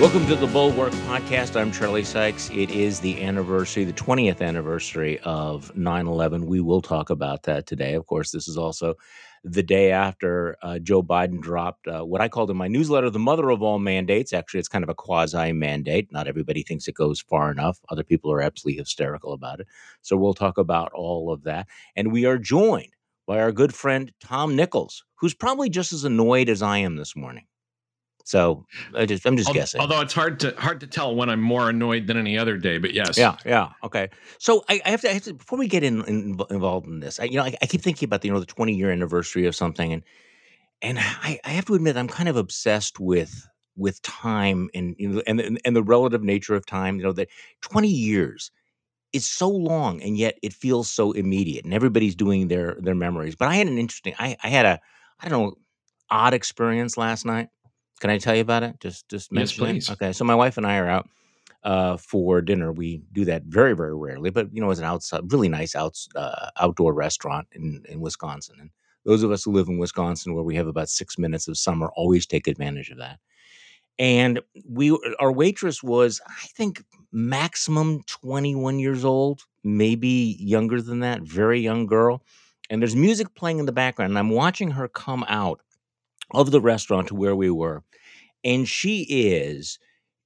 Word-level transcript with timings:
Welcome 0.00 0.28
to 0.28 0.36
the 0.36 0.46
Bulwark 0.46 0.92
Podcast. 0.92 1.60
I'm 1.60 1.72
Charlie 1.72 2.04
Sykes. 2.04 2.50
It 2.50 2.70
is 2.70 3.00
the 3.00 3.20
anniversary, 3.20 3.82
the 3.82 3.92
20th 3.92 4.40
anniversary 4.40 5.18
of 5.24 5.76
9 5.76 6.06
11. 6.06 6.46
We 6.46 6.60
will 6.60 6.80
talk 6.80 7.10
about 7.10 7.42
that 7.42 7.66
today. 7.66 7.94
Of 7.94 8.06
course, 8.06 8.30
this 8.30 8.46
is 8.46 8.56
also 8.56 8.94
the 9.42 9.64
day 9.64 9.90
after 9.90 10.56
uh, 10.62 10.78
Joe 10.78 11.02
Biden 11.02 11.40
dropped 11.40 11.88
uh, 11.88 12.02
what 12.02 12.20
I 12.20 12.28
called 12.28 12.48
in 12.48 12.56
my 12.56 12.68
newsletter 12.68 13.10
the 13.10 13.18
mother 13.18 13.50
of 13.50 13.60
all 13.60 13.80
mandates. 13.80 14.32
Actually, 14.32 14.60
it's 14.60 14.68
kind 14.68 14.84
of 14.84 14.88
a 14.88 14.94
quasi 14.94 15.52
mandate. 15.52 16.12
Not 16.12 16.28
everybody 16.28 16.62
thinks 16.62 16.86
it 16.86 16.94
goes 16.94 17.20
far 17.20 17.50
enough. 17.50 17.80
Other 17.88 18.04
people 18.04 18.30
are 18.30 18.40
absolutely 18.40 18.78
hysterical 18.78 19.32
about 19.32 19.58
it. 19.58 19.66
So 20.02 20.16
we'll 20.16 20.32
talk 20.32 20.58
about 20.58 20.92
all 20.94 21.32
of 21.32 21.42
that. 21.42 21.66
And 21.96 22.12
we 22.12 22.24
are 22.24 22.38
joined 22.38 22.94
by 23.26 23.40
our 23.40 23.50
good 23.50 23.74
friend 23.74 24.12
Tom 24.20 24.54
Nichols, 24.54 25.04
who's 25.16 25.34
probably 25.34 25.68
just 25.68 25.92
as 25.92 26.04
annoyed 26.04 26.48
as 26.48 26.62
I 26.62 26.78
am 26.78 26.94
this 26.94 27.16
morning. 27.16 27.46
So 28.28 28.66
I 28.94 29.06
just 29.06 29.24
I'm 29.24 29.38
just 29.38 29.50
guessing. 29.54 29.80
Although 29.80 30.02
it's 30.02 30.12
hard 30.12 30.38
to 30.40 30.54
hard 30.58 30.80
to 30.80 30.86
tell 30.86 31.14
when 31.16 31.30
I'm 31.30 31.40
more 31.40 31.70
annoyed 31.70 32.06
than 32.06 32.18
any 32.18 32.36
other 32.36 32.58
day, 32.58 32.76
but 32.76 32.92
yes. 32.92 33.16
Yeah, 33.16 33.36
yeah, 33.46 33.70
okay. 33.82 34.10
So 34.36 34.66
I, 34.68 34.82
I, 34.84 34.90
have 34.90 35.00
to, 35.00 35.08
I 35.08 35.14
have 35.14 35.22
to 35.22 35.32
before 35.32 35.58
we 35.58 35.66
get 35.66 35.82
in, 35.82 36.04
in 36.04 36.38
involved 36.50 36.86
in 36.86 37.00
this, 37.00 37.18
I, 37.18 37.24
you 37.24 37.38
know, 37.38 37.44
I, 37.44 37.56
I 37.62 37.66
keep 37.66 37.80
thinking 37.80 38.06
about 38.06 38.20
the 38.20 38.28
you 38.28 38.34
know 38.34 38.40
the 38.40 38.44
20 38.44 38.74
year 38.74 38.90
anniversary 38.90 39.46
of 39.46 39.56
something, 39.56 39.94
and 39.94 40.02
and 40.82 40.98
I, 40.98 41.40
I 41.42 41.48
have 41.50 41.64
to 41.66 41.74
admit 41.74 41.96
I'm 41.96 42.06
kind 42.06 42.28
of 42.28 42.36
obsessed 42.36 43.00
with 43.00 43.48
with 43.76 44.02
time 44.02 44.68
and 44.74 44.94
you 44.98 45.08
know, 45.08 45.22
and 45.26 45.40
and 45.40 45.58
and 45.64 45.74
the 45.74 45.82
relative 45.82 46.22
nature 46.22 46.54
of 46.54 46.66
time. 46.66 46.98
You 46.98 47.04
know 47.04 47.12
that 47.12 47.28
20 47.62 47.88
years 47.88 48.50
is 49.14 49.26
so 49.26 49.48
long, 49.48 50.02
and 50.02 50.18
yet 50.18 50.38
it 50.42 50.52
feels 50.52 50.90
so 50.90 51.12
immediate, 51.12 51.64
and 51.64 51.72
everybody's 51.72 52.14
doing 52.14 52.48
their 52.48 52.76
their 52.78 52.94
memories. 52.94 53.36
But 53.36 53.48
I 53.48 53.54
had 53.54 53.68
an 53.68 53.78
interesting, 53.78 54.14
I 54.18 54.36
I 54.44 54.48
had 54.48 54.66
a 54.66 54.80
I 55.18 55.30
don't 55.30 55.44
know 55.44 55.54
odd 56.10 56.34
experience 56.34 56.96
last 56.96 57.24
night. 57.24 57.48
Can 58.00 58.10
I 58.10 58.18
tell 58.18 58.34
you 58.34 58.42
about 58.42 58.62
it? 58.62 58.80
Just 58.80 59.08
just 59.08 59.32
Yes, 59.32 59.52
mention 59.52 59.64
it. 59.64 59.72
please. 59.72 59.90
Okay, 59.90 60.12
so 60.12 60.24
my 60.24 60.34
wife 60.34 60.56
and 60.56 60.66
I 60.66 60.78
are 60.78 60.88
out 60.88 61.08
uh, 61.64 61.96
for 61.96 62.40
dinner. 62.40 62.72
We 62.72 63.02
do 63.12 63.24
that 63.26 63.44
very, 63.44 63.74
very 63.74 63.94
rarely, 63.94 64.30
but 64.30 64.54
you 64.54 64.60
know, 64.60 64.70
it's 64.70 64.80
an 64.80 64.86
outside, 64.86 65.30
really 65.32 65.48
nice 65.48 65.74
outs, 65.74 66.08
uh, 66.14 66.50
outdoor 66.60 66.94
restaurant 66.94 67.48
in, 67.52 67.82
in 67.88 68.00
Wisconsin. 68.00 68.56
And 68.60 68.70
those 69.04 69.22
of 69.22 69.30
us 69.30 69.44
who 69.44 69.52
live 69.52 69.68
in 69.68 69.78
Wisconsin, 69.78 70.34
where 70.34 70.44
we 70.44 70.56
have 70.56 70.66
about 70.66 70.88
six 70.88 71.18
minutes 71.18 71.48
of 71.48 71.56
summer, 71.56 71.90
always 71.96 72.26
take 72.26 72.46
advantage 72.46 72.90
of 72.90 72.98
that. 72.98 73.18
And 73.98 74.40
we, 74.64 74.96
our 75.18 75.32
waitress 75.32 75.82
was, 75.82 76.20
I 76.28 76.46
think, 76.56 76.84
maximum 77.10 78.02
21 78.06 78.78
years 78.78 79.04
old, 79.04 79.42
maybe 79.64 80.36
younger 80.38 80.80
than 80.80 81.00
that, 81.00 81.22
very 81.22 81.60
young 81.60 81.86
girl. 81.86 82.22
And 82.70 82.80
there's 82.80 82.94
music 82.94 83.34
playing 83.34 83.58
in 83.58 83.66
the 83.66 83.72
background, 83.72 84.10
and 84.12 84.18
I'm 84.18 84.30
watching 84.30 84.70
her 84.72 84.88
come 84.88 85.24
out 85.28 85.60
of 86.32 86.50
the 86.50 86.60
restaurant 86.60 87.08
to 87.08 87.14
where 87.14 87.34
we 87.36 87.50
were 87.50 87.82
and 88.44 88.68
she 88.68 89.02
is 89.08 89.78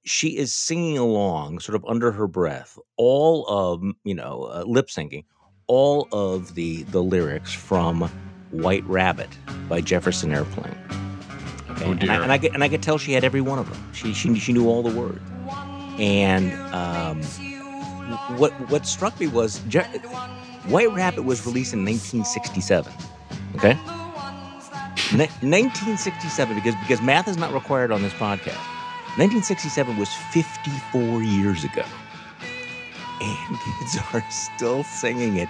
she 0.05 0.37
is 0.37 0.53
singing 0.53 0.97
along 0.97 1.59
sort 1.59 1.75
of 1.75 1.85
under 1.87 2.11
her 2.11 2.27
breath 2.27 2.77
all 2.97 3.45
of 3.47 3.81
you 4.03 4.13
know 4.13 4.43
uh, 4.53 4.63
lip 4.65 4.87
syncing 4.87 5.23
all 5.67 6.07
of 6.11 6.55
the 6.55 6.83
the 6.83 7.01
lyrics 7.01 7.53
from 7.53 8.01
white 8.51 8.83
rabbit 8.85 9.29
by 9.69 9.79
jefferson 9.81 10.31
airplane. 10.33 10.75
Okay 11.69 11.85
Oh, 11.85 11.91
and, 11.91 12.11
I, 12.11 12.21
and 12.23 12.31
i 12.31 12.37
could 12.37 12.53
and 12.53 12.63
i 12.63 12.69
could 12.69 12.83
tell 12.83 12.97
she 12.97 13.13
had 13.13 13.23
every 13.23 13.41
one 13.41 13.57
of 13.59 13.69
them 13.69 13.81
she 13.93 14.13
she, 14.13 14.35
she 14.35 14.53
knew 14.53 14.67
all 14.67 14.83
the 14.83 14.95
words. 14.97 15.21
And 15.99 16.51
um 16.73 17.21
what 18.37 18.51
what 18.69 18.85
struck 18.85 19.17
me 19.19 19.27
was 19.27 19.59
Je- 19.69 19.79
white 20.67 20.91
rabbit 20.91 21.23
was 21.23 21.45
released 21.45 21.73
in 21.73 21.79
1967 21.85 22.91
okay 23.55 23.77
Ni- 25.13 25.29
1967 25.41 26.55
because 26.55 26.75
because 26.75 27.01
math 27.01 27.27
is 27.27 27.37
not 27.37 27.53
required 27.53 27.91
on 27.91 28.01
this 28.01 28.13
podcast. 28.13 28.57
1967 29.17 29.97
was 29.97 30.11
54 30.13 31.23
years 31.23 31.63
ago. 31.63 31.83
And 33.21 33.59
kids 33.79 33.97
are 34.13 34.25
still 34.31 34.83
singing 34.83 35.37
it. 35.37 35.49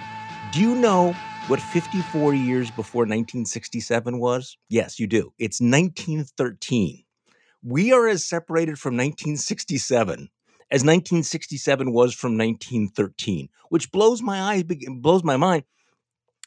Do 0.52 0.60
you 0.60 0.74
know 0.74 1.14
what 1.48 1.60
54 1.60 2.34
years 2.34 2.70
before 2.70 3.02
1967 3.02 4.18
was? 4.18 4.56
Yes 4.68 5.00
you 5.00 5.06
do. 5.06 5.32
It's 5.38 5.60
1913 5.60 7.04
we 7.64 7.92
are 7.92 8.06
as 8.06 8.24
separated 8.24 8.78
from 8.78 8.94
1967 8.94 10.28
as 10.70 10.82
1967 10.82 11.92
was 11.92 12.14
from 12.14 12.36
1913 12.36 13.48
which 13.70 13.90
blows 13.90 14.20
my 14.22 14.40
eyes 14.42 14.64
blows 14.98 15.24
my 15.24 15.36
mind 15.36 15.64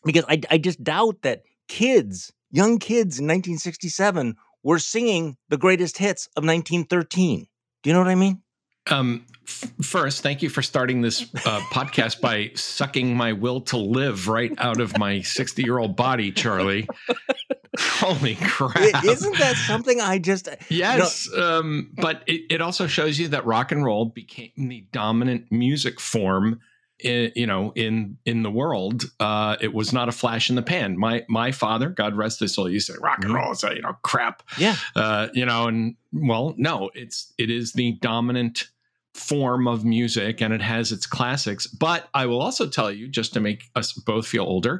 because 0.05 0.25
I, 0.29 0.41
I 0.51 0.57
just 0.57 0.83
doubt 0.83 1.23
that 1.23 1.41
kids, 1.67 2.31
young 2.51 2.77
kids 2.79 3.19
in 3.19 3.25
1967, 3.25 4.35
were 4.63 4.79
singing 4.79 5.37
the 5.49 5.57
greatest 5.57 5.97
hits 5.97 6.27
of 6.35 6.43
1913. 6.43 7.47
Do 7.83 7.89
you 7.89 7.93
know 7.93 7.99
what 7.99 8.09
I 8.09 8.15
mean? 8.15 8.41
Um, 8.89 9.25
f- 9.45 9.71
first, 9.81 10.23
thank 10.23 10.41
you 10.41 10.49
for 10.49 10.61
starting 10.61 11.01
this 11.01 11.23
uh, 11.45 11.59
podcast 11.71 12.21
by 12.21 12.51
sucking 12.55 13.15
my 13.17 13.33
will 13.33 13.59
to 13.61 13.77
live 13.77 14.27
right 14.29 14.53
out 14.59 14.79
of 14.79 14.97
my 14.97 15.21
60 15.21 15.61
year 15.61 15.77
old 15.77 15.95
body, 15.97 16.31
Charlie. 16.31 16.87
Holy 17.79 18.35
crap. 18.35 18.77
I- 18.77 19.01
Isn't 19.05 19.37
that 19.37 19.55
something 19.67 19.99
I 20.01 20.19
just. 20.19 20.47
Yes, 20.69 21.29
um, 21.37 21.91
but 21.97 22.23
it, 22.27 22.43
it 22.49 22.61
also 22.61 22.87
shows 22.87 23.19
you 23.19 23.27
that 23.29 23.45
rock 23.45 23.71
and 23.71 23.83
roll 23.83 24.05
became 24.05 24.51
the 24.55 24.85
dominant 24.91 25.51
music 25.51 25.99
form. 25.99 26.61
I 27.05 27.31
you 27.35 27.45
know, 27.47 27.71
in 27.75 28.17
in 28.25 28.43
the 28.43 28.51
world, 28.51 29.03
uh, 29.19 29.55
it 29.61 29.73
was 29.73 29.93
not 29.93 30.09
a 30.09 30.11
flash 30.11 30.49
in 30.49 30.55
the 30.55 30.61
pan. 30.63 30.97
My 30.97 31.23
my 31.29 31.51
father, 31.51 31.89
God 31.89 32.15
rest 32.15 32.39
his 32.39 32.55
soul, 32.55 32.69
used 32.69 32.87
to 32.87 32.93
say 32.93 32.99
rock 33.01 33.19
and 33.23 33.31
Mhm. 33.33 33.35
roll 33.35 33.51
is 33.51 33.63
a, 33.63 33.75
you 33.75 33.81
know 33.81 33.95
crap, 34.03 34.43
Yeah. 34.57 34.75
uh, 34.95 35.27
you 35.33 35.45
know, 35.45 35.67
and 35.67 35.95
well, 36.11 36.53
no, 36.57 36.89
it's 36.95 37.33
it 37.37 37.49
is 37.49 37.73
the 37.73 37.93
dominant 38.01 38.67
form 39.13 39.67
of 39.67 39.83
music 39.83 40.41
and 40.41 40.53
it 40.53 40.61
has 40.61 40.91
its 40.91 41.07
classics 41.07 41.65
but 41.65 42.07
i 42.13 42.23
will 42.23 42.39
also 42.39 42.67
tell 42.69 42.91
you 42.91 43.07
just 43.07 43.33
to 43.33 43.39
make 43.39 43.63
us 43.75 43.91
both 43.93 44.27
feel 44.27 44.43
older 44.43 44.79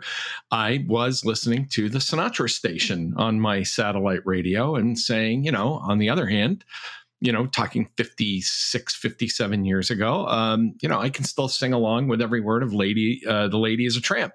i 0.52 0.86
was 0.88 1.26
listening 1.26 1.68
to 1.68 1.90
the 1.90 1.98
sinatra 1.98 2.48
station 2.48 3.16
on 3.18 3.40
my 3.40 3.64
satellite 3.64 4.22
radio 4.26 4.76
and 4.76 5.00
saying 5.00 5.44
you 5.44 5.52
know 5.52 5.80
on 5.88 5.98
the 5.98 6.08
other 6.08 6.28
hand 6.28 6.64
you 7.20 7.32
know 7.32 7.48
talking 7.48 7.90
56 7.98 8.96
57 8.96 9.66
years 9.66 9.90
ago 9.90 10.26
um, 10.28 10.74
you 10.82 10.90
know 10.90 11.00
i 11.00 11.10
can 11.10 11.24
still 11.26 11.48
sing 11.48 11.74
along 11.74 12.08
with 12.08 12.22
every 12.22 12.42
word 12.42 12.64
of 12.64 12.74
lady 12.74 13.22
uh, 13.28 13.48
the 13.48 13.58
lady 13.58 13.86
is 13.86 13.96
a 13.98 14.02
tramp 14.02 14.34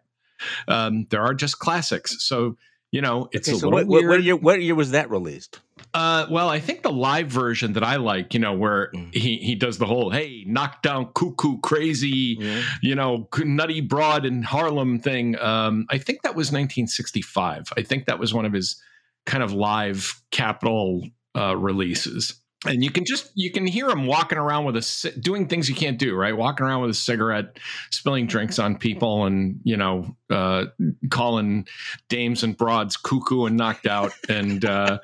um, 0.68 1.06
there 1.10 1.22
are 1.22 1.34
just 1.34 1.58
classics 1.58 2.16
so 2.24 2.56
you 2.90 3.00
know 3.00 3.28
it's 3.32 3.48
Okay, 3.48 3.56
a 3.56 3.60
so 3.60 3.66
little 3.68 3.78
what, 3.80 3.86
what, 3.86 4.00
weird 4.00 4.10
what, 4.10 4.22
year, 4.22 4.36
what 4.36 4.62
year 4.62 4.74
was 4.74 4.90
that 4.90 5.10
released? 5.10 5.60
uh, 5.94 6.26
well, 6.30 6.48
I 6.48 6.58
think 6.60 6.82
the 6.82 6.92
live 6.92 7.26
version 7.28 7.72
that 7.74 7.82
I 7.84 7.96
like, 7.96 8.32
you 8.34 8.40
know, 8.40 8.52
where 8.54 8.90
Mm. 8.94 9.12
he 9.14 9.36
he 9.38 9.54
does 9.54 9.78
the 9.78 9.84
whole 9.86 10.10
"Hey, 10.10 10.44
knockdown, 10.46 11.06
cuckoo, 11.14 11.58
crazy," 11.60 12.36
Yeah. 12.40 12.62
you 12.82 12.94
know, 12.94 13.28
nutty 13.44 13.80
broad 13.82 14.24
in 14.24 14.42
Harlem 14.42 15.00
thing. 15.00 15.38
Um, 15.38 15.86
I 15.90 15.98
think 15.98 16.22
that 16.22 16.34
was 16.34 16.52
1965. 16.52 17.72
I 17.76 17.82
think 17.82 18.06
that 18.06 18.18
was 18.18 18.32
one 18.32 18.44
of 18.46 18.52
his 18.52 18.80
kind 19.26 19.42
of 19.42 19.52
live 19.52 20.22
Capitol 20.30 21.08
uh, 21.36 21.56
releases. 21.56 22.34
And 22.64 22.84
you 22.84 22.90
can 22.90 23.04
just 23.04 23.32
you 23.34 23.50
can 23.50 23.66
hear 23.66 23.88
him 23.90 24.06
walking 24.06 24.38
around 24.38 24.64
with 24.66 24.76
a 24.76 25.12
doing 25.18 25.48
things 25.48 25.68
you 25.68 25.74
can't 25.74 25.98
do, 25.98 26.14
right? 26.14 26.36
Walking 26.36 26.64
around 26.64 26.82
with 26.82 26.90
a 26.90 26.94
cigarette, 26.94 27.58
spilling 27.90 28.26
drinks 28.28 28.58
on 28.60 28.76
people, 28.78 29.24
and 29.26 29.58
you 29.64 29.76
know, 29.76 30.16
uh, 30.30 30.66
calling 31.10 31.66
dames 32.08 32.44
and 32.44 32.56
broads 32.56 32.96
cuckoo 32.96 33.46
and 33.46 33.56
knocked 33.56 33.86
out, 33.86 34.12
and 34.28 34.64
uh, 34.64 35.00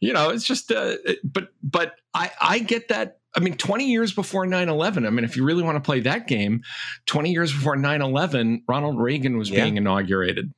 you 0.00 0.12
know, 0.12 0.28
it's 0.30 0.44
just. 0.44 0.70
Uh, 0.70 0.96
but 1.24 1.48
but 1.62 1.94
I 2.12 2.30
I 2.40 2.58
get 2.58 2.88
that. 2.88 3.18
I 3.36 3.40
mean, 3.40 3.54
20 3.56 3.86
years 3.90 4.12
before 4.12 4.46
9 4.46 4.68
11, 4.68 5.06
I 5.06 5.10
mean, 5.10 5.24
if 5.24 5.36
you 5.36 5.44
really 5.44 5.62
want 5.62 5.76
to 5.76 5.80
play 5.82 6.00
that 6.00 6.26
game, 6.26 6.62
20 7.06 7.30
years 7.30 7.52
before 7.52 7.76
9 7.76 8.02
11, 8.02 8.64
Ronald 8.66 8.98
Reagan 9.00 9.36
was 9.38 9.50
Yeah. 9.50 9.64
being 9.64 9.76
inaugurated. 9.76 10.52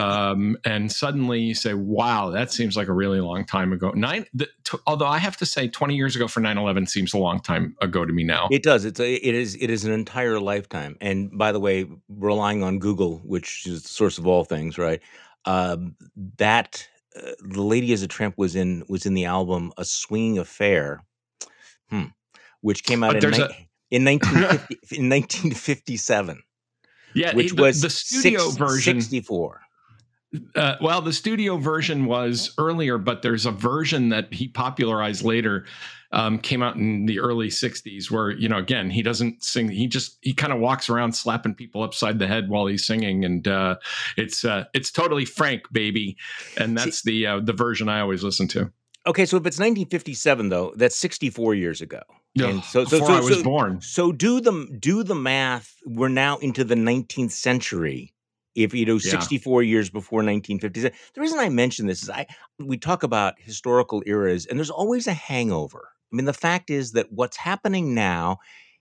Um, 0.00 0.56
and 0.64 0.90
suddenly 0.90 1.40
you 1.40 1.54
say, 1.54 1.74
wow, 1.74 2.30
that 2.30 2.52
seems 2.52 2.76
like 2.76 2.88
a 2.88 2.92
really 2.92 3.20
long 3.20 3.44
time 3.44 3.72
ago. 3.72 3.90
Nine, 3.94 4.26
the, 4.34 4.48
t- 4.64 4.78
although 4.88 5.06
I 5.06 5.18
have 5.18 5.36
to 5.36 5.46
say, 5.46 5.68
20 5.68 5.94
years 5.94 6.16
ago 6.16 6.26
for 6.26 6.40
9 6.40 6.58
11 6.58 6.86
seems 6.88 7.14
a 7.14 7.18
long 7.18 7.40
time 7.40 7.76
ago 7.80 8.04
to 8.04 8.12
me 8.12 8.24
now. 8.24 8.48
It 8.50 8.64
does. 8.64 8.84
It's 8.84 8.98
a, 8.98 9.14
it 9.14 9.34
is 9.34 9.54
it 9.60 9.70
is 9.70 9.84
an 9.84 9.92
entire 9.92 10.40
lifetime. 10.40 10.96
And 11.00 11.30
by 11.38 11.52
the 11.52 11.60
way, 11.60 11.86
relying 12.08 12.64
on 12.64 12.80
Google, 12.80 13.18
which 13.18 13.66
is 13.66 13.82
the 13.84 13.88
source 13.88 14.18
of 14.18 14.26
all 14.26 14.44
things, 14.44 14.78
right? 14.78 15.00
Um, 15.44 15.94
that 16.38 16.86
uh, 17.16 17.30
the 17.40 17.62
lady 17.62 17.92
as 17.92 18.02
a 18.02 18.08
tramp 18.08 18.36
was 18.36 18.56
in 18.56 18.82
was 18.88 19.06
in 19.06 19.14
the 19.14 19.26
album 19.26 19.72
"A 19.78 19.84
Swinging 19.84 20.38
Affair," 20.38 21.04
hmm, 21.88 22.06
which 22.62 22.82
came 22.82 23.04
out 23.04 23.14
But 23.14 23.24
in, 23.24 23.30
ni- 23.30 23.68
in 23.90 24.04
1950, 24.04 24.96
in 24.96 25.08
1957, 25.08 26.42
yeah, 27.14 27.34
which 27.34 27.52
the, 27.52 27.62
was 27.62 27.80
the 27.80 27.90
studio 27.90 28.40
six- 28.40 28.56
version. 28.56 29.00
64. 29.00 29.60
Uh, 30.54 30.76
well, 30.80 31.00
the 31.00 31.12
studio 31.12 31.56
version 31.56 32.04
was 32.04 32.52
earlier, 32.58 32.98
but 32.98 33.22
there's 33.22 33.46
a 33.46 33.50
version 33.50 34.10
that 34.10 34.32
he 34.32 34.48
popularized 34.48 35.24
later. 35.24 35.64
Um, 36.10 36.38
came 36.38 36.62
out 36.62 36.76
in 36.76 37.04
the 37.04 37.20
early 37.20 37.48
'60s, 37.48 38.10
where 38.10 38.30
you 38.30 38.48
know, 38.48 38.56
again, 38.56 38.88
he 38.88 39.02
doesn't 39.02 39.44
sing. 39.44 39.68
He 39.68 39.86
just 39.86 40.16
he 40.22 40.32
kind 40.32 40.54
of 40.54 40.58
walks 40.58 40.88
around 40.88 41.12
slapping 41.12 41.54
people 41.54 41.82
upside 41.82 42.18
the 42.18 42.26
head 42.26 42.48
while 42.48 42.66
he's 42.66 42.86
singing, 42.86 43.26
and 43.26 43.46
uh, 43.46 43.76
it's 44.16 44.42
uh, 44.44 44.64
it's 44.72 44.90
totally 44.90 45.26
Frank, 45.26 45.64
baby, 45.70 46.16
and 46.56 46.76
that's 46.78 47.02
the 47.02 47.26
uh, 47.26 47.40
the 47.40 47.52
version 47.52 47.90
I 47.90 48.00
always 48.00 48.22
listen 48.22 48.48
to. 48.48 48.72
Okay, 49.06 49.24
so 49.24 49.36
if 49.36 49.46
it's 49.46 49.58
1957 49.58 50.48
though, 50.50 50.72
that's 50.76 50.96
64 50.96 51.54
years 51.54 51.80
ago. 51.80 52.02
And 52.36 52.62
so, 52.62 52.84
so, 52.84 52.98
before 52.98 53.08
so, 53.08 53.14
I 53.14 53.20
was 53.20 53.38
so, 53.38 53.42
born. 53.42 53.80
So 53.80 54.12
do 54.12 54.40
the 54.40 54.76
do 54.78 55.02
the 55.02 55.14
math. 55.14 55.74
We're 55.86 56.08
now 56.08 56.38
into 56.38 56.62
the 56.62 56.74
19th 56.74 57.32
century. 57.32 58.12
If 58.64 58.74
you 58.74 58.86
know, 58.86 58.94
yeah. 58.94 59.10
64 59.10 59.62
years 59.62 59.90
before 59.90 60.18
1957. 60.18 60.96
The 61.14 61.20
reason 61.20 61.38
I 61.38 61.48
mention 61.48 61.86
this 61.86 62.02
is 62.02 62.10
I 62.10 62.26
we 62.58 62.76
talk 62.76 63.02
about 63.02 63.34
historical 63.38 64.02
eras, 64.06 64.46
and 64.46 64.58
there's 64.58 64.70
always 64.70 65.06
a 65.06 65.12
hangover. 65.12 65.90
I 66.12 66.16
mean, 66.16 66.24
the 66.24 66.32
fact 66.32 66.70
is 66.70 66.92
that 66.92 67.12
what's 67.12 67.36
happening 67.36 67.94
now 67.94 68.38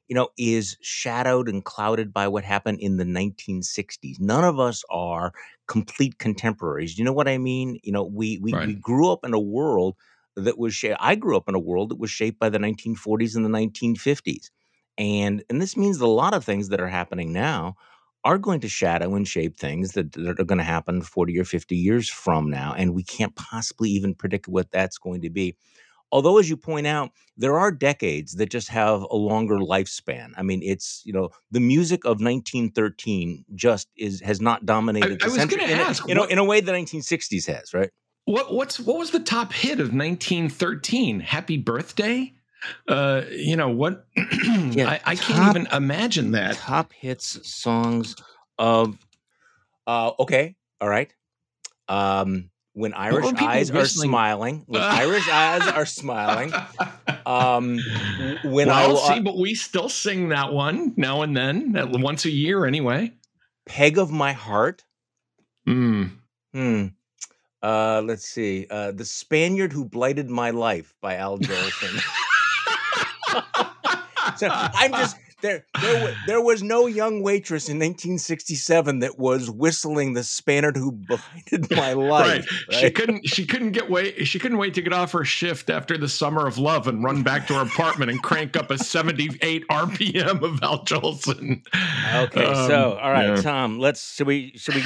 you 0.08 0.16
know, 0.16 0.30
is 0.38 0.78
shadowed 0.82 1.50
and 1.50 1.64
clouded 1.66 2.14
by 2.14 2.28
what 2.28 2.44
happened 2.44 2.80
in 2.80 2.98
the 2.98 3.04
1960s. 3.04 4.20
None 4.20 4.44
of 4.44 4.60
us 4.60 4.84
are 4.90 5.34
complete 5.68 6.18
contemporaries. 6.18 6.98
You 6.98 7.04
know 7.04 7.14
what 7.14 7.28
I 7.28 7.38
mean? 7.38 7.80
You 7.84 7.92
know, 7.92 8.04
we 8.04 8.40
we, 8.42 8.54
right. 8.54 8.68
we 8.68 8.76
grew 8.76 9.12
up 9.12 9.26
in 9.26 9.34
a 9.34 9.40
world 9.40 9.96
that 10.36 10.58
was 10.58 10.74
shaped. 10.74 10.98
I 11.00 11.16
grew 11.16 11.36
up 11.36 11.50
in 11.50 11.56
a 11.56 11.60
world 11.60 11.90
that 11.90 12.00
was 12.00 12.12
shaped 12.12 12.40
by 12.40 12.50
the 12.50 12.60
1940s 12.60 13.36
and 13.36 13.44
the 13.44 13.50
1950s, 13.50 14.50
and 14.98 15.44
and 15.50 15.62
this 15.62 15.76
means 15.76 16.00
a 16.00 16.08
lot 16.08 16.34
of 16.34 16.46
things 16.46 16.70
that 16.70 16.80
are 16.80 16.88
happening 16.88 17.34
now 17.34 17.76
are 18.24 18.38
going 18.38 18.60
to 18.62 18.70
shadow 18.70 19.16
and 19.16 19.28
shape 19.28 19.58
things 19.58 19.94
that, 19.94 20.12
that 20.14 20.40
are 20.40 20.46
going 20.46 20.58
to 20.58 20.64
happen 20.64 21.02
40 21.02 21.40
or 21.40 21.44
50 21.44 21.76
years 21.76 22.10
from 22.10 22.50
now, 22.50 22.74
and 22.78 22.94
we 22.94 23.04
can't 23.04 23.36
possibly 23.36 23.90
even 23.92 24.14
predict 24.14 24.48
what 24.48 24.72
that's 24.72 24.98
going 24.98 25.22
to 25.22 25.30
be. 25.30 25.56
Although, 26.12 26.38
as 26.38 26.50
you 26.50 26.56
point 26.56 26.88
out, 26.88 27.12
there 27.36 27.60
are 27.60 27.72
decades 27.72 28.34
that 28.36 28.50
just 28.50 28.70
have 28.70 29.02
a 29.02 29.16
longer 29.16 29.58
lifespan. 29.58 30.32
I 30.38 30.44
mean, 30.44 30.62
it's 30.64 31.02
you 31.06 31.12
know 31.12 31.30
the 31.52 31.60
music 31.60 32.06
of 32.06 32.22
1913 32.22 33.46
just 33.56 33.90
is 33.98 34.22
has 34.22 34.40
not 34.40 34.66
dominated. 34.66 35.22
I, 35.22 35.26
I 35.26 35.30
was 35.30 35.46
going 35.46 35.68
to 35.68 35.74
ask, 35.74 36.08
you 36.08 36.16
know, 36.16 36.24
in 36.24 36.38
a 36.38 36.44
way 36.46 36.62
the 36.62 36.72
1960s 36.72 37.48
has, 37.48 37.74
right? 37.74 37.90
What 38.24 38.54
what's 38.54 38.80
what 38.80 38.98
was 38.98 39.12
the 39.12 39.20
top 39.20 39.52
hit 39.52 39.80
of 39.80 39.94
1913? 39.94 41.20
Happy 41.20 41.58
Birthday. 41.58 42.34
Uh, 42.88 43.24
you 43.30 43.56
know 43.56 43.70
what? 43.70 44.06
yeah, 44.16 44.90
I, 44.90 45.00
I 45.06 45.16
top, 45.16 45.26
can't 45.26 45.58
even 45.58 45.68
imagine 45.76 46.32
that. 46.32 46.56
Top 46.56 46.94
hits 46.94 47.40
songs 47.48 48.16
of. 48.58 48.98
Uh, 49.86 50.12
okay, 50.20 50.56
all 50.82 50.90
right. 50.90 51.14
Um, 51.88 52.50
when 52.74 52.94
Irish 52.94 53.34
eyes 53.40 53.72
whistling? 53.72 54.10
are 54.10 54.12
smiling, 54.12 54.64
when 54.68 54.82
Irish 54.84 55.28
eyes 55.30 55.68
are 55.68 55.86
smiling, 55.86 56.54
um, 57.26 57.80
when 58.44 58.68
well, 58.68 58.98
I 59.00 59.16
see, 59.16 59.20
but 59.20 59.38
we 59.38 59.56
still 59.56 59.90
sing 59.90 60.30
that 60.30 60.54
one 60.54 60.94
now 60.96 61.24
and 61.24 61.36
then, 61.36 61.74
once 62.02 62.26
a 62.26 62.30
year 62.30 62.66
anyway. 62.66 63.14
Peg 63.66 63.98
of 63.98 64.12
my 64.12 64.32
heart. 64.34 64.84
Hmm. 65.66 66.04
Hmm. 66.54 66.86
Uh, 67.62 68.02
let's 68.06 68.28
see. 68.28 68.68
Uh, 68.70 68.92
the 68.92 69.06
Spaniard 69.06 69.74
who 69.74 69.84
blighted 69.84 70.30
my 70.30 70.52
life 70.52 70.94
by 71.02 71.16
Al 71.16 71.38
Jolson. 71.40 72.02
so 74.38 74.48
I'm 74.52 74.92
just 74.92 75.18
there, 75.42 75.66
there, 75.80 76.16
there 76.26 76.42
was 76.42 76.64
no 76.64 76.88
young 76.88 77.22
waitress 77.22 77.70
in 77.70 77.78
1967 77.78 79.00
that 79.00 79.20
was 79.20 79.52
whistling 79.52 80.14
the 80.14 80.24
Spaniard 80.24 80.76
who 80.76 80.92
blinded 80.92 81.70
my 81.78 81.94
life. 81.94 82.28
Right. 82.28 82.72
right. 82.72 82.80
She 82.80 82.90
couldn't. 82.90 83.28
She 83.28 83.46
couldn't 83.46 83.72
get 83.72 83.88
wait. 83.88 84.28
She 84.28 84.40
couldn't 84.40 84.58
wait 84.58 84.74
to 84.74 84.82
get 84.82 84.94
off 84.94 85.12
her 85.12 85.24
shift 85.24 85.70
after 85.70 85.96
the 85.96 86.10
summer 86.10 86.48
of 86.48 86.58
love 86.58 86.88
and 86.88 87.04
run 87.04 87.22
back 87.22 87.46
to 87.48 87.54
her 87.54 87.62
apartment 87.62 88.10
and 88.10 88.22
crank 88.24 88.58
up 88.58 88.72
a 88.72 88.80
78 88.80 89.68
RPM 89.68 90.42
of 90.42 90.64
Al 90.64 90.84
Jolson. 90.86 91.62
Okay, 92.16 92.46
um, 92.46 92.68
so 92.68 92.98
all 93.00 93.12
right, 93.12 93.36
yeah. 93.36 93.42
Tom. 93.42 93.78
Let's 93.78 94.16
should 94.16 94.28
we 94.28 94.54
should 94.56 94.74
we 94.74 94.82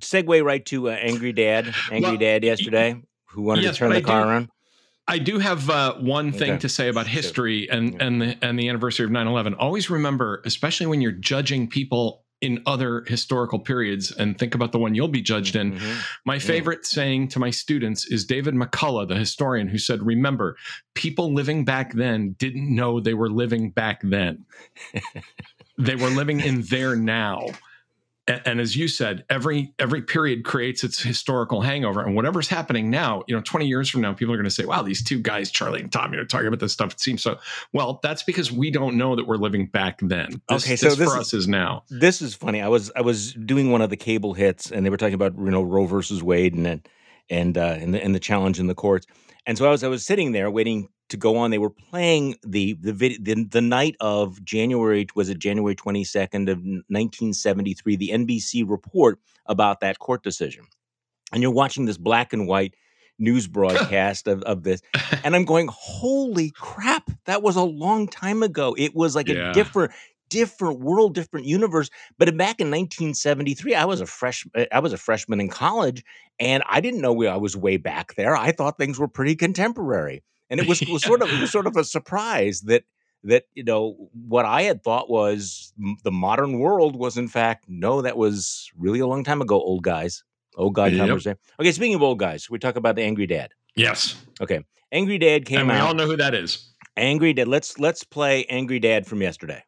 segue 0.00 0.44
right 0.44 0.64
to 0.66 0.90
uh, 0.90 0.92
Angry 0.92 1.32
Dad? 1.32 1.74
Angry 1.90 2.10
well, 2.10 2.18
Dad 2.18 2.44
yesterday, 2.44 3.00
who 3.28 3.42
wanted 3.42 3.64
yes, 3.64 3.76
to 3.76 3.78
turn 3.78 3.92
the 3.92 4.02
car 4.02 4.24
do, 4.24 4.28
around. 4.28 4.50
I 5.08 5.18
do 5.18 5.38
have 5.38 5.70
uh, 5.70 5.94
one 5.94 6.32
thing 6.32 6.52
okay. 6.52 6.60
to 6.60 6.68
say 6.68 6.88
about 6.88 7.06
history 7.06 7.68
and 7.70 8.00
and 8.02 8.20
the 8.20 8.36
and 8.42 8.58
the 8.58 8.68
anniversary 8.68 9.04
of 9.04 9.12
9/11. 9.12 9.54
Always 9.58 9.88
remember, 9.88 10.42
especially 10.44 10.86
when 10.86 11.00
you're 11.00 11.12
judging 11.12 11.68
people 11.68 12.24
in 12.42 12.62
other 12.66 13.02
historical 13.06 13.58
periods 13.58 14.12
and 14.12 14.38
think 14.38 14.54
about 14.54 14.70
the 14.72 14.78
one 14.78 14.94
you'll 14.94 15.08
be 15.08 15.22
judged 15.22 15.56
in. 15.56 15.72
Mm-hmm. 15.72 16.00
My 16.26 16.38
favorite 16.38 16.80
yeah. 16.82 16.88
saying 16.88 17.28
to 17.28 17.38
my 17.38 17.50
students 17.50 18.04
is 18.06 18.26
David 18.26 18.54
McCullough, 18.54 19.08
the 19.08 19.14
historian, 19.14 19.68
who 19.68 19.78
said, 19.78 20.02
Remember, 20.02 20.56
people 20.94 21.32
living 21.32 21.64
back 21.64 21.94
then 21.94 22.32
didn't 22.38 22.74
know 22.74 23.00
they 23.00 23.14
were 23.14 23.30
living 23.30 23.70
back 23.70 24.00
then. 24.02 24.44
they 25.78 25.96
were 25.96 26.10
living 26.10 26.40
in 26.40 26.62
there 26.62 26.94
now 26.94 27.46
and, 28.28 28.42
and, 28.44 28.60
as 28.60 28.76
you 28.76 28.88
said 28.88 29.24
every 29.30 29.72
every 29.78 30.02
period 30.02 30.44
creates 30.44 30.82
its 30.84 31.00
historical 31.00 31.60
hangover. 31.60 32.02
And 32.02 32.14
whatever's 32.16 32.48
happening 32.48 32.90
now 32.90 33.22
you 33.26 33.34
know 33.34 33.42
20 33.42 33.66
years 33.66 33.88
from 33.88 34.00
now 34.00 34.12
people 34.12 34.34
are 34.34 34.36
going 34.36 34.44
to 34.44 34.50
say 34.50 34.64
wow 34.64 34.82
these 34.82 35.02
two 35.02 35.18
guys 35.18 35.50
charlie 35.50 35.80
and 35.80 35.92
tommy 35.92 36.18
are 36.18 36.24
talking 36.24 36.46
about 36.46 36.60
this 36.60 36.72
stuff 36.72 36.92
it 36.92 37.00
seems 37.00 37.22
so 37.22 37.38
well 37.72 38.00
that's 38.02 38.22
because 38.22 38.50
we 38.50 38.70
don't 38.70 38.96
know 38.96 39.16
that 39.16 39.26
we're 39.26 39.36
living 39.36 39.66
back 39.66 39.98
then. 40.00 40.40
This, 40.48 40.64
okay 40.64 40.76
so 40.76 40.88
this, 40.88 40.98
this 40.98 41.12
for 41.12 41.18
us 41.18 41.34
is 41.34 41.48
now. 41.48 41.84
this 41.90 42.22
is 42.22 42.34
funny. 42.34 42.60
I 42.60 42.68
was 42.68 42.90
i 42.96 43.00
was 43.00 43.32
doing 43.34 43.70
one 43.70 43.82
of 43.82 43.90
the 43.90 43.96
cable 43.96 44.34
hits 44.34 44.70
and 44.70 44.84
they 44.84 44.90
were 44.90 44.96
talking 44.96 45.14
about 45.14 45.36
you 45.36 45.50
know 45.50 45.62
roe 45.62 45.86
versus 45.86 46.22
wade 46.22 46.54
and 46.54 46.88
and 47.28 47.58
uh 47.58 47.76
and 47.80 47.94
the, 47.94 48.02
and 48.02 48.14
the 48.14 48.20
challenge 48.20 48.58
in 48.58 48.66
the 48.66 48.74
courts. 48.74 49.06
And 49.46 49.56
so 49.56 49.66
i 49.66 49.70
was 49.70 49.84
i 49.84 49.88
was 49.88 50.04
sitting 50.04 50.32
there 50.32 50.50
waiting 50.50 50.88
to 51.08 51.16
go 51.16 51.36
on. 51.36 51.50
They 51.50 51.58
were 51.58 51.70
playing 51.70 52.36
the 52.44 52.74
the 52.74 52.92
video 52.92 53.18
the, 53.20 53.44
the 53.44 53.60
night 53.60 53.96
of 54.00 54.44
January 54.44 55.06
was 55.14 55.28
it 55.28 55.38
January 55.38 55.74
twenty 55.74 56.04
second 56.04 56.48
of 56.48 56.62
nineteen 56.88 57.32
seventy 57.32 57.74
three. 57.74 57.96
The 57.96 58.10
NBC 58.10 58.68
report 58.68 59.18
about 59.46 59.80
that 59.80 59.98
court 59.98 60.22
decision, 60.22 60.66
and 61.32 61.42
you're 61.42 61.52
watching 61.52 61.86
this 61.86 61.98
black 61.98 62.32
and 62.32 62.46
white 62.46 62.74
news 63.18 63.46
broadcast 63.48 64.28
of, 64.28 64.42
of 64.42 64.62
this 64.62 64.82
and 65.24 65.34
i'm 65.34 65.46
going 65.46 65.70
holy 65.72 66.50
crap 66.50 67.10
that 67.24 67.42
was 67.42 67.56
a 67.56 67.62
long 67.62 68.06
time 68.06 68.42
ago 68.42 68.74
it 68.76 68.94
was 68.94 69.16
like 69.16 69.26
yeah. 69.26 69.50
a 69.50 69.54
different 69.54 69.90
different 70.28 70.80
world 70.80 71.14
different 71.14 71.46
universe 71.46 71.88
but 72.18 72.28
back 72.36 72.60
in 72.60 72.66
1973 72.66 73.74
i 73.74 73.86
was 73.86 74.02
a 74.02 74.06
fresh 74.06 74.46
eh, 74.54 74.66
i 74.70 74.80
was 74.80 74.92
a 74.92 74.98
freshman 74.98 75.40
in 75.40 75.48
college 75.48 76.04
and 76.38 76.62
i 76.68 76.80
didn't 76.80 77.00
know 77.00 77.24
i 77.26 77.36
was 77.36 77.56
way 77.56 77.76
back 77.76 78.14
there 78.16 78.36
i 78.36 78.52
thought 78.52 78.76
things 78.76 78.98
were 78.98 79.08
pretty 79.08 79.34
contemporary 79.34 80.22
and 80.50 80.60
it 80.60 80.68
was, 80.68 80.80
was 80.82 81.02
sort 81.02 81.22
of 81.22 81.30
it 81.30 81.40
was 81.40 81.50
sort 81.58 81.66
of 81.66 81.76
a 81.76 81.84
surprise 81.84 82.62
that 82.62 82.84
that 83.24 83.44
you 83.54 83.64
know 83.64 84.08
what 84.12 84.44
I 84.44 84.62
had 84.62 84.82
thought 84.82 85.10
was 85.10 85.72
the 86.04 86.12
modern 86.12 86.58
world 86.58 86.96
was 86.96 87.16
in 87.16 87.28
fact 87.28 87.64
no, 87.68 88.02
that 88.02 88.16
was 88.16 88.70
really 88.76 89.00
a 89.00 89.06
long 89.06 89.24
time 89.24 89.42
ago. 89.42 89.56
Old 89.56 89.82
guys, 89.82 90.24
old 90.56 90.74
guy 90.74 90.88
yep. 90.88 91.00
conversation. 91.00 91.38
Okay, 91.60 91.72
speaking 91.72 91.94
of 91.94 92.02
old 92.02 92.18
guys, 92.18 92.48
we 92.48 92.58
talk 92.58 92.76
about 92.76 92.96
the 92.96 93.02
Angry 93.02 93.26
Dad. 93.26 93.50
Yes. 93.74 94.16
Okay, 94.40 94.64
Angry 94.92 95.18
Dad 95.18 95.44
came 95.44 95.60
and 95.60 95.68
we 95.68 95.74
out. 95.74 95.82
We 95.82 95.88
all 95.88 95.94
know 95.94 96.06
who 96.06 96.16
that 96.16 96.34
is. 96.34 96.72
Angry 96.96 97.32
Dad. 97.32 97.48
Let's 97.48 97.78
let's 97.78 98.04
play 98.04 98.44
Angry 98.46 98.78
Dad 98.78 99.06
from 99.06 99.22
yesterday. 99.22 99.62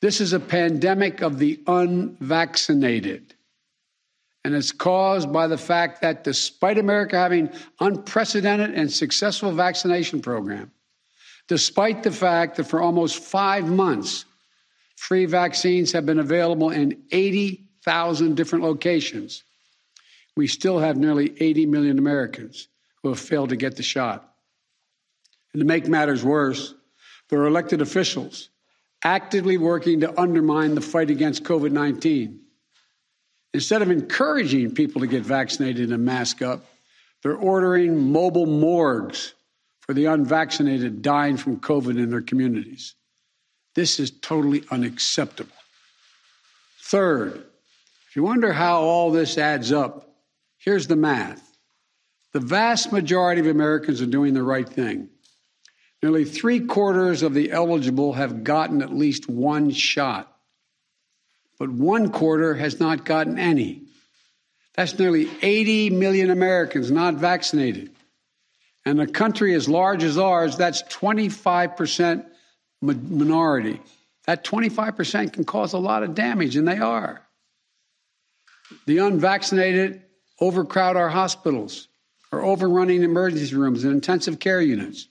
This 0.00 0.20
is 0.20 0.32
a 0.32 0.40
pandemic 0.40 1.22
of 1.22 1.38
the 1.38 1.60
unvaccinated 1.66 3.34
and 4.48 4.56
it's 4.56 4.72
caused 4.72 5.30
by 5.30 5.46
the 5.46 5.58
fact 5.58 6.00
that 6.00 6.24
despite 6.24 6.78
America 6.78 7.18
having 7.18 7.50
unprecedented 7.80 8.70
and 8.70 8.90
successful 8.90 9.52
vaccination 9.52 10.22
program, 10.22 10.70
despite 11.48 12.02
the 12.02 12.10
fact 12.10 12.56
that 12.56 12.64
for 12.64 12.80
almost 12.80 13.22
5 13.22 13.68
months 13.68 14.24
free 14.96 15.26
vaccines 15.26 15.92
have 15.92 16.06
been 16.06 16.18
available 16.18 16.70
in 16.70 17.02
80,000 17.12 18.36
different 18.36 18.64
locations, 18.64 19.44
we 20.34 20.46
still 20.46 20.78
have 20.78 20.96
nearly 20.96 21.34
80 21.38 21.66
million 21.66 21.98
Americans 21.98 22.68
who 23.02 23.10
have 23.10 23.20
failed 23.20 23.50
to 23.50 23.56
get 23.56 23.76
the 23.76 23.82
shot. 23.82 24.32
And 25.52 25.60
to 25.60 25.66
make 25.66 25.86
matters 25.88 26.24
worse, 26.24 26.74
there 27.28 27.38
are 27.40 27.46
elected 27.48 27.82
officials 27.82 28.48
actively 29.04 29.58
working 29.58 30.00
to 30.00 30.18
undermine 30.18 30.74
the 30.74 30.80
fight 30.80 31.10
against 31.10 31.44
COVID 31.44 31.70
19 31.70 32.40
Instead 33.58 33.82
of 33.82 33.90
encouraging 33.90 34.70
people 34.70 35.00
to 35.00 35.08
get 35.08 35.24
vaccinated 35.24 35.90
and 35.90 36.04
mask 36.04 36.42
up, 36.42 36.64
they're 37.24 37.34
ordering 37.34 38.12
mobile 38.12 38.46
morgues 38.46 39.34
for 39.80 39.94
the 39.94 40.04
unvaccinated 40.04 41.02
dying 41.02 41.36
from 41.36 41.58
COVID 41.58 41.98
in 41.98 42.08
their 42.08 42.20
communities. 42.20 42.94
This 43.74 43.98
is 43.98 44.12
totally 44.12 44.62
unacceptable. 44.70 45.56
Third, 46.82 47.46
if 48.08 48.14
you 48.14 48.22
wonder 48.22 48.52
how 48.52 48.80
all 48.82 49.10
this 49.10 49.36
adds 49.36 49.72
up, 49.72 50.08
here's 50.58 50.86
the 50.86 50.94
math. 50.94 51.58
The 52.34 52.38
vast 52.38 52.92
majority 52.92 53.40
of 53.40 53.48
Americans 53.48 54.00
are 54.00 54.06
doing 54.06 54.34
the 54.34 54.42
right 54.44 54.68
thing. 54.68 55.08
Nearly 56.00 56.24
three 56.24 56.60
quarters 56.60 57.24
of 57.24 57.34
the 57.34 57.50
eligible 57.50 58.12
have 58.12 58.44
gotten 58.44 58.82
at 58.82 58.94
least 58.94 59.28
one 59.28 59.72
shot 59.72 60.37
but 61.58 61.70
one 61.70 62.10
quarter 62.10 62.54
has 62.54 62.78
not 62.80 63.04
gotten 63.04 63.38
any. 63.38 63.82
That's 64.74 64.98
nearly 64.98 65.28
80 65.42 65.90
million 65.90 66.30
Americans 66.30 66.90
not 66.90 67.14
vaccinated. 67.14 67.90
And 68.84 69.00
a 69.00 69.06
country 69.06 69.54
as 69.54 69.68
large 69.68 70.04
as 70.04 70.18
ours, 70.18 70.56
that's 70.56 70.82
25% 70.84 72.24
minority. 72.80 73.80
That 74.26 74.44
25% 74.44 75.32
can 75.32 75.44
cause 75.44 75.72
a 75.72 75.78
lot 75.78 76.02
of 76.02 76.14
damage, 76.14 76.56
and 76.56 76.68
they 76.68 76.78
are. 76.78 77.22
The 78.86 78.98
unvaccinated 78.98 80.02
overcrowd 80.40 80.96
our 80.96 81.08
hospitals, 81.08 81.88
are 82.30 82.44
overrunning 82.44 83.02
emergency 83.02 83.54
rooms 83.54 83.84
and 83.84 83.92
intensive 83.92 84.38
care 84.38 84.60
units, 84.60 85.08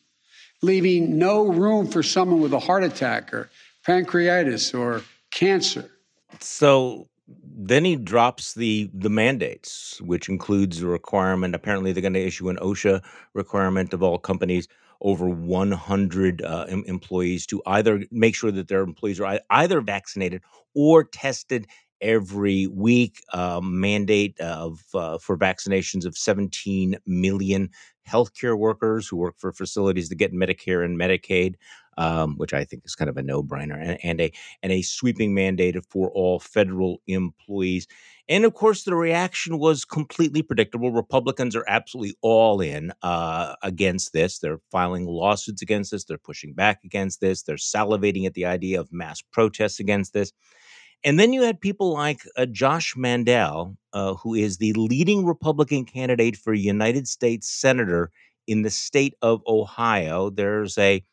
leaving 0.61 1.17
no 1.17 1.47
room 1.47 1.87
for 1.87 2.03
someone 2.03 2.41
with 2.41 2.53
a 2.53 2.59
heart 2.59 2.83
attack 2.83 3.33
or 3.33 3.49
pancreatitis 3.87 4.77
or 4.77 5.01
cancer. 5.31 5.89
So 6.39 7.07
then 7.43 7.85
he 7.85 7.95
drops 7.95 8.53
the 8.53 8.89
the 8.93 9.09
mandates, 9.09 10.01
which 10.01 10.29
includes 10.29 10.79
the 10.79 10.87
requirement. 10.87 11.55
Apparently, 11.55 11.91
they're 11.91 12.01
going 12.01 12.13
to 12.13 12.25
issue 12.25 12.49
an 12.49 12.57
OSHA 12.57 13.03
requirement 13.33 13.93
of 13.93 14.03
all 14.03 14.17
companies 14.17 14.67
over 15.01 15.29
100 15.29 16.41
uh, 16.41 16.65
em- 16.69 16.83
employees 16.87 17.45
to 17.47 17.61
either 17.67 18.03
make 18.11 18.35
sure 18.35 18.51
that 18.51 18.67
their 18.67 18.81
employees 18.81 19.19
are 19.19 19.39
either 19.51 19.81
vaccinated 19.81 20.41
or 20.73 21.03
tested 21.03 21.67
every 22.01 22.67
week. 22.67 23.21
Uh, 23.33 23.59
mandate 23.61 24.39
of 24.39 24.83
uh, 24.93 25.17
for 25.17 25.37
vaccinations 25.37 26.05
of 26.05 26.17
17 26.17 26.97
million 27.05 27.69
healthcare 28.07 28.57
workers 28.57 29.07
who 29.07 29.17
work 29.17 29.35
for 29.37 29.51
facilities 29.51 30.09
that 30.09 30.15
get 30.15 30.33
Medicare 30.33 30.83
and 30.83 30.97
Medicaid 30.97 31.55
um, 31.97 32.35
which 32.37 32.53
I 32.53 32.63
think 32.63 32.83
is 32.85 32.95
kind 32.95 33.09
of 33.09 33.17
a 33.17 33.23
no-brainer, 33.23 33.79
and, 33.79 33.97
and 34.03 34.21
a 34.21 34.31
and 34.63 34.71
a 34.71 34.81
sweeping 34.81 35.33
mandate 35.33 35.75
for 35.89 36.09
all 36.11 36.39
federal 36.39 37.01
employees. 37.07 37.87
And 38.29 38.43
of 38.43 38.53
course, 38.53 38.83
the 38.83 38.95
reaction 38.95 39.57
was 39.57 39.85
completely 39.85 40.41
predictable. 40.41 40.91
Republicans 40.91 41.55
are 41.55 41.65
absolutely 41.67 42.15
all 42.21 42.59
in 42.59 42.91
uh, 43.01 43.55
against 43.63 44.11
this. 44.11 44.39
They're 44.39 44.59
filing 44.69 45.05
lawsuits 45.05 45.61
against 45.61 45.91
this. 45.91 46.03
They're 46.03 46.17
pushing 46.17 46.53
back 46.53 46.79
against 46.83 47.21
this. 47.21 47.43
They're 47.43 47.55
salivating 47.55 48.25
at 48.25 48.33
the 48.33 48.45
idea 48.45 48.81
of 48.81 48.91
mass 48.91 49.21
protests 49.31 49.79
against 49.79 50.13
this. 50.13 50.33
And 51.03 51.19
then 51.19 51.31
you 51.31 51.43
had 51.43 51.61
people 51.61 51.93
like 51.93 52.21
uh, 52.35 52.47
Josh 52.47 52.95
Mandel, 52.97 53.77
uh, 53.93 54.15
who 54.15 54.33
is 54.33 54.57
the 54.57 54.73
leading 54.73 55.25
Republican 55.25 55.85
candidate 55.85 56.35
for 56.35 56.53
United 56.53 57.07
States 57.07 57.49
Senator 57.49 58.11
in 58.47 58.63
the 58.63 58.69
state 58.71 59.13
of 59.21 59.41
Ohio. 59.47 60.29
There's 60.29 60.77
a 60.77 61.03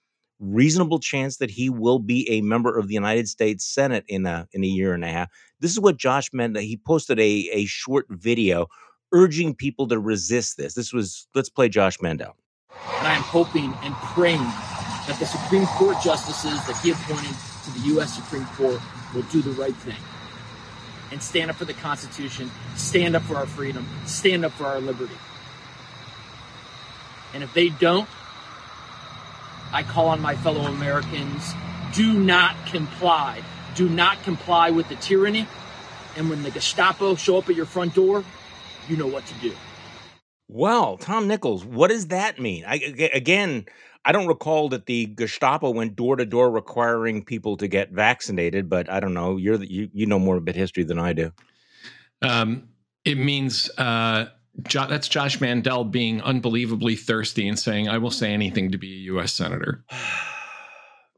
reasonable 0.40 0.98
chance 0.98 1.38
that 1.38 1.50
he 1.50 1.70
will 1.70 1.98
be 1.98 2.28
a 2.30 2.40
member 2.40 2.76
of 2.76 2.88
the 2.88 2.94
United 2.94 3.28
States 3.28 3.66
Senate 3.66 4.04
in 4.08 4.26
a 4.26 4.46
in 4.52 4.64
a 4.64 4.66
year 4.66 4.94
and 4.94 5.04
a 5.04 5.08
half. 5.08 5.30
This 5.60 5.70
is 5.70 5.80
what 5.80 5.96
Josh 5.96 6.32
meant. 6.32 6.54
That 6.54 6.62
He 6.62 6.76
posted 6.76 7.18
a 7.18 7.48
a 7.52 7.64
short 7.66 8.06
video 8.10 8.68
urging 9.12 9.54
people 9.54 9.86
to 9.88 9.98
resist 9.98 10.56
this. 10.56 10.74
This 10.74 10.92
was 10.92 11.26
let's 11.34 11.48
play 11.48 11.68
Josh 11.68 12.00
Mandel. 12.00 12.36
And 12.98 13.06
I 13.06 13.14
am 13.14 13.22
hoping 13.22 13.72
and 13.82 13.94
praying 13.94 14.42
that 15.06 15.16
the 15.18 15.26
Supreme 15.26 15.66
Court 15.66 15.96
justices 16.02 16.64
that 16.66 16.76
he 16.82 16.90
appointed 16.90 17.34
to 17.64 17.70
the 17.72 17.86
U.S. 17.94 18.14
Supreme 18.14 18.46
Court 18.56 18.80
will 19.14 19.22
do 19.22 19.42
the 19.42 19.50
right 19.52 19.74
thing 19.76 19.96
and 21.12 21.22
stand 21.22 21.50
up 21.50 21.56
for 21.56 21.64
the 21.64 21.74
Constitution, 21.74 22.50
stand 22.74 23.14
up 23.14 23.22
for 23.22 23.36
our 23.36 23.46
freedom, 23.46 23.86
stand 24.06 24.44
up 24.44 24.52
for 24.52 24.64
our 24.64 24.80
liberty. 24.80 25.14
And 27.32 27.42
if 27.42 27.52
they 27.54 27.68
don't, 27.68 28.08
I 29.74 29.82
call 29.82 30.06
on 30.08 30.20
my 30.20 30.36
fellow 30.36 30.62
Americans 30.62 31.52
do 31.92 32.14
not 32.14 32.54
comply. 32.66 33.42
Do 33.74 33.88
not 33.88 34.22
comply 34.22 34.70
with 34.70 34.88
the 34.88 34.94
tyranny. 34.96 35.48
And 36.16 36.30
when 36.30 36.44
the 36.44 36.50
Gestapo 36.52 37.16
show 37.16 37.38
up 37.38 37.48
at 37.48 37.56
your 37.56 37.66
front 37.66 37.92
door, 37.92 38.24
you 38.88 38.96
know 38.96 39.08
what 39.08 39.26
to 39.26 39.34
do. 39.34 39.52
Well, 40.48 40.96
Tom 40.96 41.26
Nichols, 41.26 41.64
what 41.64 41.88
does 41.88 42.06
that 42.06 42.38
mean? 42.38 42.64
I, 42.64 42.76
again, 43.12 43.66
I 44.04 44.12
don't 44.12 44.28
recall 44.28 44.68
that 44.68 44.86
the 44.86 45.06
Gestapo 45.06 45.70
went 45.70 45.96
door 45.96 46.14
to 46.14 46.24
door 46.24 46.52
requiring 46.52 47.24
people 47.24 47.56
to 47.56 47.66
get 47.66 47.90
vaccinated, 47.90 48.68
but 48.70 48.88
I 48.88 49.00
don't 49.00 49.14
know. 49.14 49.38
You're 49.38 49.60
you 49.62 49.88
you 49.92 50.06
know 50.06 50.20
more 50.20 50.36
about 50.36 50.54
history 50.54 50.84
than 50.84 51.00
I 51.00 51.14
do. 51.14 51.32
Um, 52.22 52.68
it 53.04 53.16
means 53.16 53.70
uh, 53.76 54.26
Jo- 54.62 54.86
that's 54.88 55.08
Josh 55.08 55.40
Mandel 55.40 55.84
being 55.84 56.22
unbelievably 56.22 56.96
thirsty 56.96 57.48
and 57.48 57.58
saying, 57.58 57.88
"I 57.88 57.98
will 57.98 58.10
say 58.10 58.32
anything 58.32 58.70
to 58.72 58.78
be 58.78 58.92
a 58.92 58.98
U.S. 59.12 59.32
senator." 59.34 59.84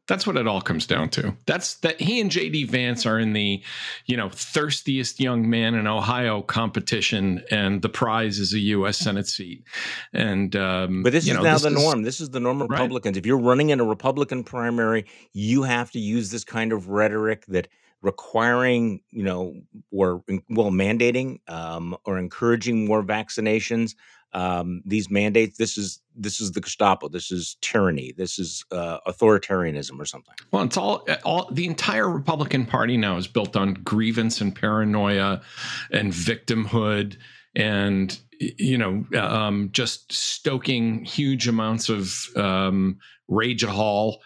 That's 0.08 0.24
what 0.24 0.36
it 0.36 0.46
all 0.46 0.60
comes 0.60 0.86
down 0.86 1.08
to. 1.10 1.36
That's 1.46 1.74
that 1.78 2.00
he 2.00 2.20
and 2.20 2.30
JD 2.30 2.70
Vance 2.70 3.06
are 3.06 3.18
in 3.18 3.32
the, 3.32 3.60
you 4.04 4.16
know, 4.16 4.28
thirstiest 4.28 5.18
young 5.18 5.50
man 5.50 5.74
in 5.74 5.88
Ohio 5.88 6.42
competition, 6.42 7.42
and 7.50 7.82
the 7.82 7.88
prize 7.88 8.38
is 8.38 8.52
a 8.54 8.60
U.S. 8.60 8.98
Senate 8.98 9.26
seat. 9.26 9.64
And 10.12 10.54
um, 10.54 11.02
but 11.02 11.12
this 11.12 11.26
is 11.26 11.34
know, 11.34 11.42
now 11.42 11.54
this 11.54 11.62
the 11.62 11.70
is, 11.70 11.74
norm. 11.82 12.02
This 12.04 12.20
is 12.20 12.30
the 12.30 12.38
norm 12.38 12.62
of 12.62 12.70
Right. 12.70 12.78
Republicans. 12.78 13.16
If 13.16 13.26
you're 13.26 13.36
running 13.36 13.70
in 13.70 13.80
a 13.80 13.84
Republican 13.84 14.44
primary, 14.44 15.06
you 15.32 15.64
have 15.64 15.90
to 15.90 15.98
use 15.98 16.30
this 16.30 16.44
kind 16.44 16.72
of 16.72 16.88
rhetoric 16.88 17.44
that 17.46 17.66
requiring, 18.06 19.00
you 19.10 19.24
know, 19.24 19.54
or 19.90 20.22
well, 20.48 20.70
mandating 20.70 21.40
um, 21.48 21.96
or 22.06 22.18
encouraging 22.18 22.86
more 22.86 23.02
vaccinations. 23.02 23.94
Um, 24.32 24.82
these 24.84 25.10
mandates. 25.10 25.56
This 25.58 25.76
is 25.76 26.00
this 26.14 26.40
is 26.40 26.52
the 26.52 26.60
Gestapo. 26.60 27.08
This 27.08 27.30
is 27.30 27.56
tyranny. 27.62 28.12
This 28.16 28.38
is 28.38 28.64
uh, 28.70 28.98
authoritarianism 29.06 29.98
or 29.98 30.04
something. 30.04 30.34
Well, 30.52 30.62
it's 30.62 30.76
all 30.76 31.06
all 31.24 31.48
the 31.50 31.66
entire 31.66 32.08
Republican 32.08 32.66
Party 32.66 32.96
now 32.96 33.16
is 33.16 33.26
built 33.26 33.56
on 33.56 33.74
grievance 33.74 34.40
and 34.40 34.54
paranoia 34.54 35.42
and 35.90 36.12
victimhood 36.12 37.16
and 37.54 38.18
you 38.38 38.76
know 38.76 39.04
um, 39.18 39.70
just 39.72 40.12
stoking 40.12 41.04
huge 41.04 41.48
amounts 41.48 41.88
of 41.88 42.14
um, 42.36 42.98
rage 43.28 43.64
hall 43.64 44.20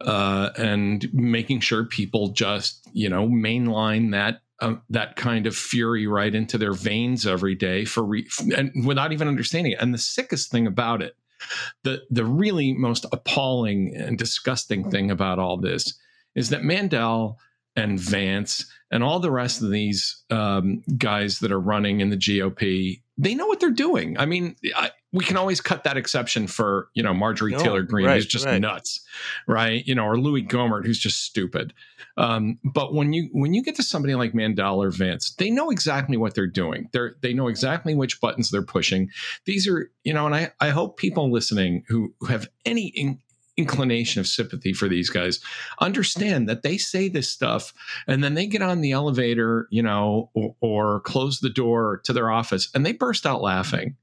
uh, 0.00 0.50
and 0.56 1.08
making 1.12 1.60
sure 1.60 1.84
people 1.84 2.28
just 2.28 2.88
you 2.92 3.08
know 3.08 3.26
mainline 3.28 4.12
that 4.12 4.40
uh, 4.60 4.74
that 4.90 5.16
kind 5.16 5.46
of 5.46 5.56
fury 5.56 6.06
right 6.06 6.34
into 6.34 6.58
their 6.58 6.72
veins 6.72 7.26
every 7.26 7.54
day 7.54 7.84
for 7.84 8.04
re- 8.04 8.28
and 8.56 8.86
without 8.86 9.12
even 9.12 9.28
understanding 9.28 9.72
it. 9.72 9.80
And 9.80 9.92
the 9.92 9.98
sickest 9.98 10.50
thing 10.50 10.66
about 10.66 11.02
it 11.02 11.16
the 11.82 12.02
the 12.10 12.24
really 12.24 12.72
most 12.72 13.06
appalling 13.12 13.94
and 13.96 14.18
disgusting 14.18 14.90
thing 14.90 15.10
about 15.10 15.38
all 15.38 15.56
this 15.56 15.98
is 16.34 16.50
that 16.50 16.64
Mandel 16.64 17.38
and 17.76 17.98
Vance 17.98 18.66
and 18.90 19.02
all 19.02 19.18
the 19.18 19.30
rest 19.30 19.60
of 19.62 19.70
these 19.70 20.22
um, 20.30 20.82
guys 20.96 21.40
that 21.40 21.50
are 21.50 21.60
running 21.60 22.00
in 22.00 22.10
the 22.10 22.16
GOP, 22.16 23.00
they 23.18 23.34
know 23.34 23.46
what 23.46 23.58
they're 23.58 23.70
doing. 23.70 24.16
I 24.18 24.26
mean, 24.26 24.56
I, 24.76 24.90
we 25.12 25.24
can 25.24 25.36
always 25.36 25.60
cut 25.60 25.84
that 25.84 25.96
exception 25.96 26.46
for 26.46 26.88
you 26.94 27.02
know 27.02 27.14
Marjorie 27.14 27.52
No, 27.52 27.58
Taylor 27.58 27.82
Greene, 27.82 28.06
right, 28.06 28.14
who's 28.14 28.26
just 28.26 28.46
right. 28.46 28.60
nuts, 28.60 29.04
right? 29.46 29.86
You 29.86 29.94
know, 29.94 30.04
or 30.04 30.18
Louis 30.18 30.44
Gohmert, 30.44 30.84
who's 30.84 30.98
just 30.98 31.22
stupid. 31.24 31.72
Um, 32.16 32.58
but 32.64 32.94
when 32.94 33.12
you 33.12 33.28
when 33.32 33.54
you 33.54 33.62
get 33.62 33.74
to 33.76 33.82
somebody 33.82 34.14
like 34.14 34.34
Mandel 34.34 34.82
or 34.82 34.90
Vance, 34.90 35.34
they 35.38 35.50
know 35.50 35.70
exactly 35.70 36.16
what 36.16 36.34
they're 36.34 36.46
doing. 36.46 36.88
They're 36.92 37.14
they 37.22 37.32
know 37.32 37.48
exactly 37.48 37.94
which 37.94 38.20
buttons 38.20 38.50
they're 38.50 38.62
pushing. 38.62 39.10
These 39.44 39.66
are 39.68 39.90
you 40.04 40.12
know, 40.12 40.26
and 40.26 40.34
I 40.34 40.52
I 40.60 40.70
hope 40.70 40.96
people 40.96 41.30
listening 41.32 41.84
who 41.88 42.14
who 42.20 42.26
have 42.26 42.48
any 42.64 42.88
in, 42.88 43.18
inclination 43.56 44.20
of 44.20 44.26
sympathy 44.26 44.72
for 44.72 44.88
these 44.88 45.10
guys 45.10 45.40
understand 45.80 46.48
that 46.48 46.62
they 46.62 46.76
say 46.76 47.08
this 47.08 47.30
stuff 47.30 47.72
and 48.08 48.22
then 48.24 48.34
they 48.34 48.46
get 48.46 48.62
on 48.62 48.80
the 48.80 48.92
elevator, 48.92 49.68
you 49.70 49.82
know, 49.82 50.30
or, 50.34 50.56
or 50.60 51.00
close 51.00 51.40
the 51.40 51.50
door 51.50 52.00
to 52.04 52.12
their 52.12 52.30
office 52.30 52.68
and 52.74 52.84
they 52.84 52.92
burst 52.92 53.26
out 53.26 53.42
laughing. 53.42 53.96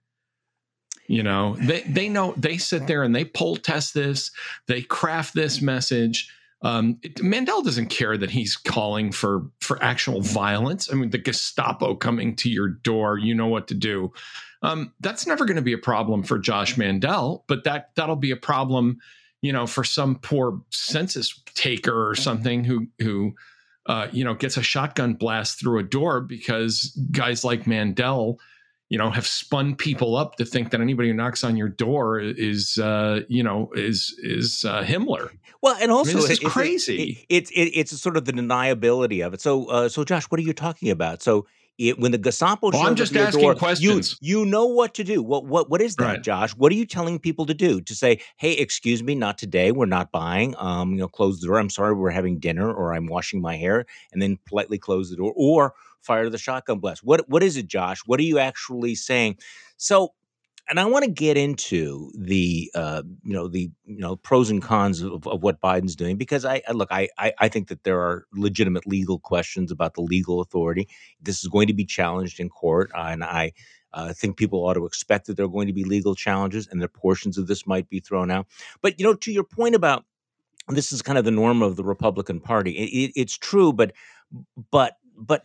You 1.08 1.24
know, 1.24 1.58
they 1.60 1.82
they 1.82 2.08
know 2.08 2.34
they 2.38 2.58
sit 2.58 2.88
there 2.88 3.04
and 3.04 3.14
they 3.14 3.26
poll 3.26 3.58
test 3.58 3.94
this, 3.94 4.32
they 4.68 4.82
craft 4.82 5.34
this 5.34 5.62
message. 5.62 6.32
Um, 6.62 7.00
it- 7.04 7.22
Mandel 7.22 7.62
doesn't 7.64 7.88
care 7.88 8.16
that 8.18 8.30
he's 8.30 8.56
calling 8.56 9.12
for 9.12 9.50
for 9.60 9.82
actual 9.84 10.22
violence. 10.22 10.90
I 10.90 10.96
mean, 10.96 11.10
the 11.10 11.18
Gestapo 11.18 11.96
coming 11.96 12.36
to 12.38 12.50
your 12.50 12.70
door, 12.70 13.18
you 13.18 13.36
know 13.36 13.48
what 13.48 13.68
to 13.70 13.74
do. 13.74 14.14
Um, 14.62 14.94
that's 15.02 15.26
never 15.28 15.44
going 15.46 15.56
to 15.56 15.62
be 15.62 15.74
a 15.74 15.78
problem 15.78 16.24
for 16.24 16.38
Josh 16.38 16.78
Mandel, 16.78 17.44
but 17.48 17.64
that 17.66 17.90
that'll 17.96 18.16
be 18.16 18.32
a 18.32 18.38
problem, 18.38 19.00
you 19.42 19.52
know, 19.52 19.66
for 19.68 19.84
some 19.84 20.16
poor 20.20 20.62
census 20.70 21.40
taker 21.56 22.10
or 22.10 22.16
something 22.16 22.64
who 22.64 22.88
who 23.00 23.34
uh, 23.88 24.08
you 24.12 24.24
know 24.24 24.34
gets 24.36 24.58
a 24.58 24.64
shotgun 24.64 25.14
blast 25.16 25.60
through 25.60 25.80
a 25.80 25.84
door 25.84 26.22
because 26.22 26.98
guys 27.12 27.44
like 27.44 27.66
Mandel, 27.66 28.40
you 28.90 28.98
know, 28.98 29.10
have 29.10 29.26
spun 29.26 29.76
people 29.76 30.16
up 30.16 30.36
to 30.36 30.46
think 30.46 30.70
that 30.72 30.82
anybody 30.82 31.10
who 31.10 31.16
knocks 31.16 31.44
on 31.44 31.58
your 31.58 31.70
door 31.70 32.20
is, 32.20 32.78
uh, 32.78 33.22
you 33.30 33.42
know, 33.44 33.72
is 33.76 34.16
is 34.22 34.64
uh, 34.66 34.84
Himmler. 34.84 35.30
Well, 35.64 35.78
and 35.80 35.92
also 35.92 36.14
this 36.14 36.24
is 36.26 36.30
it- 36.32 36.38
it's- 36.42 36.52
crazy. 36.54 37.02
It, 37.04 37.26
it's 37.30 37.52
it, 37.52 37.66
it's 37.74 38.00
sort 38.02 38.18
of 38.18 38.26
the 38.26 38.34
deniability 38.34 39.26
of 39.26 39.34
it. 39.34 39.42
So, 39.42 39.66
uh, 39.66 39.90
so 39.90 40.04
Josh, 40.04 40.26
what 40.26 40.40
are 40.40 40.44
you 40.44 40.54
talking 40.54 40.90
about? 40.90 41.22
So, 41.22 41.46
it, 41.78 42.00
when 42.00 42.12
the 42.12 42.18
Gestapo 42.18 42.70
Well, 42.70 42.82
shows 42.82 42.90
I'm 42.90 42.96
just 42.96 43.16
asking 43.16 43.42
door, 43.42 43.56
questions. 43.56 44.18
You 44.22 44.42
you 44.42 44.46
know 44.46 44.66
what 44.66 44.94
to 44.96 45.04
do. 45.04 45.24
What 45.24 45.46
what 45.46 45.70
what 45.70 45.82
is 45.82 45.96
that, 45.96 46.06
Right. 46.06 46.22
Josh? 46.24 46.52
What 46.52 46.72
are 46.72 46.76
you 46.76 46.86
telling 46.86 47.20
people 47.20 47.46
to 47.48 47.54
do? 47.54 47.82
To 47.82 47.96
say, 47.96 48.20
hey, 48.38 48.54
excuse 48.54 49.02
me, 49.04 49.16
not 49.16 49.38
today. 49.38 49.72
We're 49.72 49.86
not 49.88 50.12
buying. 50.12 50.56
Um, 50.58 50.92
you 50.92 50.98
know, 50.98 51.08
close 51.08 51.40
the 51.40 51.48
door. 51.48 51.58
I'm 51.60 51.70
sorry, 51.70 51.94
we're 51.94 52.12
having 52.12 52.40
dinner, 52.40 52.72
or 52.72 52.94
I'm 52.94 53.08
washing 53.08 53.42
my 53.42 53.56
hair, 53.58 53.86
and 54.12 54.22
then 54.22 54.38
politely 54.46 54.78
close 54.78 55.10
the 55.10 55.16
door, 55.16 55.34
or 55.36 55.74
fire 56.02 56.30
the 56.30 56.38
shotgun 56.38 56.80
blast. 56.80 57.04
What 57.04 57.28
what 57.30 57.44
is 57.44 57.58
it, 57.58 57.68
Josh? 57.68 58.02
What 58.06 58.20
are 58.20 58.24
you 58.24 58.40
actually 58.40 58.96
saying? 58.96 59.38
So 59.78 60.14
and 60.72 60.80
I 60.80 60.86
want 60.86 61.06
to 61.06 61.12
get 61.12 61.38
into 61.38 62.12
the 62.18 62.72
uh, 62.74 63.04
you 63.24 63.34
know 63.34 63.48
the 63.48 63.70
you 63.86 64.00
know 64.00 64.16
pros 64.16 64.50
and 64.50 64.62
cons 64.62 65.02
of, 65.02 65.28
of 65.28 65.44
what 65.44 65.62
Biden's 65.62 65.96
doing 65.96 66.18
because 66.18 66.46
I, 66.46 66.64
I 66.68 66.72
look 66.72 66.90
I, 66.92 67.10
I 67.20 67.34
I 67.38 67.48
think 67.50 67.68
that 67.68 67.84
there 67.84 68.00
are 68.00 68.26
legitimate 68.34 68.88
legal 68.88 69.20
questions 69.20 69.72
about 69.72 69.94
the 69.94 70.02
legal 70.02 70.42
authority. 70.42 70.88
This 71.22 71.44
is 71.44 71.50
going 71.50 71.68
to 71.68 71.74
be 71.74 71.86
challenged 71.86 72.40
in 72.40 72.50
court, 72.50 72.90
uh, 72.96 73.10
and 73.12 73.24
I 73.24 73.52
Uh, 73.94 74.14
think 74.14 74.38
people 74.38 74.60
ought 74.60 74.78
to 74.80 74.86
expect 74.86 75.26
that 75.26 75.36
there 75.36 75.46
are 75.46 75.58
going 75.58 75.68
to 75.68 75.80
be 75.82 75.84
legal 75.84 76.16
challenges 76.16 76.66
and 76.72 76.82
that 76.82 76.94
portions 76.94 77.38
of 77.38 77.46
this 77.48 77.68
might 77.68 77.90
be 77.90 78.00
thrown 78.00 78.32
out. 78.32 78.48
But, 78.82 78.98
you 78.98 79.06
know, 79.06 79.18
to 79.18 79.32
your 79.34 79.44
point 79.44 79.76
about 79.76 80.06
this 80.70 80.94
is 80.94 81.02
kind 81.02 81.18
of 81.18 81.26
the 81.26 81.38
norm 81.42 81.62
of 81.62 81.76
the 81.76 81.84
Republican 81.84 82.40
Party, 82.40 82.72
it, 82.72 82.90
it, 83.00 83.12
it's 83.22 83.38
true, 83.38 83.74
but, 83.74 83.92
but, 84.72 84.94
but 85.18 85.42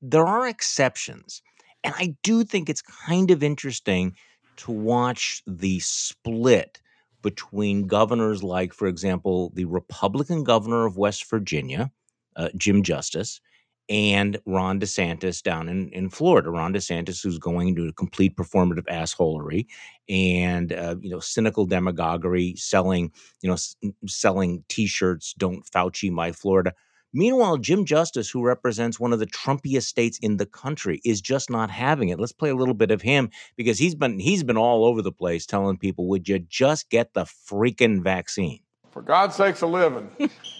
there 0.00 0.26
are 0.26 0.48
exceptions. 0.48 1.42
And 1.84 1.94
I 2.04 2.16
do 2.22 2.44
think 2.44 2.70
it's 2.70 2.82
kind 3.08 3.30
of 3.30 3.42
interesting 3.42 4.16
to 4.60 4.72
watch 4.72 5.42
the 5.46 5.80
split 5.80 6.80
between 7.22 7.86
governors 7.86 8.42
like, 8.42 8.72
for 8.72 8.88
example, 8.88 9.52
the 9.54 9.66
Republican 9.66 10.44
governor 10.44 10.86
of 10.86 10.96
West 10.96 11.28
Virginia, 11.28 11.90
uh, 12.36 12.48
Jim 12.56 12.82
Justice, 12.82 13.40
and 13.88 14.38
Ron 14.46 14.78
DeSantis 14.80 15.42
down 15.42 15.68
in, 15.68 15.88
in 15.90 16.08
Florida. 16.08 16.50
Ron 16.50 16.72
DeSantis, 16.72 17.22
who's 17.22 17.38
going 17.38 17.68
into 17.68 17.92
complete 17.94 18.36
performative 18.36 18.86
assholery 18.86 19.66
and 20.08 20.72
uh, 20.72 20.96
you 21.00 21.10
know 21.10 21.20
cynical 21.20 21.66
demagoguery, 21.66 22.54
selling 22.56 23.12
you 23.42 23.48
know 23.48 23.54
s- 23.54 23.76
selling 24.06 24.64
T-shirts, 24.68 25.34
"Don't 25.36 25.64
Fauci 25.70 26.10
my 26.10 26.32
Florida." 26.32 26.72
Meanwhile, 27.12 27.58
Jim 27.58 27.84
Justice, 27.84 28.30
who 28.30 28.42
represents 28.42 29.00
one 29.00 29.12
of 29.12 29.18
the 29.18 29.26
Trumpiest 29.26 29.84
states 29.84 30.18
in 30.18 30.36
the 30.36 30.46
country, 30.46 31.00
is 31.04 31.20
just 31.20 31.50
not 31.50 31.70
having 31.70 32.08
it. 32.08 32.20
Let's 32.20 32.32
play 32.32 32.50
a 32.50 32.54
little 32.54 32.74
bit 32.74 32.92
of 32.92 33.02
him 33.02 33.30
because 33.56 33.78
he's 33.78 33.94
been 33.96 34.20
he's 34.20 34.44
been 34.44 34.56
all 34.56 34.84
over 34.84 35.02
the 35.02 35.12
place 35.12 35.44
telling 35.46 35.76
people, 35.76 36.06
"Would 36.06 36.28
you 36.28 36.38
just 36.38 36.88
get 36.88 37.14
the 37.14 37.24
freaking 37.24 38.02
vaccine?" 38.02 38.60
For 38.92 39.02
God's 39.02 39.36
sakes, 39.36 39.60
a 39.62 39.66
living. 39.66 40.10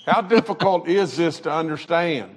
How 0.07 0.21
difficult 0.37 0.89
is 0.89 1.17
this 1.17 1.41
to 1.41 1.53
understand? 1.53 2.37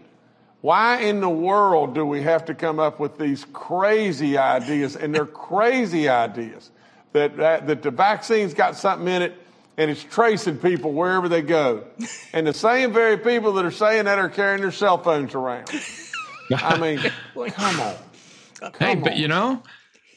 Why 0.61 1.01
in 1.01 1.19
the 1.19 1.29
world 1.29 1.93
do 1.93 2.05
we 2.05 2.21
have 2.21 2.45
to 2.45 2.53
come 2.53 2.79
up 2.79 2.99
with 2.99 3.17
these 3.17 3.45
crazy 3.51 4.37
ideas? 4.37 4.95
And 4.95 5.13
they're 5.13 5.25
crazy 5.25 6.07
ideas 6.07 6.71
that, 7.11 7.35
that, 7.37 7.67
that 7.67 7.81
the 7.83 7.91
vaccine's 7.91 8.53
got 8.53 8.77
something 8.77 9.07
in 9.07 9.23
it 9.23 9.42
and 9.77 9.89
it's 9.91 10.03
tracing 10.03 10.57
people 10.57 10.91
wherever 10.93 11.27
they 11.29 11.41
go. 11.41 11.85
And 12.33 12.45
the 12.47 12.53
same 12.53 12.93
very 12.93 13.17
people 13.17 13.53
that 13.53 13.65
are 13.65 13.71
saying 13.71 14.05
that 14.05 14.19
are 14.19 14.29
carrying 14.29 14.61
their 14.61 14.71
cell 14.71 14.97
phones 15.01 15.33
around. 15.35 15.69
I 16.55 16.77
mean, 16.79 16.99
come 17.51 17.79
on. 17.79 17.95
hey, 18.79 18.93
Come 18.95 19.01
but 19.01 19.17
you 19.17 19.27
know, 19.27 19.63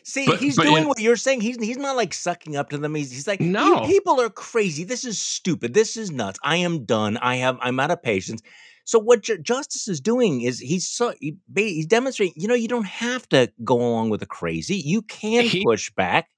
See, 0.04 0.24
But- 0.26 0.38
he's 0.38 0.54
but 0.56 0.62
doing 0.64 0.82
in- 0.82 0.88
what 0.88 1.00
you're 1.00 1.16
saying. 1.16 1.40
He's 1.40 1.56
he's 1.56 1.78
not 1.78 1.96
like 1.96 2.14
sucking 2.14 2.54
up 2.54 2.70
to 2.70 2.78
them. 2.78 2.94
He's 2.94 3.10
he's 3.10 3.26
like, 3.26 3.40
No. 3.40 3.82
"You 3.82 3.88
people 3.88 4.20
are 4.20 4.30
crazy. 4.30 4.84
This 4.84 5.04
is 5.04 5.18
stupid. 5.18 5.74
This 5.74 5.96
is 5.96 6.12
nuts. 6.12 6.38
I 6.44 6.58
am 6.58 6.84
done. 6.84 7.16
I 7.16 7.36
have 7.36 7.58
I'm 7.60 7.80
out 7.80 7.90
of 7.90 8.02
patience. 8.04 8.40
So 8.84 9.00
what 9.00 9.22
Ju- 9.22 9.38
Justice 9.38 9.88
is 9.88 10.00
doing 10.00 10.42
is 10.42 10.60
he's 10.60 10.86
so 10.86 11.12
he, 11.18 11.38
he's 11.56 11.86
demonstrating. 11.86 12.34
You 12.40 12.46
know, 12.46 12.54
you 12.54 12.68
don't 12.68 12.86
have 12.86 13.28
to 13.30 13.50
go 13.64 13.74
along 13.78 14.10
with 14.10 14.20
the 14.20 14.26
crazy. 14.26 14.76
You 14.76 15.02
can 15.02 15.42
He- 15.42 15.64
push 15.64 15.90
back, 15.90 16.28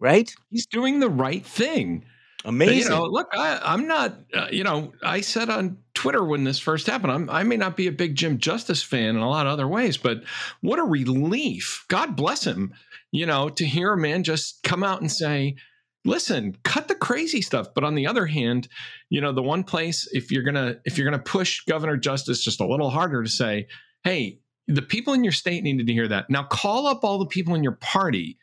right? 0.00 0.34
he's 0.48 0.64
doing 0.66 1.00
the 1.00 1.10
right 1.10 1.44
thing. 1.44 2.06
But, 2.44 2.50
Amazing. 2.50 2.78
you 2.78 2.88
know, 2.90 3.06
look, 3.06 3.28
I, 3.32 3.58
I'm 3.64 3.86
not. 3.88 4.16
Uh, 4.34 4.48
you 4.52 4.64
know, 4.64 4.92
I 5.02 5.22
said 5.22 5.48
on 5.48 5.78
Twitter 5.94 6.22
when 6.22 6.44
this 6.44 6.58
first 6.58 6.86
happened, 6.86 7.10
I'm, 7.10 7.30
I 7.30 7.42
may 7.42 7.56
not 7.56 7.74
be 7.74 7.86
a 7.86 7.92
big 7.92 8.16
Jim 8.16 8.36
Justice 8.36 8.82
fan 8.82 9.16
in 9.16 9.16
a 9.16 9.28
lot 9.28 9.46
of 9.46 9.52
other 9.52 9.66
ways, 9.66 9.96
but 9.96 10.22
what 10.60 10.78
a 10.78 10.84
relief! 10.84 11.86
God 11.88 12.16
bless 12.16 12.44
him. 12.44 12.74
You 13.12 13.24
know, 13.24 13.48
to 13.48 13.64
hear 13.64 13.94
a 13.94 13.96
man 13.96 14.24
just 14.24 14.62
come 14.62 14.84
out 14.84 15.00
and 15.00 15.10
say, 15.10 15.56
"Listen, 16.04 16.54
cut 16.64 16.86
the 16.88 16.94
crazy 16.94 17.40
stuff." 17.40 17.68
But 17.74 17.82
on 17.82 17.94
the 17.94 18.06
other 18.06 18.26
hand, 18.26 18.68
you 19.08 19.22
know, 19.22 19.32
the 19.32 19.42
one 19.42 19.64
place 19.64 20.06
if 20.12 20.30
you're 20.30 20.42
gonna 20.42 20.76
if 20.84 20.98
you're 20.98 21.10
gonna 21.10 21.22
push 21.22 21.64
Governor 21.64 21.96
Justice 21.96 22.44
just 22.44 22.60
a 22.60 22.66
little 22.66 22.90
harder 22.90 23.22
to 23.22 23.30
say, 23.30 23.68
"Hey, 24.02 24.40
the 24.68 24.82
people 24.82 25.14
in 25.14 25.24
your 25.24 25.32
state 25.32 25.62
needed 25.62 25.86
to 25.86 25.92
hear 25.94 26.08
that." 26.08 26.28
Now 26.28 26.42
call 26.42 26.86
up 26.88 27.04
all 27.04 27.18
the 27.18 27.24
people 27.24 27.54
in 27.54 27.62
your 27.62 27.78
party 27.80 28.36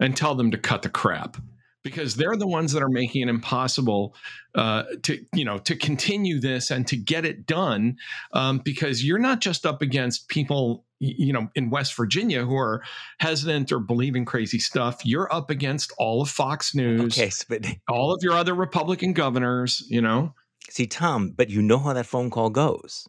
and 0.00 0.16
tell 0.16 0.34
them 0.34 0.50
to 0.50 0.58
cut 0.58 0.82
the 0.82 0.88
crap 0.88 1.36
because 1.84 2.16
they're 2.16 2.36
the 2.36 2.46
ones 2.46 2.72
that 2.72 2.82
are 2.82 2.88
making 2.88 3.22
it 3.22 3.28
impossible 3.28 4.16
uh, 4.56 4.82
to 5.02 5.24
you 5.32 5.44
know 5.44 5.58
to 5.58 5.76
continue 5.76 6.40
this 6.40 6.70
and 6.70 6.86
to 6.88 6.96
get 6.96 7.24
it 7.24 7.46
done 7.46 7.96
um, 8.32 8.60
because 8.64 9.04
you're 9.04 9.18
not 9.18 9.40
just 9.40 9.64
up 9.64 9.82
against 9.82 10.28
people 10.28 10.84
you 10.98 11.32
know 11.32 11.48
in 11.54 11.70
West 11.70 11.96
Virginia 11.96 12.44
who 12.44 12.56
are 12.56 12.82
hesitant 13.20 13.70
or 13.70 13.78
believing 13.78 14.24
crazy 14.24 14.58
stuff 14.58 15.04
you're 15.04 15.32
up 15.32 15.50
against 15.50 15.92
all 15.98 16.22
of 16.22 16.28
Fox 16.28 16.74
News 16.74 17.16
okay, 17.16 17.30
so, 17.30 17.44
but 17.48 17.66
all 17.88 18.12
of 18.12 18.20
your 18.22 18.32
other 18.32 18.54
Republican 18.54 19.12
governors 19.12 19.86
you 19.88 20.00
know 20.00 20.34
See, 20.70 20.86
Tom, 20.86 21.30
but 21.30 21.50
you 21.50 21.62
know 21.62 21.78
how 21.78 21.92
that 21.92 22.06
phone 22.06 22.30
call 22.30 22.50
goes. 22.50 23.06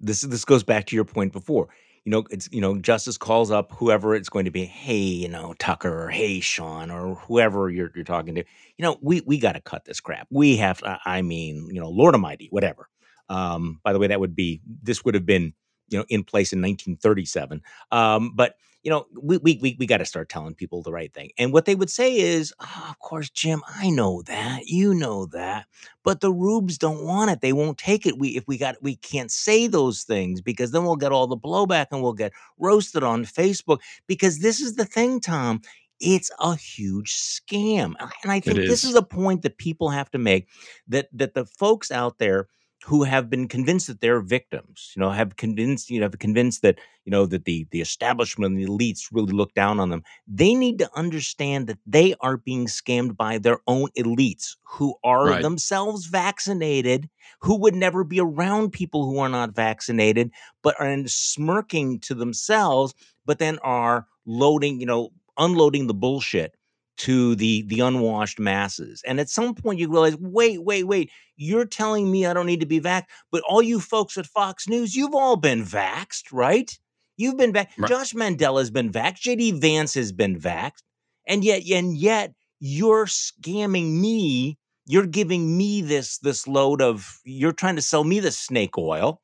This 0.00 0.20
this 0.20 0.44
goes 0.44 0.62
back 0.62 0.86
to 0.86 0.96
your 0.96 1.04
point 1.04 1.32
before. 1.32 1.68
You 2.08 2.12
know, 2.12 2.24
it's 2.30 2.48
you 2.50 2.62
know, 2.62 2.78
Justice 2.78 3.18
calls 3.18 3.50
up 3.50 3.70
whoever 3.72 4.14
it's 4.14 4.30
going 4.30 4.46
to 4.46 4.50
be. 4.50 4.64
Hey, 4.64 4.96
you 4.96 5.28
know, 5.28 5.54
Tucker, 5.58 6.04
or 6.04 6.08
hey, 6.08 6.40
Sean, 6.40 6.90
or 6.90 7.16
whoever 7.16 7.68
you're 7.68 7.92
you're 7.94 8.02
talking 8.02 8.34
to. 8.36 8.44
You 8.78 8.82
know, 8.82 8.96
we 9.02 9.20
we 9.26 9.36
got 9.36 9.52
to 9.56 9.60
cut 9.60 9.84
this 9.84 10.00
crap. 10.00 10.26
We 10.30 10.56
have. 10.56 10.82
I 10.82 10.98
I 11.04 11.20
mean, 11.20 11.68
you 11.70 11.78
know, 11.78 11.90
Lord 11.90 12.14
Almighty, 12.14 12.48
whatever. 12.48 12.88
Um, 13.28 13.80
by 13.84 13.92
the 13.92 13.98
way, 13.98 14.06
that 14.06 14.20
would 14.20 14.34
be 14.34 14.62
this 14.82 15.04
would 15.04 15.12
have 15.16 15.26
been 15.26 15.52
you 15.88 15.98
know 15.98 16.06
in 16.08 16.24
place 16.24 16.54
in 16.54 16.62
1937. 16.62 17.60
Um, 17.92 18.32
but 18.34 18.54
you 18.82 18.90
know, 18.90 19.06
we 19.20 19.38
we 19.38 19.58
we, 19.62 19.76
we 19.78 19.86
got 19.86 19.98
to 19.98 20.04
start 20.06 20.28
telling 20.28 20.54
people 20.54 20.82
the 20.82 20.92
right 20.92 21.12
thing. 21.12 21.30
And 21.38 21.52
what 21.52 21.64
they 21.64 21.74
would 21.74 21.90
say 21.90 22.16
is, 22.16 22.52
oh, 22.60 22.86
of 22.90 22.98
course, 23.00 23.30
Jim, 23.30 23.62
I 23.68 23.90
know 23.90 24.22
that, 24.22 24.66
you 24.66 24.94
know 24.94 25.26
that 25.26 25.66
but 26.04 26.20
the 26.20 26.32
rubes 26.32 26.78
don't 26.78 27.04
want 27.04 27.30
it 27.30 27.40
they 27.40 27.52
won't 27.52 27.78
take 27.78 28.06
it 28.06 28.18
we 28.18 28.30
if 28.30 28.44
we 28.46 28.56
got 28.58 28.76
we 28.82 28.96
can't 28.96 29.30
say 29.30 29.66
those 29.66 30.02
things 30.04 30.40
because 30.40 30.70
then 30.70 30.84
we'll 30.84 30.96
get 30.96 31.12
all 31.12 31.26
the 31.26 31.36
blowback 31.36 31.86
and 31.90 32.02
we'll 32.02 32.12
get 32.12 32.32
roasted 32.58 33.02
on 33.02 33.24
facebook 33.24 33.78
because 34.06 34.38
this 34.40 34.60
is 34.60 34.74
the 34.76 34.84
thing 34.84 35.20
tom 35.20 35.60
it's 36.00 36.30
a 36.40 36.54
huge 36.56 37.12
scam 37.14 37.94
And 38.22 38.32
I- 38.32 38.40
think 38.40 38.56
this 38.66 38.84
is. 38.84 38.90
is 38.90 38.94
a 38.94 39.02
point 39.02 39.42
that 39.42 39.58
people 39.58 39.90
have 39.90 40.10
to 40.12 40.18
make 40.18 40.48
that 40.88 41.08
that 41.12 41.34
the 41.34 41.44
folks 41.44 41.90
out 41.90 42.18
there 42.18 42.48
who 42.84 43.02
have 43.02 43.28
been 43.28 43.48
convinced 43.48 43.86
that 43.88 44.00
they're 44.00 44.20
victims 44.20 44.92
you 44.96 45.00
know 45.00 45.10
have 45.10 45.36
convinced 45.36 45.90
you 45.90 45.98
know 46.00 46.04
have 46.06 46.18
convinced 46.18 46.62
that 46.62 46.78
you 47.04 47.10
know 47.10 47.26
that 47.26 47.44
the 47.44 47.66
the 47.70 47.80
establishment 47.80 48.52
and 48.52 48.58
the 48.58 48.66
elites 48.66 49.08
really 49.12 49.32
look 49.32 49.52
down 49.54 49.80
on 49.80 49.88
them 49.90 50.02
they 50.26 50.54
need 50.54 50.78
to 50.78 50.88
understand 50.94 51.66
that 51.66 51.78
they 51.86 52.14
are 52.20 52.36
being 52.36 52.66
scammed 52.66 53.16
by 53.16 53.38
their 53.38 53.58
own 53.66 53.88
elites 53.98 54.56
who 54.64 54.94
are 55.02 55.34
Right. 55.34 55.42
themselves 55.42 56.06
vaccinated, 56.06 57.08
who 57.40 57.56
would 57.58 57.74
never 57.74 58.04
be 58.04 58.20
around 58.20 58.70
people 58.72 59.06
who 59.10 59.18
are 59.18 59.28
not 59.28 59.54
vaccinated, 59.54 60.30
but 60.62 60.74
are 60.78 60.96
smirking 61.06 61.98
to 62.00 62.14
themselves, 62.14 62.94
but 63.26 63.38
then 63.38 63.58
are 63.60 64.06
loading, 64.26 64.80
you 64.80 64.86
know, 64.86 65.10
unloading 65.38 65.86
the 65.86 65.94
bullshit 65.94 66.54
to 66.98 67.34
the 67.36 67.62
the 67.62 67.80
unwashed 67.80 68.38
masses. 68.38 69.02
And 69.06 69.20
at 69.20 69.30
some 69.30 69.54
point 69.54 69.78
you 69.78 69.90
realize, 69.90 70.16
wait, 70.16 70.62
wait, 70.62 70.84
wait, 70.84 71.10
you're 71.36 71.64
telling 71.64 72.10
me 72.10 72.26
I 72.26 72.34
don't 72.34 72.46
need 72.46 72.60
to 72.60 72.66
be 72.66 72.80
vaxxed, 72.80 73.06
but 73.30 73.42
all 73.48 73.62
you 73.62 73.80
folks 73.80 74.18
at 74.18 74.26
Fox 74.26 74.68
News, 74.68 74.94
you've 74.94 75.14
all 75.14 75.36
been 75.36 75.64
vaxxed, 75.64 76.24
right? 76.32 76.76
You've 77.16 77.36
been 77.36 77.52
vaxxed. 77.52 77.78
Right. 77.78 77.88
Josh 77.88 78.14
Mandel 78.14 78.58
has 78.58 78.70
been 78.70 78.90
vaxxed. 78.90 79.22
JD 79.22 79.60
Vance 79.60 79.94
has 79.94 80.12
been 80.12 80.38
vaxxed. 80.38 80.82
And 81.26 81.44
yet, 81.44 81.62
and 81.70 81.96
yet 81.96 82.34
you're 82.60 83.06
scamming 83.06 84.00
me. 84.00 84.58
You're 84.86 85.06
giving 85.06 85.56
me 85.56 85.82
this 85.82 86.18
this 86.18 86.48
load 86.48 86.80
of 86.80 87.20
you're 87.24 87.52
trying 87.52 87.76
to 87.76 87.82
sell 87.82 88.04
me 88.04 88.20
the 88.20 88.32
snake 88.32 88.78
oil. 88.78 89.20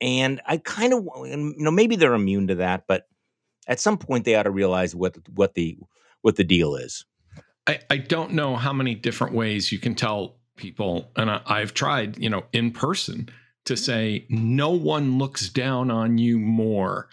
And 0.00 0.40
I 0.46 0.58
kind 0.58 0.92
of 0.92 1.04
you 1.24 1.54
know, 1.56 1.70
maybe 1.70 1.96
they're 1.96 2.14
immune 2.14 2.48
to 2.48 2.56
that, 2.56 2.84
but 2.88 3.04
at 3.68 3.80
some 3.80 3.96
point 3.96 4.24
they 4.24 4.34
ought 4.34 4.42
to 4.42 4.50
realize 4.50 4.94
what 4.94 5.16
what 5.34 5.54
the 5.54 5.78
what 6.22 6.36
the 6.36 6.44
deal 6.44 6.74
is. 6.74 7.04
I, 7.66 7.80
I 7.90 7.96
don't 7.96 8.32
know 8.32 8.56
how 8.56 8.72
many 8.72 8.94
different 8.94 9.34
ways 9.34 9.72
you 9.72 9.78
can 9.78 9.94
tell 9.94 10.36
people, 10.56 11.10
and 11.16 11.30
I, 11.30 11.40
I've 11.46 11.74
tried, 11.74 12.18
you 12.18 12.28
know, 12.30 12.44
in 12.52 12.70
person 12.72 13.28
to 13.64 13.76
say 13.76 14.26
no 14.28 14.70
one 14.70 15.16
looks 15.18 15.48
down 15.48 15.90
on 15.90 16.18
you 16.18 16.38
more 16.38 17.08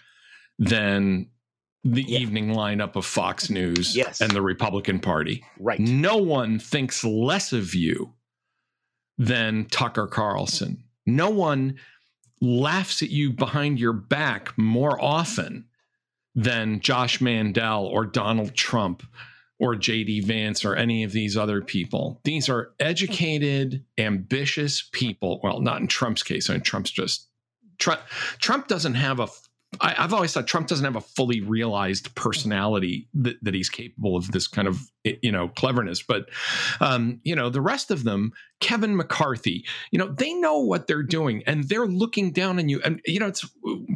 than 0.58 1.28
the 1.84 2.02
Yeah. 2.02 2.18
evening 2.20 2.48
lineup 2.50 2.94
of 2.94 3.04
Fox 3.06 3.48
News 3.50 3.96
Yes. 3.96 4.20
and 4.20 4.30
the 4.32 4.42
Republican 4.42 5.00
Party. 5.00 5.42
Right. 5.58 5.80
No 5.80 6.16
one 6.18 6.58
thinks 6.58 7.02
less 7.02 7.52
of 7.52 7.74
you 7.74 8.12
than 9.18 9.64
Tucker 9.66 10.06
Carlson. 10.06 10.84
No 11.06 11.30
one 11.30 11.78
laughs 12.40 13.02
at 13.02 13.10
you 13.10 13.32
behind 13.32 13.80
your 13.80 13.92
back 13.92 14.56
more 14.58 15.02
often 15.02 15.64
than 16.34 16.80
Josh 16.80 17.20
Mandel 17.20 17.84
or 17.86 18.04
Donald 18.06 18.54
Trump 18.54 19.02
or 19.62 19.76
JD 19.76 20.24
Vance 20.24 20.64
or 20.64 20.74
any 20.74 21.04
of 21.04 21.12
these 21.12 21.36
other 21.36 21.62
people. 21.62 22.20
These 22.24 22.48
are 22.48 22.72
educated, 22.80 23.84
ambitious 23.96 24.88
people. 24.90 25.40
Well, 25.44 25.60
not 25.60 25.80
in 25.80 25.86
Trump's 25.86 26.24
case. 26.24 26.50
I 26.50 26.54
mean, 26.54 26.62
Trump's 26.62 26.90
just 26.90 27.28
Trump. 27.78 28.00
Trump 28.38 28.66
doesn't 28.66 28.94
have 28.94 29.20
a 29.20 29.28
I, 29.80 29.92
have 29.92 30.12
always 30.12 30.32
thought 30.32 30.46
Trump 30.46 30.68
doesn't 30.68 30.84
have 30.84 30.96
a 30.96 31.00
fully 31.00 31.40
realized 31.40 32.14
personality 32.14 33.08
that, 33.14 33.42
that 33.42 33.54
he's 33.54 33.70
capable 33.70 34.16
of 34.16 34.30
this 34.30 34.46
kind 34.46 34.68
of 34.68 34.90
you 35.04 35.32
know 35.32 35.48
cleverness. 35.48 36.02
But 36.02 36.28
um, 36.80 37.20
you 37.24 37.34
know 37.34 37.48
the 37.48 37.60
rest 37.60 37.90
of 37.90 38.04
them, 38.04 38.32
Kevin 38.60 38.96
McCarthy, 38.96 39.64
you 39.90 39.98
know 39.98 40.08
they 40.08 40.34
know 40.34 40.58
what 40.58 40.86
they're 40.86 41.02
doing 41.02 41.42
and 41.46 41.64
they're 41.64 41.86
looking 41.86 42.32
down 42.32 42.58
on 42.58 42.68
you. 42.68 42.82
And 42.82 43.00
you 43.06 43.18
know 43.18 43.28
it's 43.28 43.48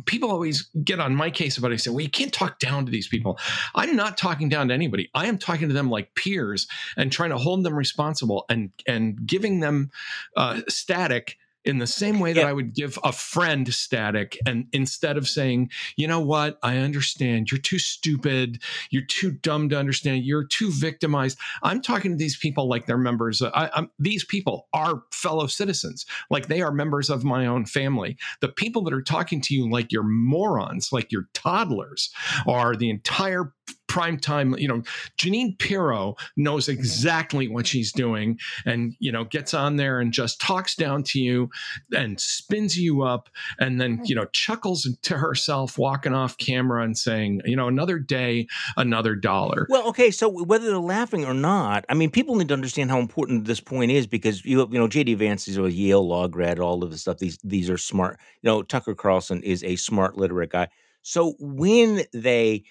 people 0.07 0.31
always 0.31 0.63
get 0.83 0.99
on 0.99 1.15
my 1.15 1.31
case 1.31 1.59
about 1.59 1.73
it. 1.73 1.75
I 1.75 1.77
say, 1.77 1.91
well, 1.91 2.01
you 2.01 2.11
can't 2.11 2.33
talk 2.33 2.59
down 2.59 2.87
to 2.87 2.91
these 2.93 3.09
people. 3.09 3.39
I'm 3.75 3.97
not 3.97 4.17
talking 4.17 4.49
down 4.49 4.69
to 4.69 4.75
anybody. 4.75 5.11
I 5.15 5.27
am 5.27 5.37
talking 5.37 5.69
to 5.69 5.75
them 5.75 5.91
like 5.91 6.15
peers 6.15 6.67
and 6.97 7.13
trying 7.13 7.31
to 7.31 7.39
hold 7.39 7.65
them 7.65 7.75
responsible 7.75 8.47
and 8.49 8.71
and 8.87 9.27
giving 9.27 9.61
them 9.61 9.91
uh, 10.37 10.63
static 10.69 11.37
in 11.67 11.79
the 11.79 11.87
same 11.87 12.21
way 12.21 12.33
that. 12.33 12.45
I 12.47 12.53
would 12.53 12.75
give 12.75 12.99
a 13.03 13.13
friend 13.13 13.73
static. 13.73 14.39
And 14.47 14.67
instead 14.73 15.17
of 15.17 15.29
saying, 15.29 15.71
you 15.97 16.07
know 16.07 16.21
what, 16.21 16.59
I 16.63 16.79
understand, 16.79 17.51
you're 17.51 17.61
too 17.61 17.79
stupid, 17.79 18.63
you're 18.91 19.05
too 19.05 19.33
dumb 19.33 19.69
to 19.71 19.79
understand, 19.79 20.25
you're 20.25 20.47
too 20.47 20.71
victimized. 20.73 21.39
I'm 21.63 21.83
talking 21.83 22.13
to 22.13 22.17
these 22.17 22.37
people 22.37 22.69
like 22.69 22.87
they're 22.87 22.97
members. 22.97 23.43
I, 23.43 23.87
these 23.99 24.25
people 24.25 24.69
are 24.73 25.03
fellow 25.13 25.47
citizens, 25.47 26.07
like 26.31 26.47
they 26.47 26.63
are 26.63 26.73
members 26.73 27.11
of 27.11 27.25
my 27.25 27.47
own 27.47 27.67
family. 27.67 28.17
The 28.41 28.49
people 28.49 28.83
that 28.85 28.95
are 28.95 29.03
talking 29.03 29.41
to 29.43 29.55
you 29.55 29.69
like 29.69 29.93
you're 29.93 30.03
morons, 30.03 30.93
like 30.93 31.11
you're 31.11 31.29
toddlers, 31.35 32.11
are 32.47 32.77
the 32.77 32.91
entire 32.91 33.53
prime 33.97 34.19
time. 34.19 34.55
You 34.59 34.69
know, 34.69 34.83
Jeanine 35.17 35.59
Pirro 35.59 36.17
knows 36.37 36.67
mm-hmm. 36.67 36.79
exactly 36.79 37.49
what 37.49 37.67
she's 37.67 37.93
doing, 37.93 38.39
and 38.67 38.95
you 38.99 39.11
know 39.11 39.25
gets 39.25 39.55
on 39.55 39.77
there 39.77 40.01
and 40.01 40.13
just 40.13 40.39
talks 40.39 40.75
down 40.75 41.03
to 41.05 41.19
you 41.19 41.49
and 41.95 42.21
spins 42.21 42.79
you 42.79 43.03
up, 43.03 43.31
and 43.59 43.81
then 43.81 44.03
you 44.05 44.15
know 44.15 44.27
chuckles 44.33 44.87
to 45.01 45.17
herself, 45.17 45.79
walking 45.79 46.13
off 46.13 46.37
camera 46.37 46.85
and 46.85 46.99
saying, 46.99 47.41
you 47.47 47.57
know, 47.57 47.69
another 47.69 47.99
day, 47.99 48.47
another 48.77 49.15
dollar. 49.15 49.67
Well, 49.71 49.89
okay, 49.89 50.11
so 50.11 50.29
whether 50.29 50.67
they're 50.67 50.79
laughing 50.79 51.25
or 51.25 51.33
not, 51.33 51.87
I 51.89 51.95
mean, 51.95 52.11
people 52.11 52.37
need 52.37 52.49
to 52.49 52.55
understand 52.55 52.91
how 52.91 52.99
important 52.99 53.47
this 53.47 53.61
point 53.61 53.93
is 53.93 54.07
because 54.07 54.45
you 54.45 54.59
you 54.71 54.79
know 54.79 54.89
JD 54.89 55.17
Vance 55.17 55.49
is 55.49 55.57
a 55.57 55.73
Yale 55.73 56.07
law 56.07 56.29
grad, 56.29 56.59
all 56.59 56.85
of 56.85 56.91
this 56.91 57.01
stuff. 57.01 57.17
These 57.17 57.39
these 57.43 57.71
are 57.71 57.79
smart. 57.79 58.19
You 58.43 58.51
know, 58.51 58.63
Tucker 58.63 58.95
Carlson 58.95 59.43
is 59.43 59.65
a 59.65 59.77
smart, 59.77 60.19
literate 60.19 60.51
guy. 60.51 60.69
So 61.01 61.35
when 61.39 62.03
they 62.13 62.65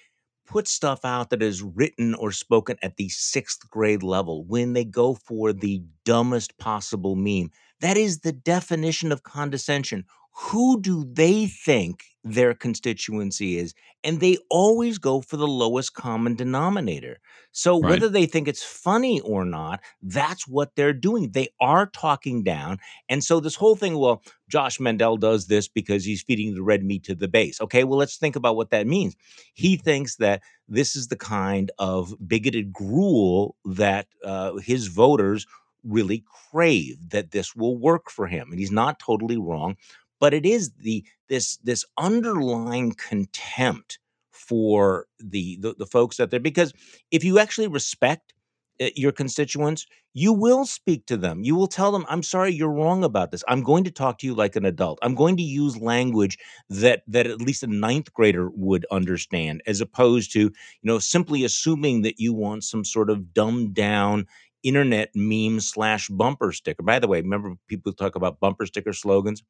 put 0.45 0.67
stuff 0.67 1.03
out 1.03 1.29
that 1.29 1.41
is 1.41 1.61
written 1.61 2.15
or 2.15 2.31
spoken 2.31 2.77
at 2.81 2.97
the 2.97 3.09
sixth 3.09 3.69
grade 3.69 4.03
level, 4.03 4.43
when 4.45 4.73
they 4.73 4.85
go 4.85 5.15
for 5.15 5.53
the 5.53 5.81
dumbest 6.03 6.57
possible 6.57 7.15
meme, 7.15 7.49
that 7.81 7.97
is 7.97 8.19
the 8.19 8.31
definition 8.31 9.11
of 9.11 9.23
condescension. 9.23 10.05
Who 10.37 10.81
do 10.81 11.05
they 11.05 11.47
think 11.47 12.03
their 12.23 12.53
constituency 12.53 13.57
is? 13.57 13.73
And 14.03 14.19
they 14.19 14.37
always 14.49 14.97
go 14.97 15.21
for 15.21 15.37
the 15.37 15.47
lowest 15.47 15.93
common 15.93 16.35
denominator. 16.35 17.19
So 17.53 17.79
right. 17.79 17.91
whether 17.91 18.09
they 18.09 18.25
think 18.25 18.49
it's 18.49 18.63
funny 18.63 19.21
or 19.21 19.45
not, 19.45 19.79
that's 20.01 20.45
what 20.45 20.75
they're 20.75 20.91
doing. 20.91 21.31
They 21.31 21.49
are 21.61 21.85
talking 21.85 22.43
down. 22.43 22.79
And 23.07 23.23
so 23.23 23.39
this 23.39 23.55
whole 23.55 23.77
thing, 23.77 23.97
well, 23.97 24.21
Josh 24.49 24.77
Mandel 24.77 25.15
does 25.15 25.47
this 25.47 25.69
because 25.69 26.03
he's 26.03 26.21
feeding 26.21 26.53
the 26.53 26.63
red 26.63 26.83
meat 26.83 27.05
to 27.05 27.15
the 27.15 27.29
base. 27.29 27.61
Okay, 27.61 27.85
well, 27.85 27.97
let's 27.97 28.17
think 28.17 28.35
about 28.35 28.57
what 28.57 28.71
that 28.71 28.87
means. 28.87 29.15
He 29.53 29.77
thinks 29.77 30.17
that 30.17 30.41
this 30.67 30.97
is 30.97 31.07
the 31.07 31.15
kind 31.15 31.71
of 31.79 32.13
bigoted 32.27 32.73
gruel 32.73 33.55
that 33.63 34.07
uh, 34.23 34.55
his 34.57 34.87
voters 34.87 35.47
really 35.85 36.23
crave, 36.51 37.09
that 37.11 37.31
this 37.31 37.55
will 37.55 37.77
work 37.77 38.09
for 38.09 38.27
him. 38.27 38.49
And 38.49 38.59
he's 38.59 38.71
not 38.71 38.99
totally 38.99 39.37
wrong, 39.37 39.77
but 40.19 40.33
it 40.33 40.45
is 40.45 40.71
the 40.79 41.05
this 41.29 41.57
this 41.57 41.85
underlying 41.97 42.93
contempt 42.93 43.99
for 44.31 45.07
the, 45.19 45.57
the, 45.59 45.73
the 45.79 45.85
folks 45.87 46.19
out 46.19 46.29
there 46.29 46.39
because 46.39 46.71
if 47.09 47.23
you 47.23 47.39
actually 47.39 47.67
respect 47.67 48.33
uh, 48.81 48.89
your 48.95 49.11
constituents 49.11 49.85
you 50.17 50.31
will 50.31 50.65
speak 50.65 51.05
to 51.05 51.17
them. 51.17 51.43
You 51.43 51.55
will 51.55 51.67
tell 51.67 51.91
them 51.91 52.05
i'm 52.07 52.23
sorry 52.23 52.53
you're 52.53 52.71
wrong 52.71 53.03
about 53.03 53.31
this. 53.31 53.43
I'm 53.47 53.63
going 53.63 53.83
to 53.83 53.91
talk 53.91 54.17
to 54.19 54.27
you 54.27 54.33
like 54.33 54.55
an 54.55 54.65
adult. 54.65 54.97
I'm 55.01 55.15
going 55.15 55.37
to 55.37 55.43
use 55.43 55.77
language 55.77 56.37
that 56.69 57.03
that 57.07 57.27
at 57.27 57.41
least 57.41 57.63
a 57.63 57.67
ninth 57.67 58.13
grader 58.13 58.49
would 58.53 58.85
understand 58.91 59.61
as 59.67 59.81
opposed 59.81 60.31
to 60.33 60.39
you 60.39 60.51
know 60.83 60.99
simply 60.99 61.43
assuming 61.43 62.01
that 62.03 62.19
you 62.19 62.33
want 62.33 62.63
some 62.63 62.85
sort 62.85 63.09
of 63.09 63.33
dumbed 63.33 63.73
down 63.73 64.25
internet 64.63 65.09
meme 65.15 65.59
slash 65.59 66.07
bumper 66.09 66.51
sticker. 66.51 66.81
By 66.83 66.99
the 66.99 67.07
way 67.07 67.21
remember 67.21 67.55
people 67.67 67.93
talk 67.93 68.15
about 68.15 68.39
bumper 68.39 68.65
sticker 68.65 68.93
slogans 68.93 69.43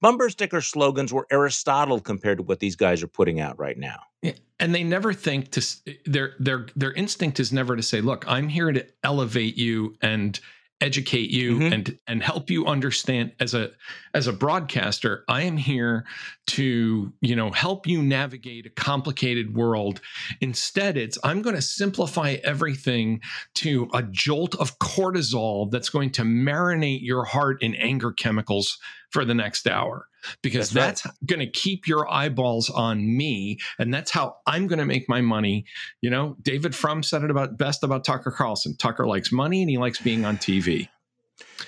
bumper 0.00 0.30
sticker 0.30 0.60
slogans 0.60 1.12
were 1.12 1.26
Aristotle 1.30 2.00
compared 2.00 2.38
to 2.38 2.44
what 2.44 2.60
these 2.60 2.76
guys 2.76 3.02
are 3.02 3.08
putting 3.08 3.40
out 3.40 3.58
right 3.58 3.78
now. 3.78 4.00
Yeah. 4.22 4.32
And 4.58 4.74
they 4.74 4.82
never 4.82 5.12
think 5.12 5.50
to 5.52 5.66
their 6.06 6.34
their 6.38 6.66
their 6.76 6.92
instinct 6.92 7.40
is 7.40 7.52
never 7.52 7.76
to 7.76 7.82
say, 7.82 8.00
"Look, 8.00 8.24
I'm 8.28 8.48
here 8.48 8.72
to 8.72 8.86
elevate 9.02 9.56
you 9.56 9.96
and 10.02 10.38
educate 10.80 11.30
you 11.30 11.56
mm-hmm. 11.56 11.72
and 11.72 11.98
and 12.06 12.22
help 12.22 12.50
you 12.50 12.66
understand 12.66 13.32
as 13.40 13.54
a 13.54 13.70
as 14.14 14.26
a 14.26 14.32
broadcaster 14.32 15.24
i 15.28 15.42
am 15.42 15.56
here 15.56 16.04
to 16.46 17.12
you 17.20 17.36
know 17.36 17.50
help 17.50 17.86
you 17.86 18.02
navigate 18.02 18.66
a 18.66 18.70
complicated 18.70 19.54
world 19.54 20.00
instead 20.40 20.96
it's 20.96 21.18
i'm 21.22 21.42
going 21.42 21.56
to 21.56 21.62
simplify 21.62 22.36
everything 22.44 23.20
to 23.54 23.88
a 23.94 24.02
jolt 24.04 24.54
of 24.56 24.78
cortisol 24.78 25.70
that's 25.70 25.90
going 25.90 26.10
to 26.10 26.22
marinate 26.22 27.00
your 27.02 27.24
heart 27.24 27.62
in 27.62 27.74
anger 27.74 28.12
chemicals 28.12 28.78
for 29.10 29.24
the 29.24 29.34
next 29.34 29.66
hour 29.66 30.09
because 30.42 30.70
that's, 30.70 31.02
that's 31.02 31.06
right. 31.06 31.26
going 31.26 31.40
to 31.40 31.50
keep 31.50 31.86
your 31.86 32.10
eyeballs 32.12 32.70
on 32.70 33.16
me 33.16 33.58
and 33.78 33.92
that's 33.92 34.10
how 34.10 34.36
i'm 34.46 34.66
going 34.66 34.78
to 34.78 34.84
make 34.84 35.08
my 35.08 35.20
money. 35.20 35.64
You 36.00 36.10
know 36.10 36.36
david 36.42 36.74
frum 36.74 37.02
said 37.02 37.22
it 37.22 37.30
about 37.30 37.56
best 37.58 37.82
about 37.82 38.04
tucker 38.04 38.30
carlson. 38.30 38.76
Tucker 38.76 39.06
likes 39.06 39.32
money 39.32 39.62
and 39.62 39.70
he 39.70 39.78
likes 39.78 40.00
being 40.00 40.24
on 40.24 40.36
tv 40.36 40.88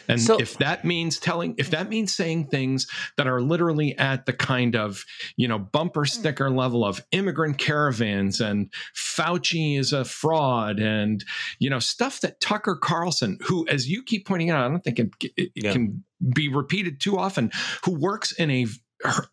and 0.08 0.20
so, 0.20 0.36
if 0.38 0.58
that 0.58 0.84
means 0.84 1.18
telling, 1.18 1.54
if 1.58 1.70
that 1.70 1.88
means 1.88 2.14
saying 2.14 2.46
things 2.46 2.86
that 3.16 3.26
are 3.26 3.40
literally 3.40 3.96
at 3.98 4.26
the 4.26 4.32
kind 4.32 4.76
of, 4.76 5.04
you 5.36 5.48
know, 5.48 5.58
bumper 5.58 6.02
hmm. 6.02 6.06
sticker 6.06 6.50
level 6.50 6.84
of 6.84 7.04
immigrant 7.12 7.58
caravans 7.58 8.40
and 8.40 8.72
Fauci 8.94 9.78
is 9.78 9.92
a 9.92 10.04
fraud 10.04 10.78
and, 10.78 11.24
you 11.58 11.70
know, 11.70 11.78
stuff 11.78 12.20
that 12.20 12.40
Tucker 12.40 12.76
Carlson, 12.76 13.38
who, 13.42 13.66
as 13.68 13.88
you 13.88 14.02
keep 14.02 14.26
pointing 14.26 14.50
out, 14.50 14.64
I 14.64 14.68
don't 14.68 14.84
think 14.84 14.98
it, 14.98 15.10
it, 15.36 15.52
yeah. 15.54 15.72
can 15.72 16.04
be 16.32 16.48
repeated 16.48 17.00
too 17.00 17.18
often, 17.18 17.50
who 17.84 17.92
works 17.92 18.32
in 18.32 18.50
a 18.50 18.66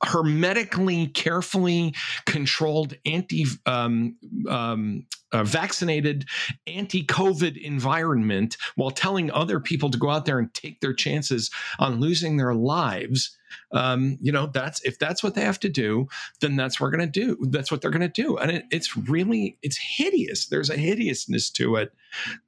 hermetically, 0.04 1.08
carefully 1.08 1.94
controlled 2.26 2.96
anti 3.06 3.46
um, 3.66 4.16
um, 4.50 5.06
uh, 5.32 5.44
vaccinated 5.44 6.26
anti-COVID 6.66 7.56
environment 7.62 8.58
while 8.76 8.92
telling 8.92 9.32
other 9.32 9.60
people 9.60 9.90
to 9.92 9.98
go 9.98 10.10
out 10.10 10.26
there 10.26 10.40
and 10.40 10.54
take 10.54 10.82
their 10.82 10.94
chances 10.94 11.52
on 11.78 12.00
losing 12.00 12.38
their 12.38 12.56
lives 12.56 13.38
um, 13.72 14.18
you 14.22 14.32
know 14.32 14.48
that's 14.48 14.82
if 14.84 15.00
that's 15.00 15.24
what 15.24 15.36
they 15.36 15.42
have 15.42 15.60
to 15.60 15.70
do 15.70 16.08
then 16.40 16.56
that's 16.56 16.80
what 16.80 16.88
we're 16.88 16.98
going 16.98 17.12
to 17.12 17.20
do 17.20 17.38
that's 17.50 17.72
what 17.72 17.82
they're 17.82 17.92
going 17.92 18.02
to 18.02 18.08
do. 18.10 18.38
And 18.38 18.52
it, 18.52 18.66
it's 18.72 18.96
really 18.96 19.58
it's 19.62 19.78
hideous. 19.78 20.48
There's 20.48 20.70
a 20.70 20.78
hideousness 20.78 21.50
to 21.52 21.76
it 21.76 21.94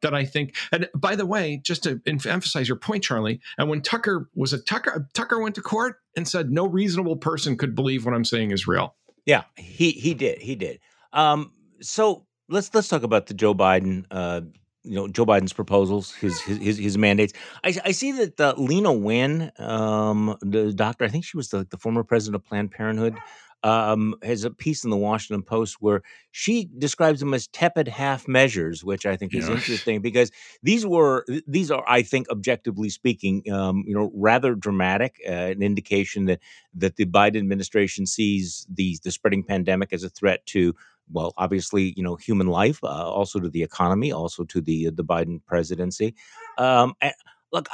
that 0.01 0.13
i 0.13 0.25
think 0.25 0.55
and 0.71 0.89
by 0.95 1.15
the 1.15 1.25
way 1.25 1.61
just 1.63 1.83
to 1.83 2.01
emphasize 2.05 2.67
your 2.67 2.77
point 2.77 3.03
charlie 3.03 3.39
and 3.57 3.69
when 3.69 3.81
tucker 3.81 4.29
was 4.35 4.53
a 4.53 4.59
tucker 4.59 5.07
tucker 5.13 5.39
went 5.39 5.55
to 5.55 5.61
court 5.61 5.97
and 6.15 6.27
said 6.27 6.51
no 6.51 6.65
reasonable 6.65 7.15
person 7.15 7.57
could 7.57 7.75
believe 7.75 8.05
what 8.05 8.13
i'm 8.13 8.25
saying 8.25 8.51
is 8.51 8.67
real. 8.67 8.95
Yeah 9.25 9.43
he 9.55 9.91
he 9.91 10.13
did 10.13 10.41
he 10.41 10.55
did. 10.55 10.79
Um 11.13 11.51
so 11.81 12.25
let's 12.49 12.73
let's 12.73 12.87
talk 12.87 13.03
about 13.03 13.27
the 13.27 13.33
joe 13.33 13.53
biden 13.53 14.05
uh 14.11 14.41
you 14.83 14.95
know 14.95 15.07
Joe 15.07 15.25
Biden's 15.25 15.53
proposals, 15.53 16.13
his 16.13 16.41
his 16.41 16.57
his, 16.57 16.77
his 16.77 16.97
mandates. 16.97 17.33
I, 17.63 17.75
I 17.85 17.91
see 17.91 18.11
that 18.13 18.39
uh, 18.39 18.55
Leana 18.55 18.99
Wen, 18.99 19.51
um, 19.57 20.37
the 20.41 20.73
doctor, 20.73 21.05
I 21.05 21.09
think 21.09 21.25
she 21.25 21.37
was 21.37 21.49
the, 21.49 21.67
the 21.69 21.77
former 21.77 22.03
president 22.03 22.35
of 22.35 22.45
Planned 22.45 22.71
Parenthood, 22.71 23.15
um, 23.63 24.15
has 24.23 24.43
a 24.43 24.51
piece 24.51 24.83
in 24.83 24.89
the 24.89 24.97
Washington 24.97 25.43
Post 25.43 25.77
where 25.79 26.01
she 26.31 26.67
describes 26.77 27.19
them 27.19 27.33
as 27.33 27.47
tepid 27.47 27.87
half 27.87 28.27
measures, 28.27 28.83
which 28.83 29.05
I 29.05 29.15
think 29.15 29.35
is 29.35 29.47
yeah. 29.47 29.53
interesting 29.55 30.01
because 30.01 30.31
these 30.63 30.85
were 30.85 31.25
these 31.47 31.69
are, 31.69 31.83
I 31.87 32.01
think, 32.01 32.29
objectively 32.29 32.89
speaking, 32.89 33.43
um, 33.51 33.83
you 33.85 33.93
know, 33.93 34.11
rather 34.15 34.55
dramatic, 34.55 35.17
uh, 35.27 35.31
an 35.31 35.61
indication 35.61 36.25
that 36.25 36.39
that 36.73 36.95
the 36.95 37.05
Biden 37.05 37.37
administration 37.37 38.05
sees 38.05 38.65
the 38.69 38.97
the 39.03 39.11
spreading 39.11 39.43
pandemic 39.43 39.93
as 39.93 40.03
a 40.03 40.09
threat 40.09 40.45
to 40.47 40.73
well, 41.11 41.33
obviously, 41.37 41.93
you 41.95 42.03
know, 42.03 42.15
human 42.15 42.47
life, 42.47 42.83
uh, 42.83 42.87
also 42.87 43.39
to 43.39 43.49
the 43.49 43.63
economy, 43.63 44.11
also 44.11 44.43
to 44.45 44.61
the 44.61 44.89
the 44.89 45.03
Biden 45.03 45.43
presidency. 45.45 46.15
Um, 46.57 46.93
and 47.01 47.13
look, 47.51 47.67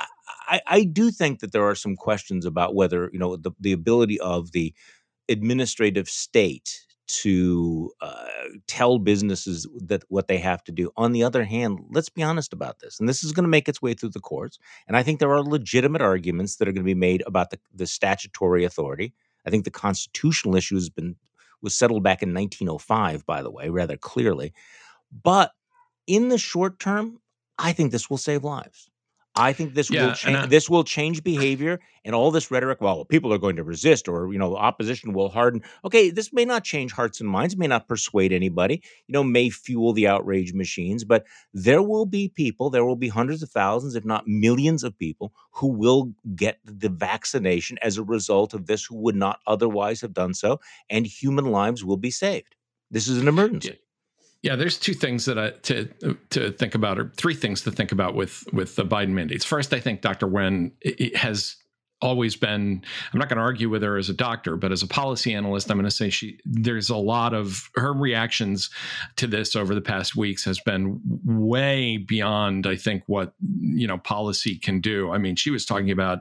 I, 0.48 0.62
I 0.66 0.84
do 0.84 1.12
think 1.12 1.40
that 1.40 1.52
there 1.52 1.68
are 1.68 1.76
some 1.76 1.96
questions 1.96 2.46
about 2.46 2.76
whether 2.76 3.10
you 3.14 3.20
know 3.20 3.36
the, 3.36 3.52
the 3.60 3.72
ability 3.72 4.20
of 4.20 4.52
the 4.52 4.74
administrative 5.30 6.10
state 6.10 6.86
to 7.08 7.90
uh, 8.02 8.28
tell 8.68 9.00
businesses 9.00 9.66
that 9.78 10.04
what 10.10 10.28
they 10.28 10.38
have 10.40 10.62
to 10.66 10.74
do. 10.74 10.92
On 10.98 11.14
the 11.14 11.24
other 11.24 11.46
hand, 11.46 11.80
let's 11.90 12.10
be 12.10 12.22
honest 12.22 12.52
about 12.52 12.80
this, 12.80 13.00
and 13.00 13.08
this 13.08 13.24
is 13.24 13.32
going 13.32 13.46
to 13.46 13.50
make 13.50 13.70
its 13.70 13.82
way 13.82 13.94
through 13.94 14.10
the 14.10 14.20
courts. 14.20 14.60
And 14.88 14.98
I 14.98 15.04
think 15.04 15.20
there 15.20 15.34
are 15.34 15.42
legitimate 15.42 16.02
arguments 16.02 16.58
that 16.58 16.68
are 16.68 16.72
going 16.72 16.84
to 16.84 16.96
be 16.96 16.96
made 16.96 17.24
about 17.26 17.52
the, 17.52 17.60
the 17.74 17.88
statutory 17.88 18.66
authority. 18.66 19.14
I 19.46 19.50
think 19.50 19.64
the 19.64 19.72
constitutional 19.72 20.56
issue 20.56 20.76
has 20.76 20.90
been 20.90 21.16
was 21.62 21.76
settled 21.76 22.04
back 22.04 22.22
in 22.22 22.34
1905, 22.34 23.26
by 23.26 23.42
the 23.42 23.52
way, 23.52 23.70
rather 23.70 23.98
clearly. 23.98 24.54
But 25.24 25.52
in 26.06 26.30
the 26.30 26.38
short 26.38 26.80
term, 26.80 27.20
I 27.58 27.74
think 27.74 27.92
this 27.92 28.10
will 28.10 28.18
save 28.18 28.44
lives. 28.44 28.90
I 29.38 29.54
think 29.54 29.74
this 29.74 29.90
Yeah, 29.90 30.04
will 30.06 30.12
I- 30.12 30.14
change. 30.16 30.50
This 30.50 30.70
will 30.70 30.84
change 30.84 31.24
behavior, 31.24 31.80
and 32.04 32.16
all 32.16 32.32
this 32.32 32.50
rhetoric. 32.50 32.82
Well, 32.82 33.06
people 33.06 33.34
are 33.34 33.38
going 33.38 33.56
to 33.58 33.64
resist, 33.64 34.08
or 34.08 34.32
you 34.32 34.40
know, 34.40 34.56
opposition 34.56 35.14
will 35.14 35.30
harden. 35.30 35.62
Okay, 35.86 36.10
this 36.10 36.32
may 36.34 36.46
not 36.46 36.64
change 36.64 36.92
hearts 36.92 37.20
and 37.22 37.30
minds, 37.30 37.56
may 37.58 37.68
not 37.68 37.88
persuade 37.88 38.32
anybody. 38.34 38.82
You 39.08 39.14
know, 39.14 39.24
may 39.24 39.50
fuel 39.50 39.94
the 39.94 40.08
outrage 40.08 40.54
machines, 40.54 41.04
but 41.04 41.26
there 41.54 41.82
will 41.84 42.06
be 42.06 42.30
people. 42.30 42.70
There 42.70 42.86
will 42.86 42.96
be 42.96 43.10
hundreds 43.10 43.44
of 43.44 43.50
thousands, 43.50 43.96
if 43.96 44.06
not 44.06 44.28
millions, 44.28 44.84
of 44.84 44.98
people 44.98 45.34
who 45.52 45.68
will 45.68 46.14
get 46.36 46.60
the 46.64 46.90
vaccination 46.90 47.78
as 47.82 47.98
a 47.98 48.04
result 48.04 48.54
of 48.54 48.68
this, 48.68 48.86
who 48.86 48.96
would 48.98 49.16
not 49.16 49.40
otherwise 49.48 50.02
have 50.02 50.14
done 50.14 50.34
so, 50.34 50.60
and 50.90 51.06
human 51.06 51.46
lives 51.46 51.84
will 51.84 51.98
be 51.98 52.12
saved. 52.12 52.56
This 52.92 53.08
is 53.08 53.18
an 53.22 53.28
emergency. 53.28 53.80
Yeah, 54.48 54.56
there's 54.56 54.78
two 54.78 54.94
things 54.94 55.26
that 55.26 55.38
I 55.38 55.50
to 55.64 55.90
to 56.30 56.52
think 56.54 56.74
about, 56.74 56.98
or 56.98 57.12
three 57.18 57.34
things 57.34 57.64
to 57.64 57.72
think 57.72 57.92
about 57.92 58.16
with 58.16 58.46
with 58.54 58.78
the 58.78 58.86
Biden 58.86 59.10
mandates. 59.10 59.44
First, 59.44 59.74
I 59.74 59.82
think 59.82 60.00
Dr. 60.00 60.26
Wen 60.26 60.72
has 61.16 61.58
always 62.02 62.36
been. 62.36 62.84
I'm 63.12 63.20
not 63.20 63.30
going 63.30 63.38
to 63.38 63.44
argue 63.44 63.70
with 63.70 63.82
her 63.82 63.98
as 63.98 64.10
a 64.10 64.14
doctor, 64.14 64.56
but 64.56 64.72
as 64.72 64.84
a 64.84 64.88
policy 64.88 65.34
analyst, 65.34 65.70
I'm 65.70 65.78
going 65.78 65.86
to 65.86 65.92
say 65.92 66.10
she. 66.10 66.40
There's 66.46 66.90
a 66.90 66.98
lot 66.98 67.34
of 67.34 67.70
her 67.76 67.94
reactions 67.94 68.70
to 69.18 69.28
this 69.28 69.56
over 69.56 69.74
the 69.74 69.82
past 69.82 70.16
weeks 70.16 70.46
has 70.46 70.60
been 70.60 71.02
way 71.26 71.98
beyond, 71.98 72.68
I 72.68 72.76
think, 72.76 73.04
what 73.08 73.34
you 73.60 73.88
know 73.88 73.98
policy 73.98 74.58
can 74.58 74.82
do. 74.82 75.12
I 75.12 75.18
mean, 75.18 75.36
she 75.36 75.50
was 75.50 75.66
talking 75.66 75.92
about 75.92 76.20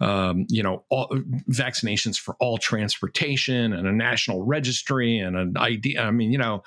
um, 0.00 0.46
you 0.48 0.62
know 0.62 0.84
all, 0.90 1.08
vaccinations 1.50 2.18
for 2.18 2.36
all 2.40 2.58
transportation 2.58 3.72
and 3.72 3.86
a 3.86 3.92
national 3.92 4.44
registry 4.44 5.18
and 5.18 5.36
an 5.36 5.56
ID. 5.56 5.98
I 5.98 6.10
mean, 6.10 6.32
you 6.32 6.38
know 6.38 6.62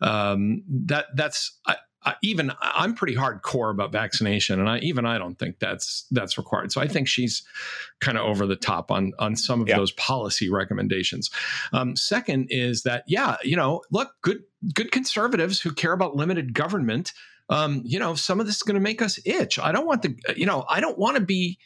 um, 0.00 0.62
that 0.68 1.06
that's 1.14 1.58
I, 1.66 1.76
I, 2.04 2.14
even 2.22 2.52
I'm 2.60 2.94
pretty 2.94 3.16
hardcore 3.16 3.70
about 3.70 3.90
vaccination, 3.92 4.60
and 4.60 4.68
I 4.68 4.78
even 4.78 5.04
I 5.04 5.18
don't 5.18 5.38
think 5.38 5.58
that's 5.58 6.06
that's 6.10 6.38
required. 6.38 6.70
So 6.72 6.80
I 6.80 6.86
think 6.88 7.08
she's 7.08 7.42
kind 8.00 8.16
of 8.16 8.24
over 8.24 8.46
the 8.46 8.56
top 8.56 8.90
on 8.90 9.12
on 9.18 9.34
some 9.36 9.60
of 9.60 9.68
Yeah. 9.68 9.76
those 9.76 9.92
policy 9.92 10.48
recommendations. 10.48 11.30
Um, 11.72 11.96
second 11.96 12.48
is 12.50 12.82
that 12.84 13.04
yeah, 13.08 13.36
you 13.42 13.56
know, 13.56 13.82
look, 13.90 14.12
good 14.22 14.42
good 14.74 14.92
conservatives 14.92 15.60
who 15.60 15.72
care 15.72 15.92
about 15.92 16.14
limited 16.16 16.54
government. 16.54 17.12
Um, 17.50 17.82
you 17.84 17.98
know, 17.98 18.14
some 18.14 18.40
of 18.40 18.46
this 18.46 18.56
is 18.56 18.62
going 18.62 18.74
to 18.74 18.80
make 18.80 19.00
us 19.02 19.18
itch. 19.24 19.58
I 19.58 19.72
don't 19.72 19.86
want 19.86 20.02
the 20.02 20.14
you 20.36 20.46
know 20.46 20.64
I 20.68 20.80
don't 20.80 20.98
want 20.98 21.16
to 21.16 21.22
be 21.22 21.58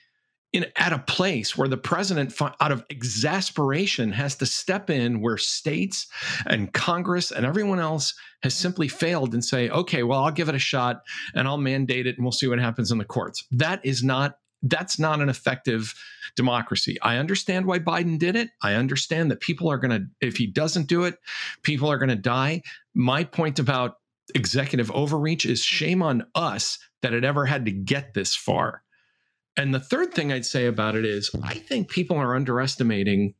in 0.52 0.66
at 0.76 0.92
a 0.92 0.98
place 0.98 1.56
where 1.56 1.68
the 1.68 1.76
president 1.76 2.38
out 2.60 2.72
of 2.72 2.84
exasperation 2.90 4.12
has 4.12 4.36
to 4.36 4.46
step 4.46 4.90
in 4.90 5.20
where 5.20 5.38
states 5.38 6.06
and 6.46 6.72
congress 6.72 7.30
and 7.30 7.46
everyone 7.46 7.80
else 7.80 8.14
has 8.42 8.54
simply 8.54 8.88
failed 8.88 9.34
and 9.34 9.44
say 9.44 9.68
okay 9.70 10.02
well 10.02 10.24
i'll 10.24 10.30
give 10.30 10.48
it 10.48 10.54
a 10.54 10.58
shot 10.60 11.02
and 11.34 11.48
i'll 11.48 11.58
mandate 11.58 12.06
it 12.06 12.16
and 12.16 12.24
we'll 12.24 12.32
see 12.32 12.46
what 12.46 12.58
happens 12.58 12.90
in 12.90 12.98
the 12.98 13.04
courts. 13.04 13.44
That 13.50 13.84
is 13.84 14.02
not 14.02 14.38
that's 14.64 14.96
not 14.96 15.20
an 15.20 15.28
effective 15.28 15.92
democracy. 16.36 16.96
I 17.02 17.16
understand 17.16 17.66
why 17.66 17.80
biden 17.80 18.18
did 18.18 18.36
it. 18.36 18.50
I 18.62 18.74
understand 18.74 19.30
that 19.30 19.40
people 19.40 19.68
are 19.68 19.78
going 19.78 19.90
to 19.90 20.06
if 20.20 20.36
he 20.36 20.46
doesn't 20.46 20.86
do 20.86 21.04
it 21.04 21.18
people 21.62 21.90
are 21.90 21.98
going 21.98 22.08
to 22.10 22.16
die. 22.16 22.62
My 22.94 23.24
point 23.24 23.58
about 23.58 23.96
executive 24.34 24.90
overreach 24.92 25.44
is 25.44 25.62
shame 25.62 26.02
on 26.02 26.24
us 26.34 26.78
that 27.02 27.12
it 27.12 27.24
ever 27.24 27.44
had 27.44 27.64
to 27.66 27.72
get 27.72 28.14
this 28.14 28.34
far 28.36 28.81
and 29.56 29.74
the 29.74 29.80
third 29.80 30.14
thing 30.14 30.32
I'd 30.32 30.46
say 30.46 30.66
about 30.66 30.94
it 30.96 31.04
is 31.04 31.30
I 31.42 31.54
think 31.54 31.88
people 31.88 32.16
are 32.16 32.34
underestimating 32.34 33.34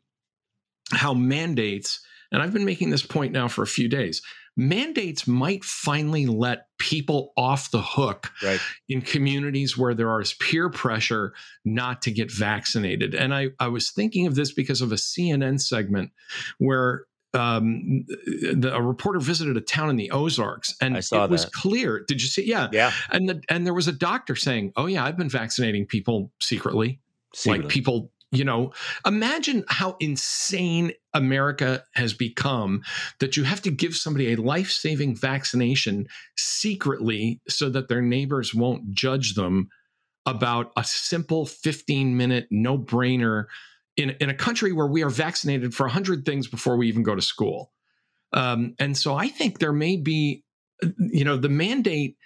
how 0.93 1.15
mandates, 1.15 2.01
and 2.31 2.43
I've 2.43 2.53
been 2.53 2.65
making 2.65 2.91
this 2.91 3.05
point 3.05 3.33
now 3.33 3.49
for 3.49 3.63
a 3.63 3.67
few 3.67 3.89
days, 3.89 4.21
mandates 4.57 5.27
might 5.27 5.65
finally 5.65 6.27
let 6.27 6.67
people 6.79 7.33
off 7.39 7.71
the 7.71 7.81
hook 7.81 8.31
Right. 8.43 8.61
in 8.89 9.01
communities 9.01 9.79
where 9.79 9.95
there 9.95 10.21
is 10.21 10.35
peer 10.35 10.69
pressure 10.69 11.33
not 11.65 12.03
to 12.03 12.11
get 12.11 12.31
vaccinated. 12.31 13.15
And 13.15 13.35
I, 13.35 13.49
I 13.59 13.69
was 13.69 13.91
thinking 13.91 14.27
of 14.27 14.35
this 14.35 14.53
because 14.53 14.83
of 14.83 14.93
a 14.93 14.97
CNN 14.97 15.61
segment 15.61 16.11
where 16.59 17.07
um, 17.35 18.05
the, 18.07 18.73
a 18.75 18.83
reporter 18.83 19.19
visited 19.21 19.57
a 19.57 19.61
town 19.61 19.91
in 19.91 19.97
the 19.97 20.11
Ozarks 20.11 20.75
and 20.81 20.97
it 20.97 21.31
was 21.31 21.47
clear. 21.47 22.05
Did 22.07 22.21
you 22.21 22.29
see? 22.29 22.47
Yeah. 22.47 22.69
Yeah. 22.73 22.93
And 23.11 23.29
the, 23.29 23.43
and 23.49 23.67
there 23.67 23.75
was 23.75 23.89
a 23.89 23.93
doctor 23.93 24.37
saying, 24.37 24.73
"Oh 24.77 24.87
yeah, 24.87 25.05
I've 25.05 25.17
been 25.17 25.29
vaccinating 25.29 25.87
people 25.87 26.31
secretly. 26.41 27.01
Like 27.47 27.69
people, 27.69 28.11
you 28.31 28.45
know, 28.45 28.73
imagine 29.07 29.65
how 29.69 29.97
insane 30.01 30.93
America 31.15 31.85
has 31.95 32.13
become 32.13 32.83
that 33.21 33.37
you 33.37 33.45
have 33.45 33.63
to 33.63 33.71
give 33.71 33.95
somebody 33.95 34.33
a 34.33 34.37
life-saving 34.37 35.17
vaccination 35.17 36.07
secretly 36.37 37.41
so 37.49 37.71
that 37.71 37.89
their 37.89 38.03
neighbors 38.03 38.55
won't 38.55 38.91
judge 38.91 39.35
them 39.35 39.69
about 40.27 40.73
a 40.77 40.85
simple 40.85 41.47
15-minute 41.47 42.47
no-brainer 42.51 43.47
in 43.97 44.11
in 44.21 44.31
a 44.31 44.35
country 44.35 44.73
where 44.73 44.87
we 44.87 45.03
are 45.03 45.11
vaccinated 45.11 45.75
for 45.75 45.85
100 45.85 46.25
things 46.25 46.49
before 46.49 46.77
we 46.77 46.89
even 46.89 47.03
go 47.03 47.15
to 47.15 47.23
school. 47.23 47.73
Um, 48.33 48.75
and 48.79 48.97
so 48.97 49.15
I 49.15 49.29
think 49.29 49.59
there 49.59 49.73
may 49.73 49.97
be 49.97 50.45
you 50.99 51.25
know 51.25 51.37
the 51.37 51.49
mandate 51.49 52.17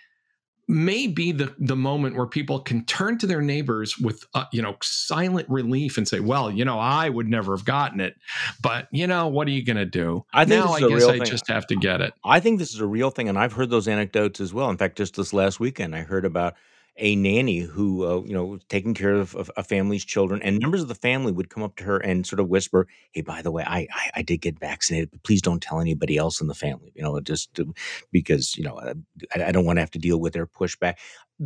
may 0.68 1.07
be 1.07 1.31
the 1.31 1.55
the 1.59 1.76
moment 1.76 2.16
where 2.16 2.26
people 2.26 2.59
can 2.59 2.85
turn 2.87 3.18
to 3.18 3.26
their 3.26 3.40
neighbors 3.40 3.96
with 3.98 4.24
uh, 4.35 4.44
you 4.52 4.61
know 4.61 4.76
silent 4.83 5.48
relief 5.48 5.96
and 5.96 6.09
say 6.09 6.18
well 6.18 6.50
you 6.50 6.64
know 6.64 6.79
i 6.79 7.09
would 7.09 7.29
never 7.29 7.57
have 7.57 7.64
gotten 7.64 8.00
it 8.00 8.14
but 8.61 8.88
you 8.90 9.07
know 9.07 9.29
what 9.29 9.46
are 9.46 9.52
you 9.52 9.64
going 9.64 9.76
to 9.76 9.85
do 9.85 10.24
I 10.33 10.44
think 10.44 10.64
now 10.64 10.72
this 10.74 10.83
i 10.83 10.87
is 10.87 10.87
a 10.87 10.88
guess 10.88 11.05
i 11.07 11.18
thing. 11.18 11.24
just 11.26 11.48
have 11.48 11.66
to 11.68 11.76
get 11.76 12.00
it 12.00 12.14
I 12.24 12.40
think 12.40 12.59
this 12.59 12.74
is 12.74 12.81
a 12.81 12.87
real 12.87 13.11
thing, 13.11 13.29
and 13.29 13.38
I've 13.38 13.52
heard 13.52 13.70
those 13.70 13.87
anecdotes 13.87 14.40
as 14.40 14.52
well. 14.52 14.68
In 14.70 14.76
fact, 14.76 14.98
just 14.98 15.14
this 15.14 15.33
last 15.33 15.61
weekend, 15.61 15.94
I 15.94 16.00
heard 16.00 16.24
about 16.24 16.55
a 16.99 17.15
nanny 17.17 17.59
who, 17.61 18.05
uh, 18.07 18.23
you 18.25 18.33
know, 18.33 18.45
was 18.47 18.63
taking 18.69 18.95
care 18.95 19.15
of, 19.15 19.35
of 19.37 19.51
a 19.57 19.63
family's 19.63 20.05
children, 20.05 20.41
and 20.43 20.59
members 20.59 20.83
of 20.83 20.89
the 20.89 20.95
family 20.95 21.33
would 21.33 21.51
come 21.51 21.63
up 21.63 21.77
to 21.77 21.85
her 21.85 21.99
and 21.99 22.27
sort 22.27 22.41
of 22.41 22.49
whisper, 22.49 22.87
"Hey, 23.13 23.21
by 23.21 23.43
the 23.43 23.51
way, 23.53 23.65
I 23.67 23.87
I, 23.93 24.11
I 24.17 24.23
did 24.23 24.39
get 24.41 24.59
vaccinated, 24.59 25.11
but 25.11 25.23
please 25.23 25.43
don't 25.43 25.63
tell 25.63 25.81
anybody 25.81 26.17
else 26.17 26.41
in 26.41 26.47
the 26.49 26.55
family, 26.55 26.93
you 26.95 27.03
know, 27.03 27.21
just 27.21 27.55
to, 27.55 27.75
because 28.13 28.57
you 28.57 28.65
know 28.65 28.77
uh, 28.79 28.95
I, 29.35 29.45
I 29.47 29.53
don't 29.53 29.65
want 29.67 29.77
to 29.77 29.83
have 29.83 29.91
to 29.93 29.99
deal 29.99 30.19
with 30.21 30.33
their 30.33 30.47
pushback." 30.47 30.95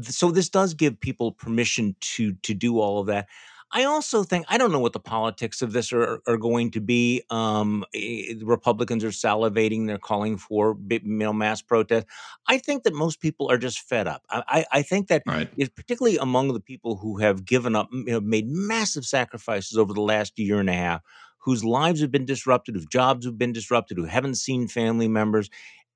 So 0.02 0.30
this 0.30 0.48
does 0.48 0.74
give 0.74 1.00
people 1.00 1.32
permission 1.32 1.96
to 2.16 2.32
to 2.42 2.54
do 2.54 2.78
all 2.78 3.00
of 3.00 3.06
that. 3.08 3.26
I 3.72 3.84
also 3.84 4.24
think 4.24 4.46
I 4.48 4.58
don't 4.58 4.72
know 4.72 4.80
what 4.80 4.92
the 4.92 5.00
politics 5.00 5.62
of 5.62 5.72
this 5.72 5.92
are, 5.92 6.20
are 6.26 6.36
going 6.36 6.72
to 6.72 6.80
be. 6.80 7.22
Um, 7.30 7.84
eh, 7.94 8.34
Republicans 8.42 9.04
are 9.04 9.08
salivating; 9.08 9.86
they're 9.86 9.98
calling 9.98 10.38
for 10.38 10.74
big, 10.74 11.06
you 11.06 11.12
know, 11.12 11.32
mass 11.32 11.62
protest. 11.62 12.06
I 12.48 12.58
think 12.58 12.82
that 12.82 12.94
most 12.94 13.20
people 13.20 13.50
are 13.50 13.58
just 13.58 13.80
fed 13.80 14.08
up. 14.08 14.22
I, 14.28 14.42
I, 14.48 14.66
I 14.78 14.82
think 14.82 15.08
that 15.08 15.22
right 15.26 15.48
particularly 15.74 16.18
among 16.18 16.52
the 16.52 16.60
people 16.60 16.96
who 16.96 17.18
have 17.18 17.44
given 17.44 17.76
up, 17.76 17.88
you 17.92 18.04
know, 18.06 18.20
made 18.20 18.48
massive 18.48 19.04
sacrifices 19.04 19.78
over 19.78 19.92
the 19.92 20.02
last 20.02 20.38
year 20.38 20.58
and 20.58 20.70
a 20.70 20.74
half, 20.74 21.02
whose 21.38 21.64
lives 21.64 22.00
have 22.00 22.10
been 22.10 22.26
disrupted, 22.26 22.74
whose 22.74 22.86
jobs 22.86 23.24
have 23.24 23.38
been 23.38 23.52
disrupted, 23.52 23.98
who 23.98 24.04
haven't 24.04 24.34
seen 24.36 24.66
family 24.66 25.08
members. 25.08 25.48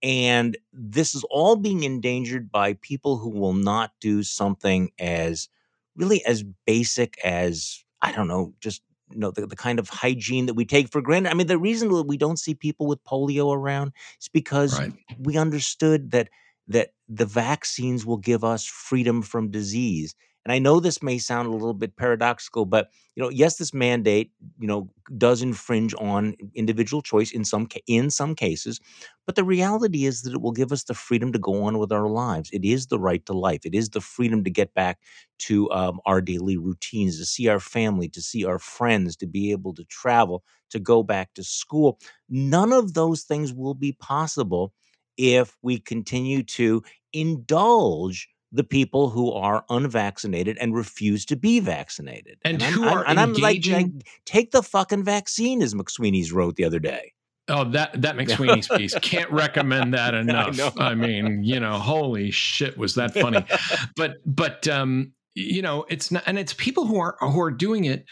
And 0.02 0.56
this 0.72 1.14
is 1.14 1.24
all 1.30 1.56
being 1.56 1.82
endangered 1.82 2.52
by 2.52 2.74
people 2.74 3.16
who 3.16 3.30
will 3.30 3.54
not 3.54 3.92
do 4.00 4.22
something 4.22 4.90
as 4.98 5.48
really 5.96 6.24
as 6.24 6.44
basic 6.66 7.18
as, 7.24 7.84
I 8.02 8.12
don't 8.12 8.28
know, 8.28 8.54
just 8.60 8.82
you 9.10 9.18
know, 9.18 9.30
the, 9.30 9.46
the 9.46 9.56
kind 9.56 9.78
of 9.78 9.88
hygiene 9.88 10.46
that 10.46 10.54
we 10.54 10.64
take 10.64 10.88
for 10.90 11.00
granted. 11.00 11.30
I 11.30 11.34
mean, 11.34 11.46
the 11.46 11.58
reason 11.58 11.90
that 11.90 12.06
we 12.06 12.16
don't 12.16 12.38
see 12.38 12.54
people 12.54 12.86
with 12.86 13.04
polio 13.04 13.54
around 13.54 13.92
is 14.20 14.28
because 14.28 14.78
right 14.78 14.92
we 15.18 15.36
understood 15.36 16.10
that 16.12 16.28
that 16.68 16.90
the 17.08 17.26
vaccines 17.26 18.06
will 18.06 18.16
give 18.16 18.42
us 18.42 18.64
freedom 18.64 19.22
from 19.22 19.50
disease. 19.50 20.14
And 20.44 20.52
I 20.52 20.58
know 20.58 20.78
this 20.80 21.02
may 21.02 21.18
sound 21.18 21.48
a 21.48 21.52
little 21.52 21.74
bit 21.74 21.96
paradoxical, 21.96 22.66
but 22.66 22.90
you 23.16 23.22
know, 23.22 23.30
yes, 23.30 23.56
this 23.56 23.72
mandate, 23.72 24.30
you 24.58 24.66
know, 24.66 24.90
does 25.16 25.40
infringe 25.42 25.94
on 25.98 26.34
individual 26.54 27.00
choice 27.02 27.32
in 27.32 27.44
some 27.44 27.68
in 27.86 28.10
some 28.10 28.34
cases, 28.34 28.80
but 29.26 29.36
the 29.36 29.44
reality 29.44 30.04
is 30.04 30.22
that 30.22 30.32
it 30.34 30.40
will 30.42 30.52
give 30.52 30.72
us 30.72 30.84
the 30.84 30.94
freedom 30.94 31.32
to 31.32 31.38
go 31.38 31.64
on 31.64 31.78
with 31.78 31.92
our 31.92 32.08
lives. 32.08 32.50
It 32.52 32.64
is 32.64 32.86
the 32.88 32.98
right 32.98 33.24
to 33.26 33.32
life. 33.32 33.60
It 33.64 33.74
is 33.74 33.90
the 33.90 34.00
freedom 34.00 34.44
to 34.44 34.50
get 34.50 34.74
back 34.74 34.98
to 35.40 35.70
um, 35.70 36.00
our 36.06 36.20
daily 36.20 36.56
routines, 36.56 37.18
to 37.18 37.24
see 37.24 37.48
our 37.48 37.60
family, 37.60 38.08
to 38.10 38.20
see 38.22 38.44
our 38.44 38.58
friends, 38.58 39.16
to 39.16 39.26
be 39.26 39.50
able 39.52 39.74
to 39.74 39.84
travel, 39.84 40.42
to 40.70 40.78
go 40.78 41.02
back 41.02 41.32
to 41.34 41.44
school. 41.44 41.98
None 42.28 42.72
of 42.72 42.94
those 42.94 43.22
things 43.22 43.52
will 43.52 43.74
be 43.74 43.92
possible 43.92 44.72
if 45.16 45.56
we 45.62 45.78
continue 45.78 46.42
to 46.42 46.82
indulge 47.12 48.28
the 48.54 48.64
people 48.64 49.10
who 49.10 49.32
are 49.32 49.64
unvaccinated 49.68 50.56
and 50.60 50.74
refuse 50.74 51.24
to 51.26 51.36
be 51.36 51.60
vaccinated. 51.60 52.38
And 52.42 52.62
I'm, 52.62 52.72
who 52.72 52.84
I'm- 52.84 52.98
are 52.98 53.06
and 53.06 53.20
I'm 53.20 53.32
like, 53.34 53.56
engaging- 53.56 53.92
like, 53.96 54.06
take 54.24 54.52
the 54.52 54.62
fucking 54.62 55.02
vaccine, 55.04 55.60
as 55.60 55.74
McSweeney's 55.74 56.32
wrote 56.32 56.56
the 56.56 56.64
other 56.64 56.78
day. 56.78 57.12
oh 57.48 57.64
that 57.72 58.00
that 58.00 58.16
mcsweeney's 58.20 58.68
piece 58.68 58.94
can't 59.00 59.30
recommend 59.30 59.92
that 59.92 60.14
enough 60.22 60.56
know. 60.56 60.72
I, 60.78 60.94
mean 60.94 61.44
you 61.44 61.60
know 61.60 61.74
holy 61.78 62.30
shit 62.30 62.78
was 62.78 62.94
that 62.94 63.12
funny 63.12 63.44
but 63.96 64.12
but 64.24 64.66
um 64.68 65.12
you 65.34 65.60
know 65.60 65.84
it's 65.90 66.10
not 66.10 66.22
and 66.26 66.38
it's 66.38 66.54
people 66.54 66.86
who 66.86 66.98
are 67.00 67.16
who 67.20 67.38
are 67.42 67.50
doing 67.50 67.84
it 67.84 68.06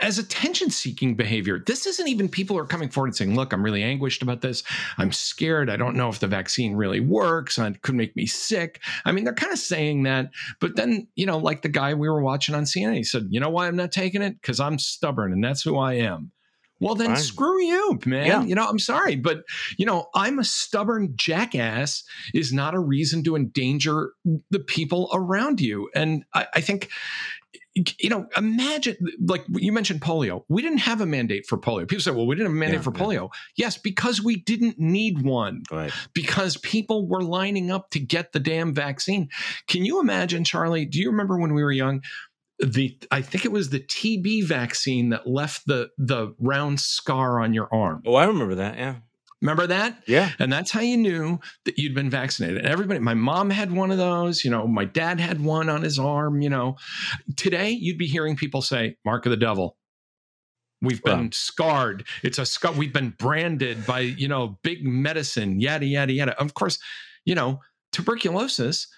as 0.00 0.18
attention 0.18 0.70
seeking 0.70 1.14
behavior. 1.14 1.62
This 1.66 1.86
isn't 1.86 2.08
even 2.08 2.28
people 2.28 2.58
are 2.58 2.66
coming 2.66 2.88
forward 2.88 3.08
and 3.08 3.16
saying, 3.16 3.34
Look, 3.34 3.52
I'm 3.52 3.62
really 3.62 3.82
anguished 3.82 4.22
about 4.22 4.42
this. 4.42 4.62
I'm 4.98 5.12
scared. 5.12 5.70
I 5.70 5.76
don't 5.76 5.96
know 5.96 6.08
if 6.08 6.20
the 6.20 6.26
vaccine 6.26 6.74
really 6.74 7.00
works. 7.00 7.58
It 7.58 7.82
could 7.82 7.94
make 7.94 8.14
me 8.14 8.26
sick. 8.26 8.80
I 9.04 9.12
mean, 9.12 9.24
they're 9.24 9.34
kind 9.34 9.52
of 9.52 9.58
saying 9.58 10.02
that. 10.02 10.30
But 10.60 10.76
then, 10.76 11.08
you 11.14 11.26
know, 11.26 11.38
like 11.38 11.62
the 11.62 11.68
guy 11.68 11.94
we 11.94 12.08
were 12.08 12.22
watching 12.22 12.54
on 12.54 12.64
CNN, 12.64 12.96
he 12.96 13.04
said, 13.04 13.28
You 13.30 13.40
know 13.40 13.50
why 13.50 13.68
I'm 13.68 13.76
not 13.76 13.92
taking 13.92 14.22
it? 14.22 14.40
Because 14.40 14.60
I'm 14.60 14.78
stubborn 14.78 15.32
and 15.32 15.42
that's 15.42 15.62
who 15.62 15.78
I 15.78 15.94
am. 15.94 16.32
Well, 16.78 16.94
then 16.94 17.14
Fine. 17.14 17.16
screw 17.16 17.62
you, 17.62 17.98
man. 18.04 18.26
Yeah. 18.26 18.42
You 18.42 18.54
know, 18.54 18.68
I'm 18.68 18.78
sorry, 18.78 19.16
but 19.16 19.44
you 19.78 19.86
know, 19.86 20.08
I'm 20.14 20.38
a 20.38 20.44
stubborn 20.44 21.14
jackass 21.16 22.04
is 22.34 22.52
not 22.52 22.74
a 22.74 22.78
reason 22.78 23.24
to 23.24 23.34
endanger 23.36 24.10
the 24.50 24.58
people 24.58 25.08
around 25.14 25.60
you. 25.60 25.88
And 25.94 26.24
I, 26.34 26.46
I 26.54 26.60
think, 26.60 26.90
you 27.98 28.08
know, 28.08 28.26
imagine 28.36 28.96
like 29.26 29.44
you 29.50 29.70
mentioned 29.70 30.00
polio. 30.00 30.44
We 30.48 30.62
didn't 30.62 30.78
have 30.78 31.00
a 31.00 31.06
mandate 31.06 31.46
for 31.46 31.58
polio. 31.58 31.86
People 31.86 32.02
say, 32.02 32.10
well, 32.10 32.26
we 32.26 32.34
didn't 32.34 32.48
have 32.48 32.56
a 32.56 32.58
mandate 32.58 32.78
yeah, 32.78 32.82
for 32.82 32.92
yeah. 32.96 33.02
polio. 33.02 33.30
Yes, 33.56 33.76
because 33.76 34.22
we 34.22 34.36
didn't 34.36 34.78
need 34.78 35.22
one. 35.22 35.62
Right. 35.70 35.92
Because 36.14 36.56
people 36.56 37.06
were 37.06 37.22
lining 37.22 37.70
up 37.70 37.90
to 37.90 38.00
get 38.00 38.32
the 38.32 38.40
damn 38.40 38.74
vaccine. 38.74 39.28
Can 39.68 39.84
you 39.84 40.00
imagine, 40.00 40.44
Charlie? 40.44 40.86
Do 40.86 40.98
you 40.98 41.10
remember 41.10 41.38
when 41.38 41.52
we 41.54 41.62
were 41.62 41.72
young? 41.72 42.02
the 42.58 42.98
I 43.10 43.20
think 43.20 43.44
it 43.44 43.52
was 43.52 43.68
the 43.68 43.80
TB 43.80 44.44
vaccine 44.44 45.10
that 45.10 45.26
left 45.26 45.66
the 45.66 45.90
the 45.98 46.34
round 46.38 46.80
scar 46.80 47.40
on 47.40 47.52
your 47.52 47.68
arm. 47.72 48.02
Oh, 48.06 48.14
I 48.14 48.24
remember 48.24 48.54
that. 48.54 48.78
Yeah. 48.78 48.96
Remember 49.42 49.66
that? 49.66 50.02
Yeah. 50.06 50.30
And 50.38 50.52
that's 50.52 50.70
how 50.70 50.80
you 50.80 50.96
knew 50.96 51.38
that 51.66 51.78
you'd 51.78 51.94
been 51.94 52.08
vaccinated. 52.08 52.58
And 52.58 52.66
everybody, 52.66 53.00
my 53.00 53.14
mom 53.14 53.50
had 53.50 53.70
one 53.70 53.90
of 53.90 53.98
those, 53.98 54.44
you 54.44 54.50
know, 54.50 54.66
my 54.66 54.84
dad 54.84 55.20
had 55.20 55.44
one 55.44 55.68
on 55.68 55.82
his 55.82 55.98
arm, 55.98 56.40
you 56.40 56.48
know. 56.48 56.76
Today, 57.36 57.70
you'd 57.70 57.98
be 57.98 58.06
hearing 58.06 58.36
people 58.36 58.62
say, 58.62 58.96
Mark 59.04 59.26
of 59.26 59.30
the 59.30 59.36
devil. 59.36 59.76
We've 60.82 61.02
been 61.02 61.24
wow. 61.24 61.30
scarred. 61.32 62.06
It's 62.22 62.38
a 62.38 62.46
scar. 62.46 62.72
We've 62.72 62.92
been 62.92 63.10
branded 63.18 63.86
by, 63.86 64.00
you 64.00 64.28
know, 64.28 64.58
big 64.62 64.84
medicine, 64.84 65.60
yada, 65.60 65.86
yada, 65.86 66.12
yada. 66.12 66.40
Of 66.40 66.54
course, 66.54 66.78
you 67.24 67.34
know, 67.34 67.60
tuberculosis 67.92 68.88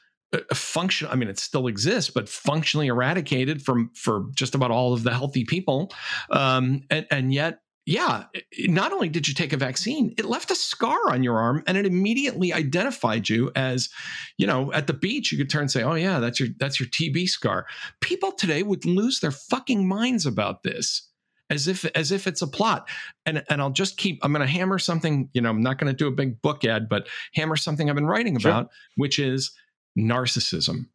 function 0.53 1.09
i 1.11 1.15
mean 1.15 1.29
it 1.29 1.39
still 1.39 1.69
exists 1.69 2.11
but 2.11 2.29
functionally 2.29 2.89
eradicated 2.89 3.63
from 3.63 3.91
for 3.95 4.27
just 4.35 4.55
about 4.55 4.71
all 4.71 4.93
of 4.93 5.03
the 5.03 5.11
healthy 5.11 5.45
people 5.45 5.91
um, 6.31 6.83
and, 6.91 7.07
and 7.11 7.33
yet 7.33 7.61
yeah 7.89 8.25
not 8.67 8.93
only 8.93 9.09
did 9.09 9.27
you 9.27 9.35
take 9.35 9.53
a 9.53 9.57
vaccine 9.57 10.15
it 10.19 10.25
left 10.25 10.51
a 10.51 10.55
scar 10.55 11.11
on 11.11 11.23
your 11.23 11.39
arm 11.39 11.63
and 11.67 11.77
it 11.77 11.87
immediately 11.87 12.53
identified 12.53 13.29
you 13.29 13.51
as 13.57 13.89
you 14.37 14.47
know 14.47 14.73
at 14.73 14.87
the 14.87 14.93
beach 14.93 15.33
you 15.33 15.39
could 15.39 15.51
turn 15.51 15.63
and 15.63 15.71
say 15.71 15.83
oh 15.83 15.95
yeah 15.95 16.21
that's 16.21 16.39
your 16.39 16.49
that's 16.59 16.79
your 16.79 16.89
tb 16.89 17.29
scar 17.29 17.67
people 18.01 18.33
today 18.33 18.63
would 18.63 18.85
lose 18.85 19.21
their 19.21 19.31
fucking 19.31 19.87
minds 19.87 20.27
about 20.27 20.63
this 20.63 21.09
as 21.51 21.67
if 21.67 21.85
as 21.95 22.13
if 22.13 22.27
it's 22.27 22.43
a 22.43 22.47
plot 22.47 22.89
and 23.27 23.43
and 23.49 23.61
i'll 23.61 23.71
just 23.71 23.97
keep 23.97 24.19
i'm 24.23 24.33
going 24.33 24.47
to 24.47 24.53
hammer 24.53 24.79
something 24.79 25.29
you 25.33 25.41
know 25.41 25.51
i'm 25.51 25.63
not 25.63 25.79
going 25.79 25.91
to 25.91 25.97
do 25.97 26.07
a 26.07 26.13
big 26.13 26.41
book 26.43 26.65
ad 26.65 26.89
but 26.89 27.09
hammer 27.35 27.57
something 27.57 27.89
i've 27.89 27.97
been 27.97 28.07
writing 28.07 28.37
about 28.37 28.65
sure. 28.65 28.71
which 28.97 29.19
is 29.19 29.53
narcissism. 29.99 30.87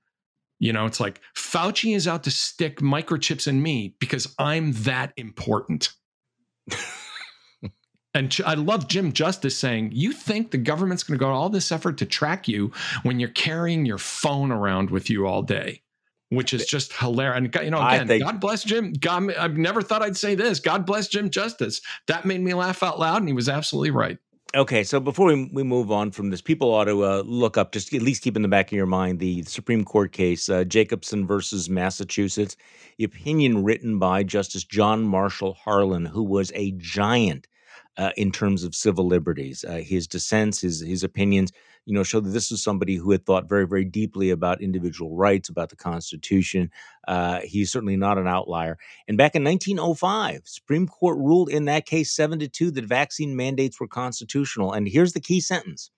You 0.59 0.71
know, 0.71 0.85
it's 0.85 0.99
like 0.99 1.19
Fauci 1.35 1.95
is 1.95 2.07
out 2.07 2.23
to 2.23 2.31
stick 2.31 2.79
microchips 2.79 3.47
in 3.47 3.61
me 3.61 3.95
because 3.99 4.33
I'm 4.39 4.71
that 4.83 5.11
important. 5.17 5.89
And 8.13 8.37
I 8.45 8.53
love 8.53 8.87
Jim 8.87 9.11
Justice 9.13 9.57
saying, 9.57 9.91
You 9.93 10.11
think 10.11 10.51
the 10.51 10.57
government's 10.57 11.03
going 11.03 11.17
to 11.17 11.23
go 11.23 11.29
to 11.29 11.35
all 11.35 11.49
this 11.49 11.71
effort 11.71 11.97
to 11.99 12.05
track 12.05 12.47
you 12.47 12.71
when 13.03 13.19
you're 13.19 13.29
carrying 13.29 13.85
your 13.85 13.97
phone 13.97 14.51
around 14.51 14.89
with 14.91 15.09
you 15.09 15.25
all 15.27 15.41
day? 15.41 15.81
Which 16.29 16.53
is 16.53 16.65
just 16.65 16.93
hilarious. 16.93 17.37
And, 17.37 17.63
you 17.63 17.69
know, 17.69 17.77
again, 17.87 18.07
think- 18.07 18.23
God 18.23 18.39
bless 18.39 18.63
Jim. 18.63 18.93
God, 18.93 19.31
I've 19.35 19.57
never 19.57 19.81
thought 19.83 20.01
I'd 20.01 20.17
say 20.17 20.33
this. 20.33 20.59
God 20.59 20.85
bless 20.85 21.07
Jim 21.07 21.29
Justice. 21.29 21.79
That 22.07 22.25
made 22.25 22.41
me 22.41 22.53
laugh 22.55 22.81
out 22.81 22.99
loud, 22.99 23.17
and 23.17 23.27
he 23.27 23.33
was 23.33 23.49
absolutely 23.49 23.91
right. 23.91 24.17
Okay, 24.55 24.83
so 24.83 24.99
before 24.99 25.27
we, 25.33 25.49
we 25.51 25.63
move 25.63 25.91
on 25.91 26.11
from 26.11 26.29
this, 26.29 26.39
people 26.41 26.71
ought 26.71 26.85
to 26.85 27.03
uh, 27.03 27.23
look 27.25 27.57
up, 27.57 27.71
just 27.71 27.91
at 27.91 28.03
least 28.03 28.21
keep 28.21 28.35
in 28.35 28.43
the 28.43 28.47
back 28.47 28.67
of 28.67 28.75
your 28.75 28.85
mind, 28.85 29.19
the 29.19 29.41
Supreme 29.43 29.83
Court 29.83 30.11
case, 30.11 30.47
uh, 30.47 30.63
Jacobson 30.63 31.25
versus 31.25 31.71
Massachusetts, 31.71 32.55
the 32.99 33.03
opinion 33.03 33.63
written 33.63 33.97
by 33.97 34.21
Justice 34.21 34.63
John 34.63 35.03
Marshall 35.05 35.53
Harlan, 35.53 36.05
who 36.05 36.21
was 36.21 36.51
a 36.53 36.71
giant 36.73 37.47
uh, 37.97 38.11
in 38.15 38.31
terms 38.31 38.63
of 38.63 38.75
civil 38.75 39.07
liberties. 39.07 39.65
Uh, 39.67 39.77
his 39.77 40.07
dissents, 40.07 40.61
his 40.61 40.81
his 40.81 41.03
opinions, 41.03 41.51
you 41.85 41.93
know, 41.93 42.03
show 42.03 42.19
that 42.19 42.29
this 42.29 42.51
was 42.51 42.63
somebody 42.63 42.95
who 42.95 43.11
had 43.11 43.25
thought 43.25 43.49
very, 43.49 43.67
very 43.67 43.85
deeply 43.85 44.29
about 44.29 44.61
individual 44.61 45.15
rights, 45.15 45.49
about 45.49 45.69
the 45.69 45.75
Constitution. 45.75 46.71
Uh, 47.07 47.39
he's 47.43 47.71
certainly 47.71 47.97
not 47.97 48.17
an 48.17 48.27
outlier. 48.27 48.77
And 49.07 49.17
back 49.17 49.35
in 49.35 49.43
1905, 49.43 50.41
Supreme 50.45 50.87
Court 50.87 51.17
ruled 51.17 51.49
in 51.49 51.65
that 51.65 51.85
case 51.85 52.11
seven 52.11 52.39
to 52.39 52.47
two 52.47 52.71
that 52.71 52.85
vaccine 52.85 53.35
mandates 53.35 53.79
were 53.79 53.87
constitutional. 53.87 54.71
And 54.71 54.87
here's 54.87 55.13
the 55.13 55.19
key 55.19 55.41
sentence 55.41 55.91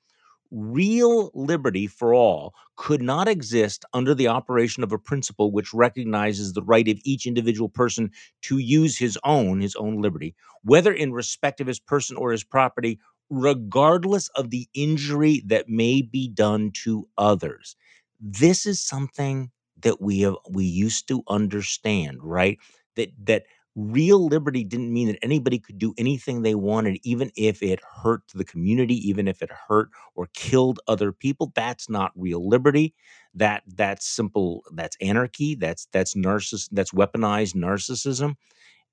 real 0.51 1.31
liberty 1.33 1.87
for 1.87 2.13
all 2.13 2.53
could 2.77 3.01
not 3.01 3.27
exist 3.27 3.83
under 3.93 4.13
the 4.13 4.27
operation 4.27 4.83
of 4.83 4.91
a 4.91 4.97
principle 4.97 5.51
which 5.51 5.73
recognizes 5.73 6.53
the 6.53 6.61
right 6.63 6.87
of 6.87 6.97
each 7.03 7.25
individual 7.25 7.67
person 7.67 8.11
to 8.41 8.57
use 8.57 8.97
his 8.97 9.17
own 9.23 9.59
his 9.59 9.75
own 9.75 10.01
liberty 10.01 10.35
whether 10.63 10.93
in 10.93 11.11
respect 11.11 11.59
of 11.59 11.67
his 11.67 11.79
person 11.79 12.15
or 12.15 12.31
his 12.31 12.43
property 12.43 12.99
regardless 13.29 14.29
of 14.29 14.49
the 14.49 14.67
injury 14.73 15.41
that 15.45 15.67
may 15.69 16.01
be 16.01 16.27
done 16.27 16.71
to 16.71 17.07
others 17.17 17.75
this 18.19 18.65
is 18.65 18.81
something 18.81 19.51
that 19.81 20.01
we 20.01 20.21
have 20.21 20.35
we 20.49 20.65
used 20.65 21.07
to 21.07 21.23
understand 21.27 22.17
right 22.21 22.57
that 22.95 23.11
that 23.23 23.43
real 23.75 24.25
liberty 24.25 24.63
didn't 24.63 24.93
mean 24.93 25.07
that 25.07 25.19
anybody 25.21 25.59
could 25.59 25.77
do 25.77 25.93
anything 25.97 26.41
they 26.41 26.55
wanted, 26.55 26.97
even 27.03 27.29
if 27.35 27.61
it 27.61 27.79
hurt 28.03 28.21
the 28.33 28.45
community, 28.45 28.95
even 29.07 29.27
if 29.27 29.41
it 29.41 29.51
hurt 29.67 29.89
or 30.15 30.27
killed 30.33 30.79
other 30.87 31.11
people. 31.11 31.51
That's 31.55 31.89
not 31.89 32.11
real 32.15 32.47
liberty. 32.47 32.93
That 33.33 33.63
that's 33.67 34.07
simple. 34.07 34.63
That's 34.73 34.95
anarchy. 35.01 35.55
That's 35.55 35.87
that's 35.91 36.15
narciss. 36.15 36.69
That's 36.71 36.91
weaponized 36.91 37.55
narcissism. 37.55 38.35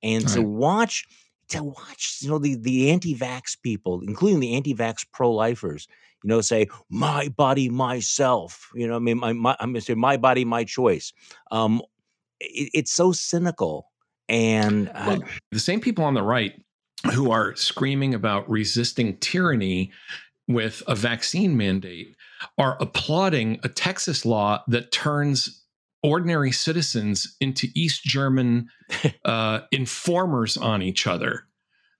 And 0.02 0.24
right. 0.24 0.34
to 0.34 0.42
watch 0.42 1.06
to 1.52 1.62
watch, 1.62 2.18
you 2.20 2.28
know, 2.28 2.38
the 2.38 2.56
the 2.56 2.90
anti-vax 2.90 3.56
people, 3.62 4.00
including 4.06 4.40
the 4.40 4.54
anti-vax 4.54 5.06
pro-lifers, 5.12 5.88
you 6.22 6.28
know, 6.28 6.40
say 6.40 6.68
my 6.90 7.28
body, 7.28 7.68
myself. 7.68 8.70
You 8.74 8.86
know, 8.88 8.96
I 8.96 8.98
mean, 8.98 9.18
my, 9.18 9.32
my 9.32 9.56
I'm 9.60 9.72
going 9.72 9.80
to 9.80 9.80
say 9.80 9.94
my 9.94 10.16
body, 10.16 10.44
my 10.44 10.64
choice. 10.64 11.12
Um, 11.50 11.82
it, 12.40 12.70
it's 12.74 12.92
so 12.92 13.12
cynical 13.12 13.92
and 14.28 14.90
uh, 14.94 15.18
the 15.50 15.60
same 15.60 15.80
people 15.80 16.04
on 16.04 16.14
the 16.14 16.22
right 16.22 16.54
who 17.12 17.30
are 17.30 17.54
screaming 17.56 18.14
about 18.14 18.48
resisting 18.48 19.16
tyranny 19.18 19.90
with 20.48 20.82
a 20.86 20.94
vaccine 20.94 21.56
mandate 21.56 22.16
are 22.58 22.76
applauding 22.80 23.60
a 23.62 23.68
Texas 23.68 24.24
law 24.24 24.62
that 24.68 24.92
turns 24.92 25.61
ordinary 26.02 26.52
citizens 26.52 27.36
into 27.40 27.68
East 27.74 28.02
German 28.04 28.68
uh, 29.24 29.60
informers 29.70 30.56
on 30.56 30.82
each 30.82 31.06
other. 31.06 31.46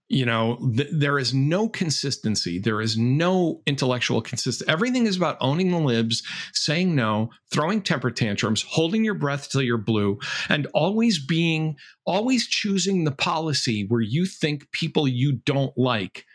You 0.09 0.27
know 0.27 0.59
th- 0.77 0.91
there 0.93 1.19
is 1.19 1.33
no 1.33 1.71
consistency. 1.71 2.59
There 2.59 2.83
is 2.83 2.99
no 2.99 3.62
intellectual 3.67 4.21
consistency 4.21 4.71
everything 4.71 5.07
is 5.07 5.17
about 5.17 5.38
owning 5.41 5.71
the 5.71 5.79
libs 5.79 6.23
saying 6.53 6.95
no 6.95 7.31
throwing 7.51 7.81
temper 7.81 8.11
tantrums 8.11 8.62
holding 8.69 9.07
your 9.07 9.15
breath 9.15 9.49
till 9.49 9.62
you're 9.62 9.79
blue 9.79 10.19
and 10.51 10.67
always 10.75 11.25
being 11.25 11.77
always 12.05 12.47
choosing 12.47 13.05
the 13.05 13.11
policy 13.11 13.87
where 13.88 14.03
you 14.03 14.27
think 14.27 14.71
people 14.73 15.09
you 15.09 15.33
don't 15.47 15.73
like 15.79 16.27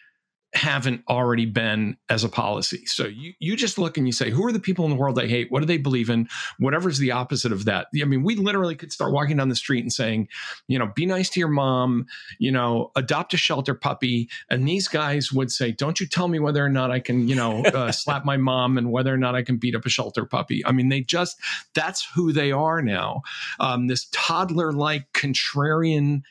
haven't 0.54 1.04
already 1.10 1.46
been 1.46 1.98
as 2.10 2.24
a 2.24 2.30
policy. 2.30 2.86
So 2.86 3.06
you 3.06 3.34
you 3.40 3.56
just 3.58 3.78
look 3.78 3.98
and 3.98 4.08
you 4.08 4.14
say, 4.14 4.30
who 4.30 4.46
are 4.46 4.52
the 4.52 4.60
people 4.60 4.86
in 4.86 4.92
the 4.92 4.98
world 4.98 5.20
I 5.20 5.28
hate? 5.28 5.52
What 5.52 5.60
do 5.60 5.66
they 5.66 5.78
believe 5.78 6.10
in? 6.10 6.30
Whatever's 6.58 7.00
the 7.00 7.12
opposite 7.12 7.52
of 7.52 7.66
that. 7.66 7.88
I 8.02 8.06
mean, 8.06 8.24
we 8.24 8.36
literally 8.36 8.76
could 8.76 8.92
start 8.92 9.12
walking 9.12 9.38
down 9.38 9.50
the 9.50 9.56
street 9.56 9.82
and 9.82 9.92
saying, 9.92 10.30
you 10.68 10.80
know, 10.80 10.88
be 10.88 11.06
nice 11.06 11.30
to 11.32 11.40
your 11.40 11.50
mom, 11.50 12.06
you 12.40 12.52
know, 12.52 12.92
adopt 12.96 13.34
a 13.34 13.38
shelter 13.38 13.74
puppy. 13.74 14.30
And 14.50 14.68
these 14.68 14.88
guys 14.88 15.34
would 15.34 15.52
say, 15.52 15.72
don't 15.72 16.00
you 16.00 16.08
tell 16.08 16.30
me 16.30 16.40
whether 16.40 16.66
or 16.66 16.70
not 16.70 16.92
I 16.92 17.02
can, 17.02 17.28
you 17.28 17.36
know, 17.36 17.64
uh, 17.66 17.92
slap 17.92 18.24
my 18.24 18.38
mom 18.38 18.78
and 18.78 18.92
whether 18.92 19.14
or 19.14 19.18
not 19.18 19.36
I 19.36 19.44
can 19.44 19.58
beat 19.58 19.76
up 19.76 19.86
a 19.86 19.90
shelter 19.90 20.26
puppy. 20.26 20.66
I 20.66 20.72
mean, 20.72 20.88
they 20.90 21.02
just, 21.02 21.40
that's 21.76 22.08
who 22.16 22.32
they 22.32 22.52
are 22.54 22.82
now. 22.82 23.22
Um, 23.60 23.88
this 23.88 24.08
toddler 24.12 24.72
like 24.72 25.12
contrarian, 25.14 26.22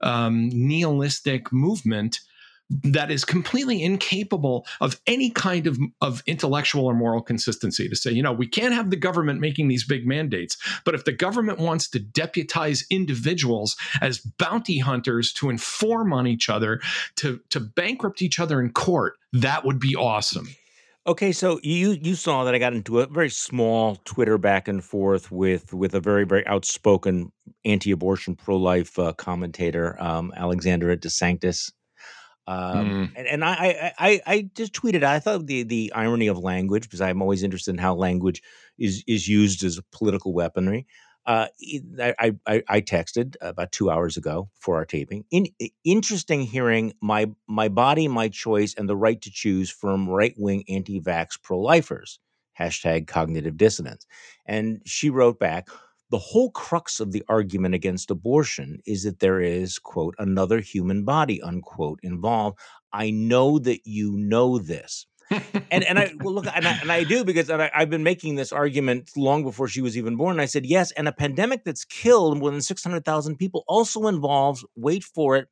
um, 0.00 0.48
nihilistic 0.52 1.52
movement 1.52 2.20
that 2.70 3.10
is 3.10 3.24
completely 3.24 3.82
incapable 3.82 4.66
of 4.80 5.00
any 5.06 5.30
kind 5.30 5.66
of, 5.66 5.78
of 6.00 6.22
intellectual 6.26 6.86
or 6.86 6.94
moral 6.94 7.22
consistency 7.22 7.88
to 7.88 7.96
say, 7.96 8.10
you 8.10 8.22
know, 8.22 8.32
we 8.32 8.46
can't 8.46 8.74
have 8.74 8.90
the 8.90 8.96
government 8.96 9.40
making 9.40 9.68
these 9.68 9.84
big 9.84 10.06
mandates. 10.06 10.56
But 10.84 10.94
if 10.94 11.04
the 11.04 11.12
government 11.12 11.58
wants 11.58 11.88
to 11.90 11.98
deputize 11.98 12.84
individuals 12.90 13.76
as 14.00 14.18
bounty 14.18 14.78
hunters 14.78 15.32
to 15.34 15.50
inform 15.50 16.12
on 16.12 16.26
each 16.26 16.48
other, 16.48 16.80
to, 17.16 17.40
to 17.50 17.60
bankrupt 17.60 18.22
each 18.22 18.40
other 18.40 18.60
in 18.60 18.72
court, 18.72 19.14
that 19.32 19.64
would 19.64 19.78
be 19.78 19.94
awesome. 19.94 20.48
Okay, 21.06 21.32
so 21.32 21.60
you 21.62 21.90
you 21.90 22.14
saw 22.14 22.44
that 22.44 22.54
I 22.54 22.58
got 22.58 22.72
into 22.72 23.00
a 23.00 23.06
very 23.06 23.28
small 23.28 23.96
Twitter 24.06 24.38
back 24.38 24.68
and 24.68 24.82
forth 24.82 25.30
with 25.30 25.74
with 25.74 25.94
a 25.94 26.00
very 26.00 26.24
very 26.24 26.46
outspoken 26.46 27.30
anti-abortion 27.66 28.36
pro-life 28.36 28.98
uh, 28.98 29.12
commentator, 29.12 30.02
um, 30.02 30.32
Alexandra 30.34 30.96
DeSanctis. 30.96 31.72
Um, 32.46 32.90
Mm. 32.90 33.12
and, 33.16 33.26
and 33.26 33.44
I, 33.44 33.52
I, 33.54 33.92
I, 33.98 34.20
I 34.26 34.50
just 34.54 34.72
tweeted. 34.74 35.02
I 35.02 35.18
thought 35.18 35.46
the 35.46 35.62
the 35.62 35.92
irony 35.94 36.26
of 36.26 36.38
language 36.38 36.82
because 36.84 37.00
I'm 37.00 37.22
always 37.22 37.42
interested 37.42 37.70
in 37.72 37.78
how 37.78 37.94
language 37.94 38.42
is 38.78 39.02
is 39.06 39.28
used 39.28 39.64
as 39.64 39.80
political 39.92 40.32
weaponry. 40.34 40.86
Uh, 41.26 41.46
I, 41.98 42.14
I, 42.18 42.32
I 42.46 42.62
I 42.68 42.80
texted 42.82 43.36
about 43.40 43.72
two 43.72 43.90
hours 43.90 44.18
ago 44.18 44.50
for 44.58 44.76
our 44.76 44.84
taping. 44.84 45.24
In, 45.30 45.46
interesting 45.84 46.42
hearing 46.42 46.92
my 47.00 47.30
my 47.48 47.68
body, 47.68 48.08
my 48.08 48.28
choice, 48.28 48.74
and 48.76 48.88
the 48.88 48.96
right 48.96 49.20
to 49.22 49.30
choose 49.32 49.70
from 49.70 50.08
right 50.08 50.34
wing 50.36 50.64
anti 50.68 51.00
vax 51.00 51.40
pro 51.42 51.58
lifers. 51.58 52.18
Hashtag 52.58 53.06
cognitive 53.06 53.56
dissonance. 53.56 54.06
And 54.46 54.80
she 54.84 55.10
wrote 55.10 55.38
back, 55.40 55.68
the 56.14 56.18
whole 56.18 56.52
crux 56.52 57.00
of 57.00 57.10
the 57.10 57.24
argument 57.28 57.74
against 57.74 58.08
abortion 58.08 58.78
is 58.86 59.02
that 59.02 59.18
there 59.18 59.40
is, 59.40 59.80
quote, 59.80 60.14
another 60.20 60.60
human 60.60 61.04
body, 61.04 61.42
unquote, 61.42 61.98
involved. 62.04 62.56
I 62.92 63.10
know 63.10 63.58
that 63.58 63.80
you 63.84 64.12
know 64.12 64.58
this. 64.58 65.06
and 65.72 65.82
and 65.82 65.98
I 65.98 66.12
well 66.20 66.34
look 66.34 66.46
and 66.54 66.68
I, 66.68 66.78
and 66.82 66.92
I 66.92 67.02
do 67.02 67.24
because 67.24 67.50
I, 67.50 67.68
I've 67.74 67.90
been 67.90 68.04
making 68.04 68.36
this 68.36 68.52
argument 68.52 69.10
long 69.16 69.42
before 69.42 69.66
she 69.66 69.80
was 69.80 69.98
even 69.98 70.14
born. 70.14 70.38
I 70.38 70.44
said 70.44 70.66
yes, 70.66 70.92
and 70.92 71.08
a 71.08 71.12
pandemic 71.12 71.64
that's 71.64 71.84
killed 71.84 72.38
more 72.38 72.52
than 72.52 72.62
six 72.62 72.84
hundred 72.84 73.04
thousand 73.04 73.38
people 73.38 73.64
also 73.66 74.06
involves 74.06 74.64
wait 74.76 75.02
for 75.02 75.34
it 75.34 75.48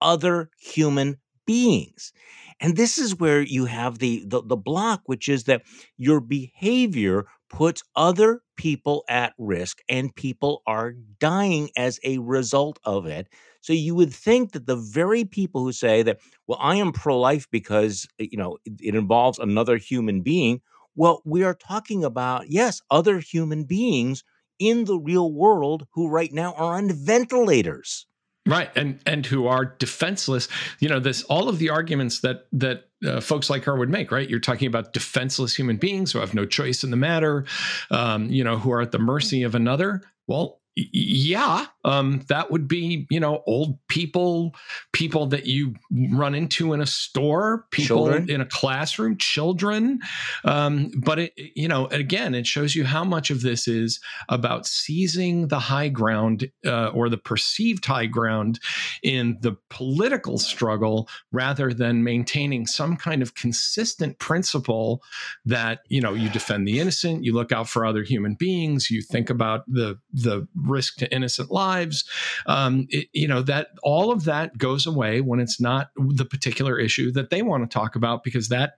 other 0.00 0.48
human 0.58 1.18
beings. 1.46 2.14
And 2.58 2.74
this 2.74 2.96
is 2.96 3.20
where 3.20 3.42
you 3.42 3.66
have 3.66 3.98
the, 3.98 4.24
the 4.26 4.40
the 4.42 4.56
block, 4.56 5.02
which 5.04 5.28
is 5.28 5.44
that 5.44 5.60
your 5.98 6.20
behavior 6.20 7.26
puts 7.48 7.82
other 7.94 8.42
people 8.56 9.04
at 9.08 9.34
risk 9.38 9.78
and 9.88 10.14
people 10.14 10.62
are 10.66 10.94
dying 11.20 11.70
as 11.76 12.00
a 12.04 12.18
result 12.18 12.78
of 12.84 13.06
it. 13.06 13.28
So 13.60 13.72
you 13.72 13.94
would 13.94 14.12
think 14.12 14.52
that 14.52 14.66
the 14.66 14.76
very 14.76 15.24
people 15.24 15.62
who 15.62 15.72
say 15.72 16.02
that, 16.02 16.18
well, 16.46 16.58
I 16.60 16.76
am 16.76 16.92
pro-life 16.92 17.46
because 17.50 18.06
uh, 18.20 18.24
you 18.30 18.38
know 18.38 18.58
it, 18.64 18.74
it 18.80 18.94
involves 18.94 19.38
another 19.38 19.76
human 19.76 20.22
being. 20.22 20.60
Well, 20.94 21.20
we 21.24 21.42
are 21.42 21.54
talking 21.54 22.04
about, 22.04 22.48
yes, 22.48 22.80
other 22.90 23.18
human 23.18 23.64
beings 23.64 24.24
in 24.58 24.84
the 24.86 24.98
real 24.98 25.30
world 25.32 25.86
who 25.92 26.08
right 26.08 26.32
now 26.32 26.54
are 26.54 26.76
on 26.76 26.90
ventilators. 26.90 28.06
right 28.46 28.70
and 28.76 29.00
and 29.04 29.26
who 29.26 29.46
are 29.46 29.64
defenseless 29.64 30.48
you 30.78 30.88
know 30.88 31.00
this 31.00 31.22
all 31.24 31.48
of 31.48 31.58
the 31.58 31.68
arguments 31.68 32.20
that 32.20 32.46
that 32.52 32.85
uh, 33.06 33.20
folks 33.20 33.48
like 33.48 33.64
her 33.64 33.76
would 33.76 33.90
make 33.90 34.10
right? 34.10 34.28
You're 34.28 34.40
talking 34.40 34.68
about 34.68 34.92
defenseless 34.92 35.54
human 35.54 35.76
beings 35.76 36.12
who 36.12 36.18
have 36.18 36.34
no 36.34 36.44
choice 36.44 36.84
in 36.84 36.90
the 36.90 36.96
matter 36.96 37.44
um, 37.90 38.30
you 38.30 38.44
know 38.44 38.58
who 38.58 38.72
are 38.72 38.80
at 38.80 38.92
the 38.92 38.98
mercy 38.98 39.42
of 39.42 39.54
another. 39.54 40.02
Well 40.26 40.60
yeah 40.76 41.66
um, 41.84 42.22
that 42.28 42.50
would 42.50 42.68
be 42.68 43.06
you 43.08 43.18
know 43.18 43.42
old 43.46 43.78
people 43.88 44.54
people 44.92 45.26
that 45.26 45.46
you 45.46 45.74
run 46.10 46.34
into 46.34 46.74
in 46.74 46.82
a 46.82 46.86
store 46.86 47.64
people 47.70 48.08
Children. 48.08 48.30
in 48.30 48.40
a 48.42 48.46
classroom 48.46 49.16
children 49.16 50.00
um, 50.44 50.90
but 50.98 51.18
it 51.18 51.32
you 51.36 51.66
know 51.66 51.86
again 51.86 52.34
it 52.34 52.46
shows 52.46 52.74
you 52.74 52.84
how 52.84 53.04
much 53.04 53.30
of 53.30 53.40
this 53.40 53.66
is 53.66 54.00
about 54.28 54.66
seizing 54.66 55.48
the 55.48 55.58
high 55.58 55.88
ground 55.88 56.50
uh, 56.66 56.88
or 56.88 57.08
the 57.08 57.16
perceived 57.16 57.86
high 57.86 58.06
ground 58.06 58.60
in 59.02 59.38
the 59.40 59.56
political 59.70 60.36
struggle 60.36 61.08
rather 61.32 61.72
than 61.72 62.04
maintaining 62.04 62.66
some 62.66 62.96
kind 62.96 63.22
of 63.22 63.34
consistent 63.34 64.18
principle 64.18 65.02
that 65.46 65.80
you 65.88 66.02
know 66.02 66.12
you 66.12 66.28
defend 66.28 66.68
the 66.68 66.78
innocent 66.78 67.24
you 67.24 67.32
look 67.32 67.50
out 67.50 67.66
for 67.66 67.86
other 67.86 68.02
human 68.02 68.34
beings 68.34 68.90
you 68.90 69.00
think 69.00 69.30
about 69.30 69.64
the 69.66 69.98
the 70.12 70.46
risk 70.66 70.96
to 70.96 71.12
innocent 71.14 71.50
lives 71.50 72.04
um, 72.46 72.86
it, 72.90 73.08
you 73.12 73.28
know 73.28 73.42
that 73.42 73.68
all 73.82 74.10
of 74.12 74.24
that 74.24 74.56
goes 74.58 74.86
away 74.86 75.20
when 75.20 75.40
it's 75.40 75.60
not 75.60 75.90
the 75.96 76.24
particular 76.24 76.78
issue 76.78 77.10
that 77.12 77.30
they 77.30 77.42
want 77.42 77.68
to 77.68 77.72
talk 77.72 77.96
about 77.96 78.22
because 78.24 78.48
that 78.48 78.74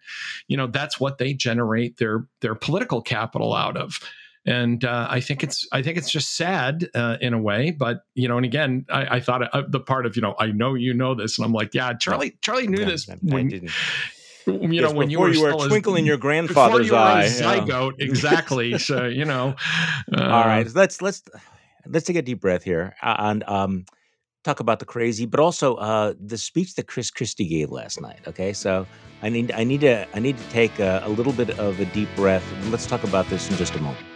you 0.49 0.57
know 0.57 0.66
that's 0.66 1.01
what 1.01 1.18
they 1.18 1.32
generate 1.34 1.97
their 1.99 2.26
their 2.41 2.55
political 2.55 3.01
capital 3.03 3.55
out 3.55 3.76
of 3.76 4.01
and 4.47 4.82
uh, 4.84 5.07
I 5.11 5.20
think 5.20 5.43
it's 5.43 5.66
I 5.72 5.82
think 5.82 5.99
it's 5.99 6.11
just 6.11 6.34
sad 6.36 6.89
uh, 6.95 7.18
in 7.20 7.34
a 7.34 7.39
way, 7.39 7.70
but 7.70 8.05
you 8.14 8.28
know, 8.28 8.36
and 8.39 8.47
again, 8.47 8.86
I, 8.89 9.16
I 9.16 9.20
thought 9.20 9.43
uh, 9.55 9.62
the 9.68 9.80
part 9.80 10.07
of 10.07 10.16
you 10.16 10.22
know 10.22 10.34
I 10.39 10.47
know 10.47 10.72
you 10.74 10.95
know 10.95 11.14
this, 11.14 11.36
and 11.36 11.45
I'm 11.45 11.53
like, 11.53 11.74
yeah, 11.74 11.93
Charlie, 11.93 12.39
Charlie 12.41 12.66
knew 12.66 12.78
Yeah, 12.80 12.86
this 12.86 13.11
I- 13.11 13.14
I 13.14 13.43
didn't. 13.43 13.72
you 14.47 14.68
Yes, 14.80 14.91
know 14.91 14.97
when 14.97 15.11
you 15.11 15.20
were, 15.20 15.28
you 15.30 15.43
were 15.43 15.51
a 15.51 15.68
twinkle 15.68 15.97
in 15.97 16.07
your 16.07 16.16
grandfather's 16.16 16.86
you 16.86 16.97
eye, 16.97 17.24
a 17.24 17.28
yeah. 17.28 17.59
zygote, 17.59 17.95
exactly. 17.99 18.78
so 18.78 19.05
you 19.07 19.26
know, 19.26 19.55
uh, 20.16 20.22
All 20.22 20.47
right, 20.47 20.66
let's 20.74 21.03
let's 21.03 21.22
let's 21.91 22.07
take 22.07 22.16
a 22.16 22.22
deep 22.22 22.41
breath 22.41 22.62
here 22.62 22.95
and 23.03 23.43
um, 23.45 23.84
talk 24.45 24.61
about 24.61 24.78
the 24.78 24.84
crazy, 24.84 25.26
but 25.26 25.41
also 25.41 25.76
uh, 25.76 26.14
the 26.18 26.39
speech 26.39 26.74
that 26.74 26.86
Chris 26.86 27.11
Christie 27.11 27.47
gave 27.47 27.70
last 27.70 28.01
night. 28.01 28.20
Okay, 28.26 28.53
so 28.53 28.86
I 29.22 29.28
need 29.28 29.53
I 29.53 29.64
need 29.64 29.80
to 29.82 30.07
I 30.14 30.20
need 30.20 30.39
to 30.39 30.49
take 30.51 30.78
a, 30.78 31.03
a 31.05 31.09
little 31.09 31.32
bit 31.32 31.59
of 31.59 31.80
a 31.80 31.84
deep 31.86 32.09
breath. 32.16 32.45
Let's 32.70 32.86
talk 32.86 33.05
about 33.05 33.28
this 33.28 33.51
in 33.51 33.57
just 33.57 33.74
a 33.74 33.80
moment. 33.80 34.07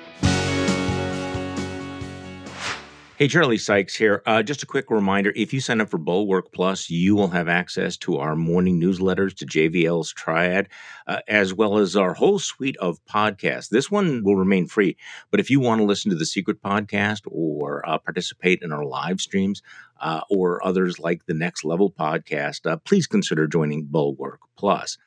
Hey, 3.22 3.28
Charlie 3.28 3.56
Sykes 3.56 3.94
here. 3.94 4.20
Uh, 4.26 4.42
just 4.42 4.64
a 4.64 4.66
quick 4.66 4.90
reminder 4.90 5.32
if 5.36 5.52
you 5.52 5.60
sign 5.60 5.80
up 5.80 5.88
for 5.88 5.96
Bulwark 5.96 6.50
Plus, 6.50 6.90
you 6.90 7.14
will 7.14 7.28
have 7.28 7.46
access 7.46 7.96
to 7.98 8.18
our 8.18 8.34
morning 8.34 8.80
newsletters 8.80 9.32
to 9.36 9.46
JVL's 9.46 10.12
Triad, 10.12 10.68
uh, 11.06 11.20
as 11.28 11.54
well 11.54 11.78
as 11.78 11.94
our 11.94 12.14
whole 12.14 12.40
suite 12.40 12.76
of 12.78 12.98
podcasts. 13.04 13.68
This 13.68 13.92
one 13.92 14.24
will 14.24 14.34
remain 14.34 14.66
free, 14.66 14.96
but 15.30 15.38
if 15.38 15.50
you 15.50 15.60
want 15.60 15.80
to 15.80 15.84
listen 15.84 16.10
to 16.10 16.16
the 16.16 16.26
Secret 16.26 16.60
Podcast 16.60 17.20
or 17.26 17.88
uh, 17.88 17.96
participate 17.98 18.60
in 18.60 18.72
our 18.72 18.84
live 18.84 19.20
streams 19.20 19.62
uh, 20.00 20.22
or 20.28 20.60
others 20.66 20.98
like 20.98 21.24
the 21.26 21.34
Next 21.34 21.64
Level 21.64 21.92
Podcast, 21.92 22.68
uh, 22.68 22.78
please 22.78 23.06
consider 23.06 23.46
joining 23.46 23.84
Bulwark 23.84 24.40
Plus. 24.58 24.98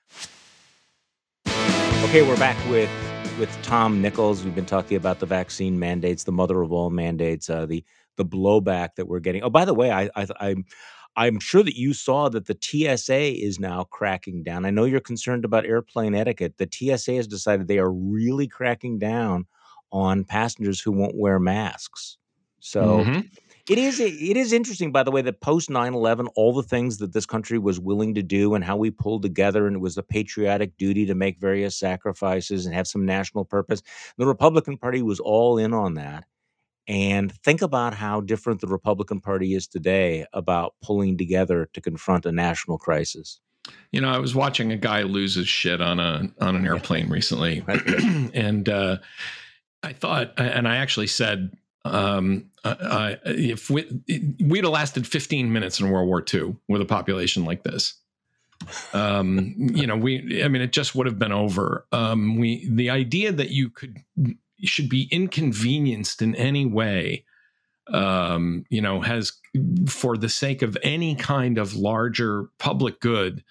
Okay, 1.46 2.26
we're 2.26 2.38
back 2.38 2.56
with 2.70 2.90
with 3.38 3.52
Tom 3.64 4.02
Nichols. 4.02 4.46
We've 4.46 4.56
been 4.56 4.66
talking 4.66 4.96
about 4.96 5.20
the 5.20 5.26
vaccine 5.26 5.78
mandates, 5.78 6.24
the 6.24 6.32
mother 6.32 6.62
of 6.62 6.72
all 6.72 6.90
mandates, 6.90 7.50
uh, 7.50 7.66
the 7.66 7.84
the 8.18 8.26
blowback 8.26 8.96
that 8.96 9.08
we're 9.08 9.20
getting. 9.20 9.44
Oh, 9.44 9.50
by 9.50 9.66
the 9.66 9.74
way, 9.74 9.92
I, 9.92 10.10
I 10.16 10.28
I'm 10.40 10.66
I'm 11.18 11.40
sure 11.40 11.64
that 11.64 11.78
you 11.78 11.94
saw 11.94 12.30
that 12.30 12.48
the 12.48 12.58
TSA 12.60 13.42
is 13.42 13.60
now 13.60 13.86
cracking 13.86 14.44
down. 14.44 14.66
I 14.66 14.70
know 14.70 14.84
you're 14.84 15.00
concerned 15.00 15.46
about 15.46 15.66
airplane 15.66 16.14
etiquette. 16.14 16.58
The 16.58 16.70
TSA 16.70 17.14
has 17.14 17.28
decided 17.28 17.68
they 17.68 17.80
are 17.80 17.92
really 17.92 18.48
cracking 18.48 19.00
down 19.00 19.46
on 19.92 20.26
passengers 20.26 20.82
who 20.82 20.92
won't 20.92 21.16
wear 21.16 21.40
masks. 21.40 22.18
So 22.60 23.04
mhm. 23.06 23.30
it 23.70 23.78
is 23.78 24.00
it 24.00 24.38
is 24.38 24.52
interesting, 24.52 24.92
by 24.92 25.04
the 25.04 25.12
way, 25.12 25.22
that 25.22 25.40
post 25.40 25.70
9-11, 25.70 26.28
all 26.36 26.54
the 26.54 26.64
things 26.64 26.98
that 26.98 27.14
this 27.14 27.26
country 27.26 27.60
was 27.60 27.80
willing 27.80 28.16
to 28.16 28.24
do 28.24 28.56
and 28.56 28.64
how 28.64 28.76
we 28.76 28.92
pulled 28.92 29.22
together, 29.22 29.68
and 29.68 29.76
it 29.76 29.80
was 29.80 29.98
a 29.98 30.04
patriotic 30.04 30.76
duty 30.78 31.06
to 31.06 31.16
make 31.16 31.40
various 31.40 31.78
sacrifices 31.78 32.66
and 32.66 32.76
have 32.76 32.88
some 32.88 33.06
national 33.06 33.46
purpose. 33.46 33.84
The 34.18 34.26
Republican 34.26 34.78
Party 34.78 35.02
was 35.02 35.20
all 35.20 35.58
in 35.58 35.74
on 35.74 35.94
that. 35.94 36.26
And 36.88 37.32
think 37.44 37.62
about 37.62 37.96
how 37.96 38.22
different 38.22 38.62
the 38.62 38.68
Republican 38.68 39.20
Party 39.20 39.56
is 39.56 39.68
today 39.68 40.26
about 40.34 40.76
pulling 40.84 41.18
together 41.18 41.68
to 41.74 41.82
confront 41.82 42.26
a 42.26 42.32
national 42.32 42.78
crisis. 42.78 43.40
You 43.92 44.02
know, 44.02 44.10
I 44.10 44.20
was 44.20 44.36
watching 44.36 44.72
a 44.72 44.78
guy 44.78 45.02
lose 45.02 45.36
his 45.36 45.48
shit 45.48 45.82
on 45.82 46.00
a 46.00 46.32
on 46.40 46.56
an 46.56 46.68
airplane 46.68 47.10
recently, 47.10 47.64
and 48.34 48.70
uh, 48.70 48.98
I 49.82 49.94
thought, 49.94 50.34
and 50.38 50.68
I 50.68 50.78
actually 50.78 51.08
said, 51.08 51.58
um, 51.86 52.50
I, 52.64 53.18
if 53.26 53.70
we, 53.70 53.88
we'd 54.44 54.64
have 54.64 54.74
lasted 54.74 55.06
15 55.06 55.54
minutes 55.54 55.80
in 55.80 55.90
World 55.90 56.08
War 56.08 56.24
II 56.34 56.56
with 56.68 56.82
a 56.82 56.86
population 56.86 57.46
like 57.46 57.64
this, 57.64 57.94
um, 58.94 59.54
you 59.58 59.86
know, 59.86 59.96
we, 59.96 60.44
I 60.44 60.48
mean, 60.48 60.64
it 60.64 60.72
just 60.72 60.96
would 60.96 61.06
have 61.06 61.20
been 61.20 61.32
over. 61.32 61.86
Um, 61.92 62.38
we, 62.38 62.68
the 62.68 62.90
idea 62.90 63.32
that 63.32 63.52
you 63.52 63.70
could, 63.70 64.00
should 64.64 64.90
be 64.90 65.08
inconvenienced 65.12 66.22
in 66.22 66.36
any 66.36 66.66
way, 66.66 67.26
um, 67.92 68.66
you 68.70 68.82
know, 68.82 69.02
has 69.02 69.34
for 69.88 70.18
the 70.18 70.30
sake 70.30 70.62
of 70.62 70.78
any 70.84 71.16
kind 71.16 71.58
of 71.58 71.76
larger 71.76 72.46
public 72.58 73.00
good, 73.00 73.44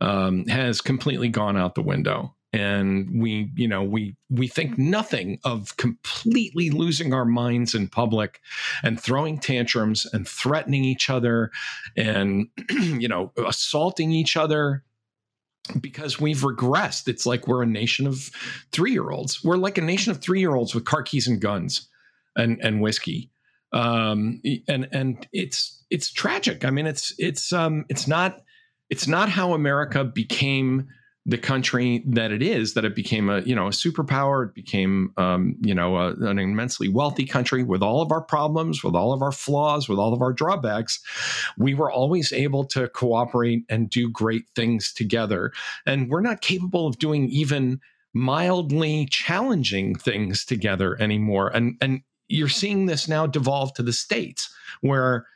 um, 0.00 0.46
has 0.46 0.80
completely 0.80 1.28
gone 1.28 1.56
out 1.56 1.74
the 1.74 1.82
window. 1.82 2.34
And 2.52 3.22
we 3.22 3.52
you 3.54 3.68
know 3.68 3.84
we 3.84 4.16
we 4.28 4.48
think 4.48 4.76
nothing 4.76 5.38
of 5.44 5.76
completely 5.76 6.70
losing 6.70 7.14
our 7.14 7.24
minds 7.24 7.76
in 7.76 7.86
public 7.86 8.40
and 8.82 9.00
throwing 9.00 9.38
tantrums 9.38 10.04
and 10.12 10.26
threatening 10.26 10.82
each 10.82 11.08
other 11.08 11.52
and 11.96 12.48
you 12.70 13.06
know 13.06 13.30
assaulting 13.46 14.10
each 14.10 14.36
other 14.36 14.82
because 15.80 16.20
we've 16.20 16.38
regressed. 16.38 17.08
It's 17.08 17.26
like 17.26 17.46
we're 17.46 17.62
a 17.62 17.66
nation 17.66 18.06
of 18.06 18.30
3-year-olds 18.72 19.44
we're 19.44 19.56
like 19.56 19.78
a 19.78 19.82
nation 19.82 20.10
of 20.10 20.20
3-year-olds 20.20 20.74
with 20.74 20.84
car 20.84 21.02
keys 21.02 21.28
and 21.28 21.40
guns 21.40 21.88
and 22.36 22.58
and 22.62 22.80
whiskey. 22.80 23.30
Um 23.72 24.40
and 24.68 24.88
and 24.92 25.26
it's 25.32 25.84
it's 25.90 26.12
tragic. 26.12 26.64
I 26.64 26.70
mean 26.70 26.86
it's 26.86 27.14
it's 27.18 27.52
um 27.52 27.84
it's 27.88 28.06
not 28.06 28.40
it's 28.88 29.06
not 29.06 29.28
how 29.28 29.52
america 29.54 30.04
became 30.04 30.88
the 31.30 31.38
country 31.38 32.02
that 32.06 32.32
it 32.32 32.42
is, 32.42 32.74
that 32.74 32.84
it 32.84 32.96
became 32.96 33.30
a 33.30 33.40
you 33.42 33.54
know 33.54 33.68
a 33.68 33.70
superpower, 33.70 34.48
it 34.48 34.54
became 34.54 35.12
um, 35.16 35.54
you 35.60 35.72
know 35.72 35.96
a, 35.96 36.12
an 36.26 36.40
immensely 36.40 36.88
wealthy 36.88 37.24
country 37.24 37.62
with 37.62 37.82
all 37.82 38.02
of 38.02 38.10
our 38.10 38.20
problems, 38.20 38.82
with 38.82 38.96
all 38.96 39.12
of 39.12 39.22
our 39.22 39.30
flaws, 39.30 39.88
with 39.88 39.98
all 40.00 40.12
of 40.12 40.22
our 40.22 40.32
drawbacks, 40.32 41.00
we 41.56 41.72
were 41.72 41.90
always 41.90 42.32
able 42.32 42.64
to 42.64 42.88
cooperate 42.88 43.64
and 43.68 43.88
do 43.90 44.10
great 44.10 44.42
things 44.56 44.92
together. 44.92 45.52
And 45.86 46.10
we're 46.10 46.20
not 46.20 46.40
capable 46.40 46.88
of 46.88 46.98
doing 46.98 47.28
even 47.28 47.80
mildly 48.12 49.06
challenging 49.06 49.94
things 49.94 50.44
together 50.44 51.00
anymore. 51.00 51.48
And 51.54 51.76
and 51.80 52.02
you're 52.26 52.48
seeing 52.48 52.86
this 52.86 53.06
now 53.06 53.28
devolve 53.28 53.72
to 53.74 53.84
the 53.84 53.92
states 53.92 54.52
where 54.80 55.26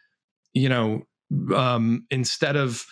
you 0.55 0.69
know 0.69 1.07
um, 1.55 2.05
instead 2.11 2.57
of 2.57 2.85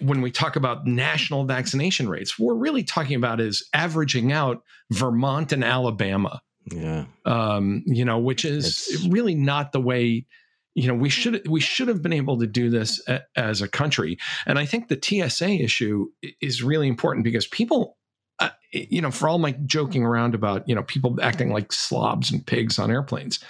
when 0.00 0.22
we 0.22 0.30
talk 0.30 0.56
about 0.56 0.86
national 0.86 1.44
vaccination 1.44 2.08
rates, 2.08 2.38
we're 2.38 2.54
really 2.54 2.82
talking 2.82 3.16
about 3.16 3.40
is 3.40 3.68
averaging 3.74 4.32
out 4.32 4.62
Vermont 4.90 5.52
and 5.52 5.62
Alabama. 5.62 6.40
Yeah. 6.72 7.04
Um, 7.24 7.82
you 7.86 8.04
know, 8.04 8.18
which 8.18 8.44
is 8.44 8.88
it's... 8.90 9.06
really 9.06 9.34
not 9.34 9.72
the 9.72 9.80
way 9.80 10.26
you 10.74 10.86
know 10.86 10.94
we 10.94 11.08
should 11.08 11.46
we 11.48 11.60
should 11.60 11.88
have 11.88 12.02
been 12.02 12.12
able 12.12 12.38
to 12.38 12.46
do 12.46 12.70
this 12.70 13.02
a, 13.08 13.20
as 13.34 13.60
a 13.60 13.66
country 13.66 14.16
and 14.46 14.60
i 14.60 14.64
think 14.64 14.86
the 14.86 14.98
tsa 15.02 15.48
issue 15.48 16.06
is 16.40 16.62
really 16.62 16.86
important 16.86 17.24
because 17.24 17.48
people 17.48 17.96
uh, 18.38 18.50
you 18.70 19.00
know 19.00 19.10
for 19.10 19.28
all 19.28 19.38
my 19.38 19.50
joking 19.66 20.04
around 20.04 20.36
about 20.36 20.68
you 20.68 20.76
know 20.76 20.84
people 20.84 21.18
acting 21.20 21.50
like 21.50 21.72
slobs 21.72 22.30
and 22.30 22.46
pigs 22.46 22.78
on 22.78 22.92
airplanes 22.92 23.40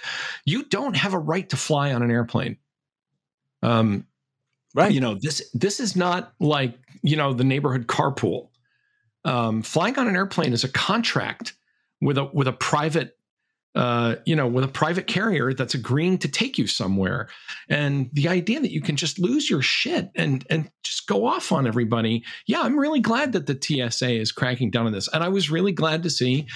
you 0.47 0.63
don't 0.65 0.97
have 0.97 1.13
a 1.13 1.19
right 1.19 1.51
to 1.51 1.57
fly 1.57 1.93
on 1.93 2.03
an 2.03 2.11
airplane 2.11 2.57
um 3.63 4.07
Right. 4.79 4.93
You 4.93 5.01
know, 5.01 5.19
this 5.21 5.51
this 5.53 5.81
is 5.81 5.97
not 5.97 6.33
like, 6.39 6.79
you 7.03 7.17
know, 7.17 7.33
the 7.35 7.45
neighborhood 7.45 7.89
carpool. 7.89 8.51
Um, 9.25 9.63
flying 9.63 9.99
on 9.99 10.07
an 10.07 10.15
airplane 10.15 10.53
is 10.53 10.63
a 10.63 10.69
contract 10.69 11.55
with 12.01 12.17
a 12.17 12.25
with 12.27 12.47
a 12.47 12.53
private 12.53 13.18
uh, 13.75 14.17
you 14.25 14.35
know, 14.35 14.47
with 14.47 14.65
a 14.65 14.69
private 14.69 15.07
carrier 15.07 15.53
that's 15.53 15.75
agreeing 15.75 16.19
to 16.19 16.29
take 16.29 16.59
you 16.59 16.67
somewhere. 16.67 17.29
And 17.69 18.09
the 18.13 18.29
idea 18.29 18.61
that 18.61 18.73
you 18.73 18.81
can 18.81 18.97
just 18.97 19.19
lose 19.19 19.49
your 19.49 19.63
shit 19.63 20.11
and 20.15 20.45
and 20.51 20.71
just 20.83 21.07
go 21.07 21.27
off 21.27 21.53
on 21.53 21.67
everybody. 21.67 22.25
Yeah, 22.47 22.61
I'm 22.63 22.79
really 22.79 23.01
glad 23.01 23.33
that 23.33 23.47
the 23.47 23.59
TSA 23.61 24.11
is 24.11 24.33
cracking 24.33 24.71
down 24.71 24.87
on 24.87 24.93
this. 24.93 25.09
And 25.13 25.23
I 25.23 25.29
was 25.29 25.51
really 25.51 25.73
glad 25.73 26.03
to 26.03 26.11
see, 26.11 26.47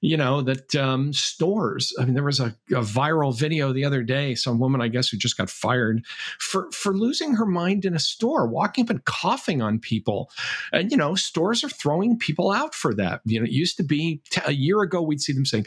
you 0.00 0.16
know, 0.16 0.42
that 0.42 0.74
um, 0.76 1.12
stores. 1.12 1.92
I 1.98 2.04
mean, 2.04 2.14
there 2.14 2.22
was 2.22 2.38
a, 2.38 2.54
a 2.70 2.82
viral 2.82 3.36
video 3.36 3.72
the 3.72 3.84
other 3.84 4.02
day, 4.02 4.36
some 4.36 4.60
woman, 4.60 4.80
I 4.80 4.88
guess, 4.88 5.08
who 5.08 5.16
just 5.16 5.36
got 5.36 5.50
fired 5.50 6.04
for 6.38 6.70
for 6.70 6.96
losing 6.96 7.34
her 7.34 7.46
mind 7.46 7.84
in 7.84 7.94
a 7.94 7.98
store, 7.98 8.46
walking 8.46 8.84
up 8.84 8.90
and 8.90 9.04
coughing 9.04 9.60
on 9.60 9.80
people. 9.80 10.30
And 10.72 10.90
you 10.90 10.96
know, 10.96 11.16
stores 11.16 11.64
are 11.64 11.68
throwing 11.68 12.16
people 12.16 12.52
out 12.52 12.74
for 12.74 12.94
that. 12.94 13.22
You 13.24 13.40
know, 13.40 13.44
it 13.44 13.52
used 13.52 13.76
to 13.78 13.82
be 13.82 14.22
t- 14.30 14.40
a 14.46 14.52
year 14.52 14.82
ago 14.82 15.02
we'd 15.02 15.20
see 15.20 15.32
them 15.32 15.44
saying, 15.44 15.66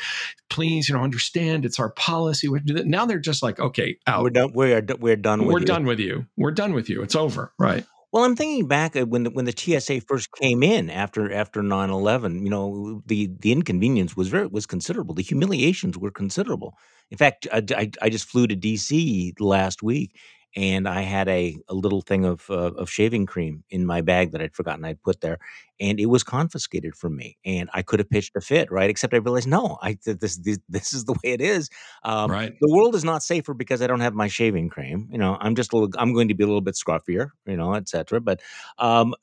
please, 0.50 0.88
you 0.88 0.96
know, 0.96 1.03
understand 1.04 1.66
it's 1.66 1.80
our 1.80 1.92
policy. 1.92 2.50
Now 2.66 3.06
they're 3.06 3.20
just 3.20 3.44
like, 3.44 3.60
okay, 3.60 3.98
out. 4.08 4.24
We're 4.24 4.30
done. 4.30 4.54
We're 4.54 4.82
we're 5.00 5.16
done. 5.16 5.46
With 5.46 5.54
we're 5.54 5.60
you. 5.60 5.66
done 5.66 5.86
with 5.86 6.00
you. 6.00 6.26
We're 6.38 6.52
done 6.52 6.74
with 6.74 6.90
you. 6.90 7.02
It's 7.02 7.16
over. 7.16 7.54
Right. 7.60 7.86
Well, 8.14 8.26
I'm 8.26 8.36
thinking 8.36 8.68
back 8.68 8.96
uh, 8.96 9.08
when 9.08 9.24
the, 9.24 9.32
when 9.32 9.46
the 9.46 9.56
TSA 9.58 10.02
first 10.02 10.32
came 10.34 10.62
in 10.62 10.92
after 10.92 11.34
after 11.34 11.62
9/11. 11.62 12.44
You 12.44 12.50
know, 12.50 13.02
the 13.08 13.32
the 13.40 13.52
inconvenience 13.52 14.16
was 14.16 14.28
very 14.28 14.46
was 14.46 14.68
considerable. 14.68 15.16
The 15.16 15.24
humiliations 15.24 15.98
were 15.98 16.12
considerable. 16.12 16.78
In 17.10 17.18
fact, 17.18 17.48
I, 17.52 17.64
I, 17.76 17.92
I 18.04 18.10
just 18.10 18.26
flew 18.26 18.46
to 18.46 18.56
DC 18.56 19.34
last 19.40 19.82
week, 19.82 20.16
and 20.56 20.88
I 20.88 21.02
had 21.02 21.28
a, 21.28 21.58
a 21.68 21.74
little 21.74 22.02
thing 22.02 22.26
of 22.26 22.50
uh, 22.50 22.74
of 22.74 22.90
shaving 22.90 23.26
cream 23.26 23.64
in 23.70 23.86
my 23.86 24.02
bag 24.02 24.32
that 24.32 24.42
I'd 24.42 24.56
forgotten 24.56 24.86
I'd 24.86 25.02
put 25.02 25.22
there, 25.22 25.40
and 25.80 26.00
it 26.00 26.08
was 26.08 26.24
confiscated 26.24 26.96
from 26.96 27.16
me. 27.16 27.38
And 27.44 27.70
I 27.74 27.82
could 27.82 28.00
have 28.00 28.10
pitched 28.10 28.36
a 28.36 28.42
fit, 28.42 28.72
right? 28.72 28.90
Except 28.90 29.14
I 29.14 29.18
realized, 29.18 29.48
no, 29.48 29.78
I 29.82 29.98
this 30.06 30.38
this, 30.38 30.60
this 30.70 30.94
is 30.94 31.06
the 31.06 31.14
way 31.14 31.32
it 31.32 31.42
is. 31.42 31.70
Um, 32.04 32.32
right. 32.32 32.54
The 32.62 32.72
world 32.72 32.96
is 32.96 33.04
not 33.04 33.24
safer 33.24 33.54
because 33.54 33.82
I 33.82 33.88
don't 33.88 34.02
have 34.02 34.14
my 34.14 34.28
shaving 34.28 34.70
cream. 34.70 35.08
You 35.12 35.18
know, 35.18 35.38
I'm 35.40 35.56
just 35.56 35.74
a 35.74 35.78
little. 35.78 36.00
I'm 36.00 36.14
going 36.14 36.28
to 36.28 36.36
be 36.36 36.44
a 36.44 36.48
little 36.48 36.62
bit 36.62 36.76
scruffier, 36.76 37.30
you 37.46 37.58
know, 37.58 37.74
etc. 37.74 38.22
But 38.22 38.42
um, 38.78 39.16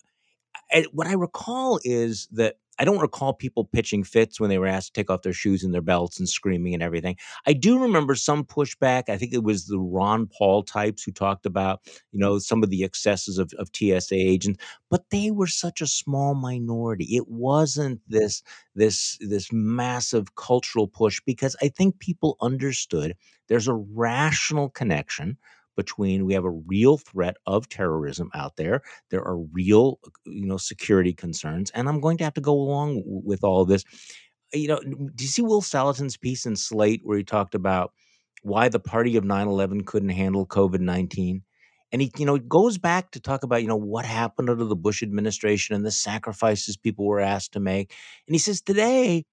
what 0.93 1.07
I 1.07 1.15
recall 1.15 1.81
is 1.85 2.29
that 2.33 2.57
I 2.81 2.85
don't 2.85 2.99
recall 2.99 3.35
people 3.35 3.67
pitching 3.67 4.03
fits 4.05 4.41
when 4.41 4.49
they 4.49 4.59
were 4.59 4.67
asked 4.67 4.95
to 4.95 5.01
take 5.01 5.11
off 5.11 5.21
their 5.21 5.35
shoes 5.35 5.63
and 5.63 5.75
their 5.75 5.83
belts 5.83 6.19
and 6.19 6.27
screaming 6.27 6.73
and 6.73 6.83
everything. 6.83 7.17
I 7.47 7.53
do 7.53 7.79
remember 7.79 8.15
some 8.15 8.43
pushback. 8.43 9.11
I 9.11 9.19
think 9.19 9.35
it 9.35 9.45
was 9.45 9.67
the 9.67 9.79
Ron 9.79 10.27
Paul 10.27 10.63
types 10.63 11.03
who 11.03 11.13
talked 11.13 11.45
about, 11.45 11.81
you 12.11 12.19
know, 12.19 12.39
some 12.39 12.63
of 12.63 12.71
the 12.71 12.83
excesses 12.83 13.37
of, 13.37 13.53
of 13.59 13.69
TSA 13.75 14.15
agents, 14.15 14.65
but 14.89 15.05
they 15.11 15.31
were 15.31 15.47
such 15.47 15.83
a 15.83 15.87
small 15.87 16.35
minority. 16.35 17.05
It 17.15 17.29
wasn't 17.29 18.01
this 18.09 18.43
this 18.75 19.19
this 19.21 19.53
massive 19.53 20.35
cultural 20.35 20.89
push 20.89 21.21
because 21.27 21.55
I 21.63 21.69
think 21.69 21.99
people 21.99 22.39
understood 22.41 23.15
there's 23.49 23.69
a 23.69 23.75
rational 23.75 24.71
connection 24.71 25.37
between 25.81 26.27
we 26.27 26.35
have 26.35 26.45
a 26.45 26.61
real 26.75 26.99
threat 26.99 27.37
of 27.47 27.69
terrorism 27.69 28.31
out 28.35 28.57
there 28.57 28.83
there 29.11 29.23
are 29.23 29.39
real 29.39 29.99
uh, 30.05 30.11
you 30.27 30.47
know 30.47 30.57
security 30.57 31.13
concerns 31.13 31.71
and 31.71 31.89
i'm 31.89 32.01
going 32.01 32.19
to 32.19 32.25
have 32.25 32.35
to 32.35 32.41
go 32.41 32.53
along 32.53 33.03
with 33.07 33.43
all 33.43 33.65
this. 33.65 33.85
Uh, 34.55 34.59
you 34.59 34.69
know 34.69 34.81
do 34.81 35.25
you 35.25 35.29
see 35.29 35.43
will 35.43 35.63
saletan's 35.63 36.17
piece 36.17 36.45
in 36.47 36.57
slate 36.57 37.01
where 37.05 37.19
he 37.19 37.25
talked 37.25 37.55
about 37.55 37.93
why 38.43 38.69
the 38.69 38.81
party 38.81 39.17
of 39.17 39.25
9-11 39.25 39.87
couldn't 39.87 40.11
handle 40.11 40.47
covid-19 40.47 41.41
and 41.93 42.03
he 42.03 42.13
you 42.17 42.27
know 42.27 42.39
goes 42.39 42.79
back 42.79 43.11
to 43.13 43.21
talk 43.21 43.43
about 43.43 43.63
you 43.63 43.69
know 43.69 43.77
what 43.77 44.05
happened 44.05 44.51
under 44.51 44.65
the 44.65 44.77
bush 44.77 45.03
administration 45.03 45.75
and 45.75 45.85
the 45.85 45.91
sacrifices 45.91 46.77
people 46.77 47.07
were 47.07 47.21
asked 47.21 47.53
to 47.53 47.61
make. 47.61 47.95
And 48.27 48.35
he 48.35 48.39
says 48.39 48.61
today 48.61 49.25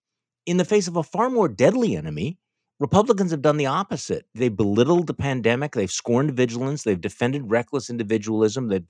in 0.45 0.57
the 0.57 0.65
face 0.65 0.87
of 0.87 0.95
a 0.95 1.03
far 1.03 1.29
more 1.29 1.49
deadly 1.49 1.95
enemy 1.95 2.37
Republicans 2.79 3.31
have 3.31 3.41
done 3.41 3.57
the 3.57 3.65
opposite. 3.65 4.25
They've 4.35 4.55
belittled 4.55 5.07
the 5.07 5.13
pandemic. 5.13 5.73
They've 5.73 5.91
scorned 5.91 6.33
vigilance. 6.33 6.83
They've 6.83 6.99
defended 6.99 7.49
reckless 7.49 7.89
individualism. 7.89 8.67
They've 8.67 8.85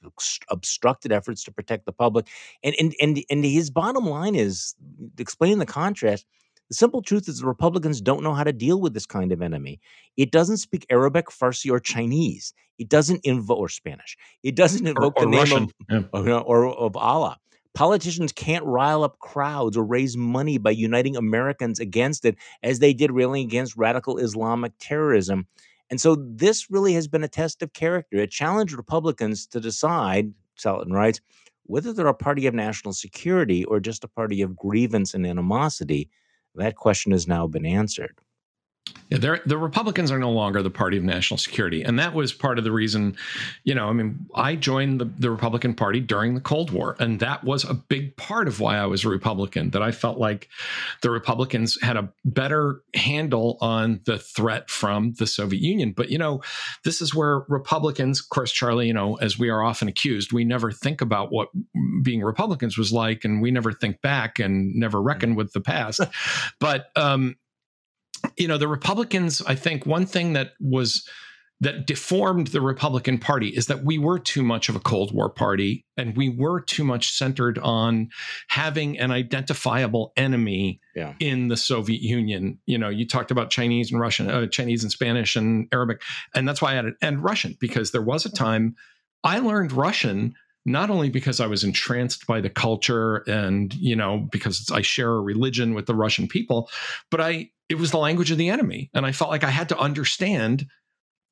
obstructed 0.50 1.12
efforts 1.14 1.44
to 1.46 1.52
protect 1.52 1.86
the 1.86 1.94
public. 1.94 2.28
And, 2.64 2.76
and, 2.80 2.94
and, 3.00 3.24
and 3.30 3.46
his 3.46 3.70
bottom 3.70 4.06
line 4.06 4.36
is 4.36 4.76
explaining 5.18 5.60
the 5.60 5.66
contrast. 5.66 6.26
The 6.70 6.76
simple 6.76 7.02
truth 7.02 7.30
is 7.30 7.40
the 7.40 7.48
Republicans 7.48 8.02
don't 8.02 8.24
know 8.24 8.34
how 8.34 8.44
to 8.44 8.52
deal 8.52 8.82
with 8.82 8.94
this 8.94 9.06
kind 9.06 9.32
of 9.32 9.42
enemy. 9.42 9.80
It 10.18 10.32
doesn't 10.32 10.58
speak 10.58 10.86
Arabic, 10.90 11.28
Farsi, 11.28 11.72
or 11.72 11.80
Chinese. 11.80 12.54
It 12.78 12.90
doesn't 12.90 13.22
invoke 13.24 13.60
or 13.60 13.70
Spanish. 13.70 14.18
It 14.44 14.56
doesn't 14.56 14.86
invoke 14.86 15.18
or, 15.18 15.24
or 15.24 15.26
the 15.26 15.32
name 15.32 15.40
Russian. 15.40 15.72
of 16.14 16.28
yeah. 16.28 16.40
or, 16.40 16.66
or 16.66 16.76
of 16.76 16.98
Allah. 16.98 17.38
Politicians 17.74 18.32
can't 18.32 18.66
rile 18.66 19.04
up 19.04 19.20
crowds 19.20 19.78
or 19.78 19.84
raise 19.84 20.18
money 20.18 20.58
by 20.58 20.72
uniting 20.72 21.16
Americans 21.16 21.80
against 21.80 22.26
it 22.26 22.36
as 22.64 22.80
they 22.80 22.94
did 22.94 23.12
railing 23.12 23.46
against 23.46 23.78
radical 23.78 24.18
Islamic 24.18 24.74
terrorism. 24.80 25.48
And 25.90 26.02
so 26.02 26.16
this 26.16 26.70
really 26.70 26.94
has 26.94 27.08
been 27.08 27.24
a 27.24 27.28
test 27.28 27.62
of 27.62 27.74
character. 27.74 28.18
It 28.18 28.32
challenged 28.32 28.74
Republicans 28.74 29.46
to 29.48 29.60
decide, 29.60 30.34
Saletan 30.58 30.92
writes, 30.92 31.22
whether 31.64 31.94
they're 31.94 32.08
a 32.08 32.14
party 32.14 32.48
of 32.48 32.54
national 32.54 32.94
security 32.94 33.64
or 33.66 33.80
just 33.80 34.04
a 34.04 34.08
party 34.08 34.42
of 34.42 34.56
grievance 34.56 35.14
and 35.14 35.26
animosity. 35.26 36.10
That 36.56 36.76
question 36.76 37.12
has 37.12 37.28
now 37.28 37.46
been 37.48 37.66
answered. 37.66 38.20
Yeah, 39.10 39.38
the 39.46 39.58
Republicans 39.58 40.12
are 40.12 40.20
no 40.20 40.32
longer 40.32 40.62
the 40.62 40.70
party 40.70 40.98
of 40.98 41.04
national 41.04 41.38
security. 41.38 41.82
And 41.82 41.98
that 41.98 42.14
was 42.14 42.34
part 42.34 42.58
of 42.58 42.66
the 42.66 42.74
reason, 42.74 43.16
you 43.64 43.74
know, 43.74 43.88
I 43.88 43.94
mean, 43.94 44.26
I 44.36 44.56
joined 44.56 45.00
the, 45.00 45.06
the 45.06 45.32
Republican 45.32 45.76
Party 45.76 46.02
during 46.02 46.36
the 46.36 46.42
Cold 46.42 46.72
War. 46.72 46.98
And 47.00 47.22
that 47.22 47.46
was 47.46 47.64
a 47.64 47.74
big 47.74 48.18
part 48.18 48.50
of 48.50 48.60
why 48.60 48.78
I 48.78 48.86
was 48.86 49.06
a 49.06 49.10
Republican, 49.10 49.70
that 49.70 49.82
I 49.82 49.92
felt 49.92 50.18
like 50.18 50.50
the 51.04 51.10
Republicans 51.10 51.78
had 51.82 51.96
a 51.96 52.10
better 52.26 52.82
handle 52.96 53.58
on 53.62 54.02
the 54.06 54.20
threat 54.20 54.70
from 54.70 55.14
the 55.14 55.28
Soviet 55.28 55.62
Union. 55.62 55.94
But, 55.96 56.10
you 56.10 56.18
know, 56.18 56.42
this 56.84 57.02
is 57.02 57.16
where 57.16 57.46
Republicans, 57.48 58.20
of 58.20 58.28
course, 58.28 58.52
Charlie, 58.52 58.88
you 58.88 58.94
know, 58.94 59.16
as 59.16 59.40
we 59.40 59.48
are 59.48 59.64
often 59.64 59.88
accused, 59.88 60.34
we 60.34 60.44
never 60.44 60.70
think 60.70 61.00
about 61.00 61.32
what 61.32 61.48
being 62.04 62.24
Republicans 62.24 62.78
was 62.78 62.92
like, 62.92 63.24
and 63.24 63.42
we 63.42 63.52
never 63.52 63.72
think 63.72 64.02
back 64.02 64.38
and 64.38 64.76
never 64.76 65.02
reckon 65.02 65.36
with 65.36 65.54
the 65.54 65.62
past. 65.62 66.02
but, 66.60 66.88
um, 66.98 67.38
you 68.38 68.48
know, 68.48 68.58
the 68.58 68.68
Republicans, 68.68 69.42
I 69.42 69.56
think 69.56 69.86
one 69.86 70.06
thing 70.06 70.34
that 70.34 70.52
was 70.60 71.08
that 71.60 71.88
deformed 71.88 72.48
the 72.48 72.62
Republican 72.62 73.18
Party 73.18 73.50
is 73.50 73.66
that 73.66 73.84
we 73.84 73.98
were 73.98 74.20
too 74.20 74.44
much 74.44 74.70
of 74.70 74.76
a 74.76 74.80
Cold 74.80 75.12
War 75.12 75.28
party 75.28 75.86
and 75.98 76.16
we 76.16 76.30
were 76.30 76.62
too 76.62 76.84
much 76.84 77.10
centered 77.12 77.58
on 77.58 78.10
having 78.48 79.00
an 79.00 79.10
identifiable 79.10 80.14
enemy 80.16 80.80
yeah. 80.96 81.14
in 81.20 81.48
the 81.48 81.58
Soviet 81.58 82.02
Union. 82.02 82.60
You 82.68 82.78
know, 82.78 82.90
you 82.90 83.08
talked 83.08 83.32
about 83.32 83.50
Chinese 83.50 83.92
and 83.92 84.00
Russian, 84.00 84.30
uh, 84.30 84.46
Chinese 84.46 84.84
and 84.84 84.92
Spanish 84.92 85.36
and 85.36 85.68
Arabic, 85.74 86.04
and 86.36 86.48
that's 86.48 86.62
why 86.62 86.74
I 86.74 86.76
added 86.76 86.94
and 87.02 87.24
Russian 87.24 87.58
because 87.60 87.92
there 87.92 88.04
was 88.04 88.26
a 88.26 88.32
time 88.32 88.76
I 89.24 89.40
learned 89.40 89.72
Russian 89.72 90.36
not 90.68 90.90
only 90.90 91.10
because 91.10 91.40
I 91.40 91.48
was 91.48 91.64
entranced 91.64 92.28
by 92.28 92.42
the 92.42 92.50
culture 92.50 93.24
and, 93.26 93.74
you 93.76 93.96
know, 93.96 94.28
because 94.32 94.70
I 94.70 94.82
share 94.82 95.14
a 95.14 95.22
religion 95.22 95.74
with 95.74 95.86
the 95.86 95.96
Russian 95.96 96.28
people, 96.28 96.70
but 97.10 97.22
I, 97.22 97.52
it 97.70 97.76
was 97.76 97.92
the 97.92 97.98
language 97.98 98.32
of 98.32 98.38
the 98.38 98.50
enemy. 98.50 98.90
And 98.94 99.06
I 99.06 99.12
felt 99.12 99.30
like 99.30 99.44
I 99.44 99.50
had 99.50 99.70
to 99.70 99.78
understand, 99.78 100.68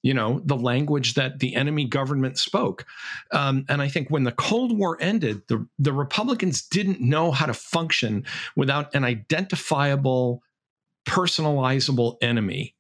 you 0.03 0.13
know, 0.13 0.41
the 0.45 0.57
language 0.57 1.13
that 1.15 1.39
the 1.39 1.55
enemy 1.55 1.85
government 1.85 2.37
spoke. 2.37 2.85
Um, 3.31 3.65
and 3.69 3.81
I 3.81 3.87
think 3.87 4.09
when 4.09 4.23
the 4.23 4.31
Cold 4.31 4.77
War 4.77 4.97
ended, 4.99 5.41
the, 5.47 5.65
the 5.79 5.93
Republicans 5.93 6.61
didn't 6.61 7.01
know 7.01 7.31
how 7.31 7.45
to 7.45 7.53
function 7.53 8.25
without 8.55 8.93
an 8.93 9.03
identifiable, 9.03 10.43
personalizable 11.07 12.17
enemy. 12.21 12.75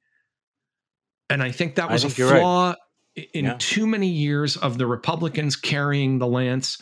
And 1.29 1.41
I 1.41 1.51
think 1.51 1.75
that 1.75 1.89
was 1.89 2.03
a 2.03 2.09
flaw 2.09 2.75
right. 3.17 3.27
in 3.33 3.45
yeah. 3.45 3.55
too 3.57 3.87
many 3.87 4.07
years 4.07 4.57
of 4.57 4.77
the 4.77 4.85
Republicans 4.85 5.55
carrying 5.55 6.19
the 6.19 6.27
lance 6.27 6.77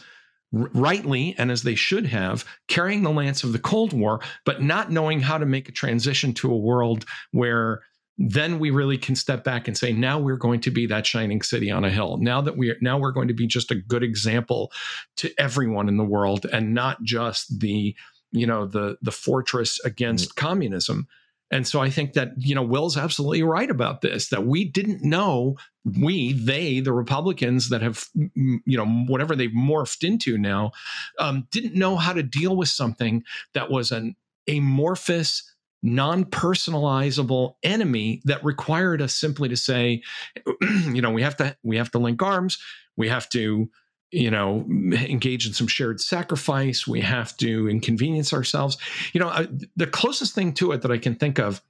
rightly 0.54 1.36
and 1.38 1.52
as 1.52 1.64
they 1.64 1.76
should 1.76 2.06
have 2.06 2.46
carrying 2.68 3.02
the 3.02 3.10
lance 3.10 3.44
of 3.44 3.52
the 3.54 3.60
cold 3.60 3.92
war 3.92 4.22
but 4.46 4.62
not 4.62 4.92
knowing 4.92 5.20
how 5.20 5.38
to 5.38 5.46
make 5.46 5.68
a 5.68 5.72
transition 5.72 6.32
to 6.32 6.52
a 6.52 6.58
world 6.58 7.06
where 7.32 7.82
then 8.20 8.60
we 8.60 8.70
really 8.70 8.98
can 8.98 9.16
step 9.16 9.44
back 9.44 9.68
and 9.68 9.76
say 9.76 9.92
now 9.92 10.20
we're 10.20 10.38
going 10.38 10.60
to 10.60 10.70
be 10.70 10.86
that 10.86 11.06
shining 11.06 11.42
city 11.42 11.72
on 11.72 11.84
a 11.84 11.90
hill 11.90 12.18
now 12.18 12.40
that 12.40 12.56
we 12.56 12.70
are 12.70 12.78
now 12.82 13.00
we're 13.00 13.12
going 13.12 13.28
to 13.28 13.34
be 13.34 13.48
just 13.48 13.72
a 13.72 13.76
good 13.76 14.04
example 14.04 14.72
to 15.18 15.34
everyone 15.40 15.90
in 15.90 15.98
the 15.98 16.04
world 16.04 16.46
and 16.54 16.74
not 16.74 17.02
just 17.02 17.60
the 17.60 17.96
you 18.32 18.46
know 18.46 18.68
the 18.68 18.98
the 19.02 19.12
fortress 19.12 19.80
against 19.84 20.30
mm-hmm. 20.30 20.46
communism 20.46 21.08
and 21.54 21.68
so 21.68 21.80
i 21.80 21.90
think 21.90 22.14
that 22.14 22.32
you 22.38 22.56
know 22.56 22.64
will's 22.64 22.98
absolutely 22.98 23.44
right 23.44 23.70
about 23.70 24.02
this 24.02 24.30
that 24.30 24.46
we 24.46 24.66
didn't 24.66 25.02
know 25.04 25.56
we 25.86 26.34
they 26.34 26.80
the 26.80 26.92
republicans 26.92 27.70
that 27.70 27.82
have 27.82 28.06
you 28.16 28.62
know 28.66 28.86
whatever 29.08 29.36
they've 29.36 29.52
morphed 29.52 30.04
into 30.04 30.38
now 30.38 30.72
um, 31.20 31.48
didn't 31.52 31.76
know 31.76 31.96
how 31.96 32.12
to 32.12 32.24
deal 32.24 32.56
with 32.56 32.70
something 32.70 33.24
that 33.54 33.70
was 33.70 33.92
an 33.92 34.16
amorphous 34.50 35.50
non-personalizable 35.84 37.56
enemy 37.62 38.22
that 38.24 38.44
required 38.44 39.02
us 39.02 39.14
simply 39.14 39.50
to 39.50 39.58
say 39.58 40.02
you 40.92 41.02
know 41.02 41.12
we 41.12 41.22
have 41.22 41.36
to 41.36 41.56
we 41.64 41.78
have 41.78 41.92
to 41.92 42.00
link 42.00 42.22
arms 42.22 42.58
we 42.98 43.10
have 43.10 43.30
to 43.30 43.70
you 44.14 44.32
know 44.32 44.66
engage 44.70 45.48
in 45.48 45.54
some 45.54 45.68
shared 45.68 46.00
sacrifice. 46.00 46.88
We 46.88 47.02
have 47.02 47.36
to 47.38 47.70
inconvenience 47.70 48.34
ourselves. 48.34 48.78
You 49.14 49.20
know 49.20 49.30
I, 49.30 49.48
the 49.76 49.88
closest 49.88 50.36
thing 50.36 50.54
to 50.54 50.72
it 50.72 50.82
that 50.84 50.92
i 50.92 50.98
can 50.98 51.16
think 51.16 51.40
of 51.40 51.62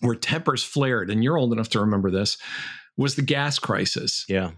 where 0.00 0.14
tempers 0.14 0.62
flared 0.62 1.10
and 1.10 1.24
you're 1.24 1.38
old 1.38 1.52
enough 1.52 1.70
to 1.70 1.80
remember 1.80 2.10
this 2.10 2.36
was 2.96 3.16
the 3.16 3.22
gas 3.22 3.58
crisis. 3.58 4.24
Yeah 4.28 4.50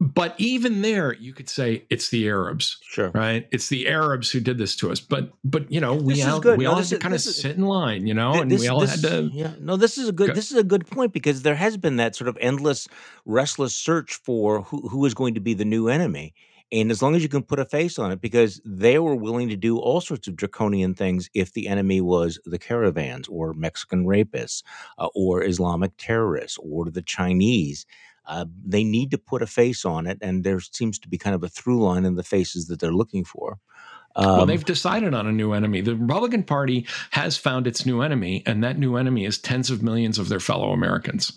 but 0.00 0.34
even 0.38 0.82
there 0.82 1.14
you 1.14 1.32
could 1.32 1.48
say 1.48 1.84
it's 1.90 2.10
the 2.10 2.28
arabs 2.28 2.78
sure. 2.82 3.10
right? 3.10 3.48
It's 3.50 3.68
the 3.68 3.88
arabs 3.88 4.30
who 4.30 4.40
did 4.40 4.56
this 4.56 4.76
to 4.76 4.92
us. 4.92 5.00
But 5.00 5.32
but 5.44 5.70
you 5.72 5.80
know 5.80 5.94
we 5.94 6.22
all 6.22 6.40
we 6.40 6.64
no, 6.64 6.70
all 6.70 6.76
had 6.76 6.86
to 6.86 6.98
kind 6.98 7.14
of 7.14 7.18
is, 7.18 7.40
sit 7.40 7.56
in 7.56 7.64
line 7.64 8.06
you 8.06 8.14
know 8.14 8.40
and 8.40 8.50
we 8.50 8.68
all 8.68 8.80
this, 8.80 9.02
had 9.02 9.10
to 9.10 9.30
yeah 9.32 9.52
no 9.60 9.76
this 9.76 9.98
is 9.98 10.08
a 10.08 10.12
good 10.12 10.28
go. 10.28 10.34
this 10.34 10.50
is 10.52 10.56
a 10.56 10.64
good 10.64 10.86
point 10.86 11.12
because 11.12 11.42
there 11.42 11.56
has 11.56 11.76
been 11.76 11.96
that 11.96 12.14
sort 12.14 12.28
of 12.28 12.38
endless 12.40 12.86
restless 13.24 13.74
search 13.74 14.14
for 14.14 14.62
who, 14.62 14.88
who 14.88 15.04
is 15.04 15.14
going 15.14 15.34
to 15.34 15.40
be 15.40 15.54
the 15.54 15.64
new 15.64 15.88
enemy. 15.88 16.34
And 16.70 16.90
as 16.90 17.00
long 17.00 17.14
as 17.14 17.22
you 17.22 17.30
can 17.30 17.42
put 17.42 17.58
a 17.58 17.64
face 17.64 17.98
on 17.98 18.12
it 18.12 18.20
because 18.20 18.60
they 18.62 18.98
were 18.98 19.14
willing 19.14 19.48
to 19.48 19.56
do 19.56 19.78
all 19.78 20.02
sorts 20.02 20.28
of 20.28 20.36
draconian 20.36 20.94
things 20.94 21.30
if 21.32 21.54
the 21.54 21.66
enemy 21.66 22.02
was 22.02 22.38
the 22.44 22.58
caravans 22.58 23.26
or 23.28 23.54
mexican 23.54 24.04
rapists 24.04 24.62
uh, 24.98 25.08
or 25.14 25.42
islamic 25.42 25.92
terrorists 25.96 26.58
or 26.62 26.90
the 26.90 27.00
chinese 27.00 27.86
uh, 28.28 28.44
they 28.64 28.84
need 28.84 29.10
to 29.10 29.18
put 29.18 29.42
a 29.42 29.46
face 29.46 29.84
on 29.84 30.06
it, 30.06 30.18
and 30.20 30.44
there 30.44 30.60
seems 30.60 30.98
to 31.00 31.08
be 31.08 31.18
kind 31.18 31.34
of 31.34 31.42
a 31.42 31.48
through 31.48 31.82
line 31.82 32.04
in 32.04 32.14
the 32.14 32.22
faces 32.22 32.66
that 32.66 32.78
they're 32.78 32.92
looking 32.92 33.24
for. 33.24 33.58
Um, 34.14 34.26
well, 34.26 34.46
they've 34.46 34.64
decided 34.64 35.14
on 35.14 35.26
a 35.26 35.32
new 35.32 35.52
enemy. 35.52 35.80
The 35.80 35.96
Republican 35.96 36.42
Party 36.42 36.86
has 37.10 37.36
found 37.36 37.66
its 37.66 37.86
new 37.86 38.02
enemy, 38.02 38.42
and 38.46 38.62
that 38.62 38.78
new 38.78 38.96
enemy 38.96 39.24
is 39.24 39.38
tens 39.38 39.70
of 39.70 39.82
millions 39.82 40.18
of 40.18 40.28
their 40.28 40.40
fellow 40.40 40.72
Americans. 40.72 41.32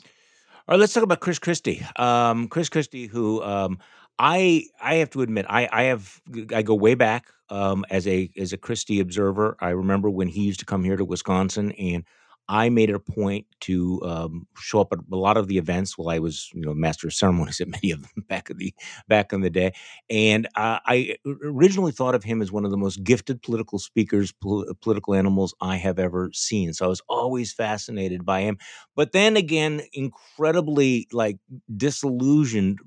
All 0.68 0.74
right, 0.74 0.80
let's 0.80 0.94
talk 0.94 1.04
about 1.04 1.22
Chris 1.22 1.40
Christie. 1.40 1.86
Um, 1.96 2.48
Chris 2.48 2.70
Christie, 2.70 3.08
who 3.08 3.42
um, 3.44 3.80
I 4.20 4.66
I 4.82 4.96
have 4.96 5.10
to 5.12 5.22
admit, 5.22 5.46
I 5.50 5.70
I 5.72 5.84
have 5.84 6.22
I 6.54 6.62
go 6.62 6.76
way 6.76 6.96
back 6.96 7.28
um, 7.50 7.86
as 7.90 8.08
a 8.08 8.30
as 8.38 8.54
a 8.54 8.58
Christie 8.58 9.00
observer. 9.00 9.58
I 9.60 9.70
remember 9.70 10.10
when 10.10 10.28
he 10.28 10.42
used 10.42 10.60
to 10.60 10.66
come 10.66 10.84
here 10.84 10.98
to 10.98 11.06
Wisconsin, 11.06 11.72
and 11.74 12.04
I 12.54 12.70
made 12.70 12.90
it 12.90 12.96
a 12.96 13.00
point 13.00 13.46
to 13.62 14.02
um, 14.04 14.46
show 14.58 14.82
up 14.82 14.92
at 14.92 15.00
a 15.12 15.16
lot 15.16 15.38
of 15.38 15.48
the 15.48 15.58
events 15.58 15.98
while 15.98 16.10
I 16.10 16.20
was, 16.20 16.50
you 16.54 16.62
know, 16.62 16.74
master 16.74 17.08
of 17.08 17.14
ceremonies 17.14 17.62
at 17.62 17.70
many 17.70 17.92
of 17.92 18.02
them 18.02 18.26
back 18.30 18.50
in 18.50 18.58
the 18.58 18.74
back 19.08 19.32
in 19.32 19.40
the 19.42 19.50
day. 19.50 19.72
And 20.10 20.48
uh, 20.56 20.80
I 20.86 21.16
originally 21.46 21.94
thought 21.94 22.14
of 22.16 22.24
him 22.26 22.42
as 22.42 22.52
one 22.52 22.66
of 22.66 22.72
the 22.72 22.78
most 22.78 23.04
gifted 23.04 23.42
political 23.42 23.80
speakers, 23.80 24.34
pol- 24.34 24.66
political 24.82 25.14
animals 25.16 25.54
I 25.62 25.78
have 25.78 25.98
ever 25.98 26.30
seen. 26.34 26.74
So 26.74 26.86
I 26.86 26.90
was 26.90 27.02
always 27.08 27.54
fascinated 27.54 28.26
by 28.26 28.42
him. 28.42 28.58
But 28.96 29.14
then 29.14 29.38
again, 29.38 29.82
incredibly 29.94 31.08
like 31.14 31.38
disillusioned 31.78 32.80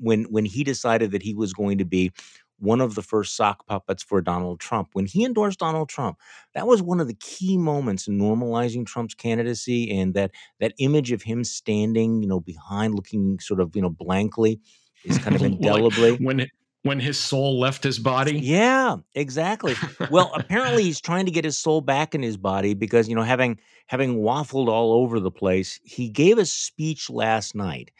when 0.00 0.24
when 0.24 0.44
he 0.44 0.64
decided 0.64 1.12
that 1.12 1.22
he 1.22 1.34
was 1.34 1.52
going 1.52 1.78
to 1.78 1.84
be 1.84 2.10
one 2.58 2.80
of 2.80 2.94
the 2.94 3.02
first 3.02 3.36
sock 3.36 3.66
puppets 3.66 4.02
for 4.02 4.20
Donald 4.20 4.60
Trump. 4.60 4.88
When 4.92 5.06
he 5.06 5.24
endorsed 5.24 5.58
Donald 5.58 5.88
Trump, 5.88 6.18
that 6.54 6.66
was 6.66 6.82
one 6.82 7.00
of 7.00 7.06
the 7.06 7.14
key 7.14 7.56
moments 7.56 8.08
in 8.08 8.18
normalizing 8.18 8.86
Trump's 8.86 9.14
candidacy 9.14 9.90
and 9.98 10.14
that 10.14 10.30
that 10.60 10.74
image 10.78 11.12
of 11.12 11.22
him 11.22 11.44
standing, 11.44 12.22
you 12.22 12.28
know, 12.28 12.40
behind 12.40 12.94
looking 12.94 13.38
sort 13.40 13.60
of, 13.60 13.76
you 13.76 13.82
know, 13.82 13.90
blankly 13.90 14.60
is 15.04 15.18
kind 15.18 15.36
of 15.36 15.42
indelibly. 15.42 16.12
like 16.12 16.20
when 16.20 16.46
when 16.86 17.00
his 17.00 17.18
soul 17.18 17.58
left 17.58 17.82
his 17.82 17.98
body. 17.98 18.38
Yeah, 18.38 18.96
exactly. 19.14 19.74
well, 20.10 20.30
apparently 20.36 20.84
he's 20.84 21.00
trying 21.00 21.26
to 21.26 21.32
get 21.32 21.44
his 21.44 21.58
soul 21.58 21.80
back 21.80 22.14
in 22.14 22.22
his 22.22 22.36
body 22.36 22.74
because, 22.74 23.08
you 23.08 23.16
know, 23.16 23.22
having 23.22 23.58
having 23.86 24.18
waffled 24.18 24.68
all 24.68 24.92
over 24.92 25.20
the 25.20 25.30
place, 25.30 25.80
he 25.82 26.08
gave 26.08 26.38
a 26.38 26.46
speech 26.46 27.10
last 27.10 27.54
night 27.54 27.90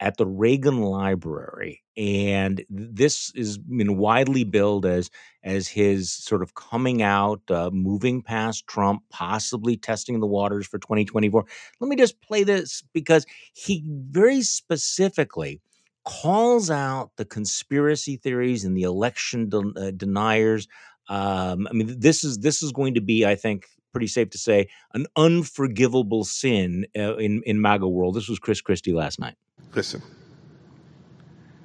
at 0.00 0.16
the 0.18 0.26
Reagan 0.26 0.82
Library, 0.82 1.82
and 1.96 2.64
this 2.68 3.32
has 3.36 3.58
been 3.58 3.96
widely 3.96 4.44
billed 4.44 4.86
as 4.86 5.10
as 5.42 5.68
his 5.68 6.12
sort 6.12 6.42
of 6.42 6.54
coming 6.54 7.02
out, 7.02 7.42
uh, 7.50 7.70
moving 7.72 8.22
past 8.22 8.66
Trump, 8.66 9.02
possibly 9.10 9.76
testing 9.76 10.20
the 10.20 10.26
waters 10.26 10.66
for 10.66 10.78
2024. 10.78 11.44
Let 11.80 11.88
me 11.88 11.96
just 11.96 12.20
play 12.22 12.44
this 12.44 12.82
because 12.92 13.26
he 13.52 13.84
very 13.86 14.42
specifically 14.42 15.60
calls 16.04 16.70
out 16.70 17.10
the 17.16 17.24
conspiracy 17.24 18.16
theories 18.16 18.64
and 18.64 18.76
the 18.76 18.82
election 18.82 19.50
uh, 19.54 19.90
deniers. 19.90 20.68
Um, 21.08 21.66
I 21.68 21.72
mean, 21.72 21.98
this 21.98 22.24
is 22.24 22.38
this 22.38 22.62
is 22.62 22.72
going 22.72 22.94
to 22.94 23.00
be, 23.00 23.26
I 23.26 23.34
think, 23.34 23.66
pretty 23.92 24.06
safe 24.06 24.30
to 24.30 24.38
say, 24.38 24.68
an 24.94 25.06
unforgivable 25.16 26.24
sin 26.24 26.86
uh, 26.96 27.16
in 27.16 27.42
in 27.44 27.60
MAGA 27.60 27.88
world. 27.88 28.14
This 28.14 28.28
was 28.28 28.38
Chris 28.38 28.60
Christie 28.60 28.92
last 28.92 29.20
night. 29.20 29.34
Listen, 29.74 30.02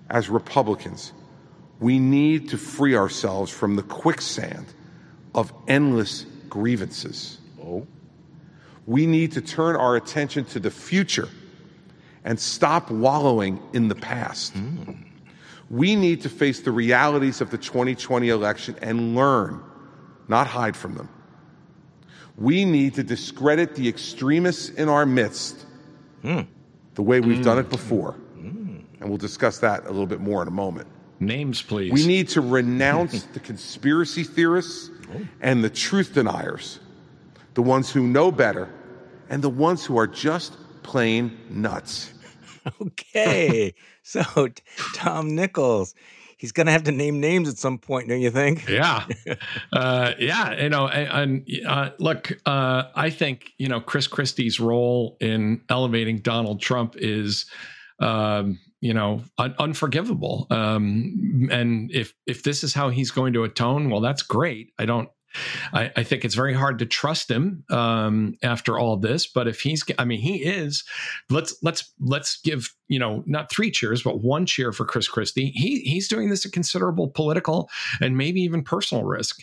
as 0.09 0.29
Republicans, 0.29 1.13
we 1.79 1.99
need 1.99 2.49
to 2.49 2.57
free 2.57 2.95
ourselves 2.95 3.51
from 3.51 3.75
the 3.75 3.83
quicksand 3.83 4.65
of 5.35 5.53
endless 5.67 6.25
grievances. 6.49 7.37
Oh. 7.63 7.87
We 8.85 9.05
need 9.05 9.33
to 9.33 9.41
turn 9.41 9.75
our 9.75 9.95
attention 9.95 10.45
to 10.45 10.59
the 10.59 10.71
future 10.71 11.29
and 12.23 12.39
stop 12.39 12.89
wallowing 12.89 13.61
in 13.73 13.87
the 13.87 13.95
past. 13.95 14.53
Mm. 14.55 15.05
We 15.69 15.95
need 15.95 16.21
to 16.21 16.29
face 16.29 16.61
the 16.61 16.71
realities 16.71 17.41
of 17.41 17.51
the 17.51 17.57
2020 17.57 18.29
election 18.29 18.75
and 18.81 19.15
learn, 19.15 19.61
not 20.27 20.47
hide 20.47 20.75
from 20.75 20.95
them. 20.95 21.09
We 22.35 22.65
need 22.65 22.95
to 22.95 23.03
discredit 23.03 23.75
the 23.75 23.87
extremists 23.87 24.69
in 24.69 24.89
our 24.89 25.05
midst. 25.05 25.65
Mm 26.23 26.47
the 26.99 27.03
way 27.03 27.21
we've 27.21 27.37
mm. 27.37 27.43
done 27.43 27.57
it 27.57 27.69
before. 27.69 28.13
And 28.99 29.09
we'll 29.09 29.17
discuss 29.17 29.59
that 29.59 29.85
a 29.85 29.89
little 29.89 30.07
bit 30.07 30.19
more 30.19 30.41
in 30.41 30.47
a 30.47 30.51
moment. 30.51 30.87
Names, 31.19 31.61
please. 31.61 31.91
We 31.91 32.07
need 32.07 32.29
to 32.29 32.41
renounce 32.41 33.23
the 33.33 33.39
conspiracy 33.39 34.23
theorists 34.23 34.89
oh. 35.13 35.21
and 35.41 35.63
the 35.63 35.69
truth 35.69 36.13
deniers, 36.13 36.79
the 37.53 37.61
ones 37.61 37.91
who 37.91 38.07
know 38.07 38.31
better, 38.31 38.69
and 39.29 39.41
the 39.41 39.49
ones 39.49 39.85
who 39.85 39.97
are 39.97 40.07
just 40.07 40.57
plain 40.83 41.37
nuts. 41.49 42.13
Okay. 42.81 43.73
so, 44.03 44.21
Tom 44.93 45.33
Nichols, 45.33 45.95
he's 46.37 46.51
going 46.51 46.67
to 46.67 46.71
have 46.71 46.83
to 46.83 46.91
name 46.91 47.19
names 47.19 47.49
at 47.49 47.57
some 47.57 47.77
point, 47.77 48.09
don't 48.09 48.21
you 48.21 48.29
think? 48.29 48.67
Yeah, 48.67 49.05
uh, 49.73 50.11
yeah. 50.19 50.61
You 50.61 50.69
know, 50.69 50.87
and, 50.87 51.47
uh, 51.65 51.91
look, 51.99 52.37
uh, 52.45 52.83
I 52.93 53.09
think 53.09 53.53
you 53.57 53.69
know 53.69 53.79
Chris 53.79 54.07
Christie's 54.07 54.59
role 54.59 55.17
in 55.19 55.61
elevating 55.69 56.19
Donald 56.19 56.61
Trump 56.61 56.95
is. 56.97 57.45
Um, 57.99 58.59
you 58.81 58.93
know, 58.93 59.23
un- 59.37 59.55
unforgivable. 59.59 60.47
Um, 60.49 61.49
and 61.51 61.91
if 61.91 62.13
if 62.25 62.43
this 62.43 62.63
is 62.63 62.73
how 62.73 62.89
he's 62.89 63.11
going 63.11 63.33
to 63.33 63.43
atone, 63.43 63.89
well, 63.89 64.01
that's 64.01 64.23
great. 64.23 64.73
I 64.79 64.85
don't 64.85 65.09
I, 65.73 65.91
I, 65.95 66.03
think 66.03 66.25
it's 66.25 66.35
very 66.35 66.53
hard 66.53 66.79
to 66.79 66.85
trust 66.85 67.29
him 67.29 67.63
um, 67.69 68.35
after 68.41 68.79
all 68.79 68.97
this. 68.97 69.27
But 69.27 69.47
if 69.47 69.61
he's, 69.61 69.83
I 69.97 70.05
mean, 70.05 70.19
he 70.19 70.37
is. 70.37 70.83
Let's 71.29 71.55
let's 71.61 71.93
let's 71.99 72.39
give 72.41 72.73
you 72.87 72.99
know 72.99 73.23
not 73.25 73.51
three 73.51 73.71
cheers, 73.71 74.03
but 74.03 74.21
one 74.21 74.45
cheer 74.45 74.71
for 74.71 74.85
Chris 74.85 75.07
Christie. 75.07 75.51
He 75.51 75.81
he's 75.81 76.07
doing 76.07 76.29
this 76.29 76.45
at 76.45 76.51
considerable 76.51 77.09
political 77.09 77.69
and 78.01 78.17
maybe 78.17 78.41
even 78.41 78.63
personal 78.63 79.03
risk. 79.03 79.41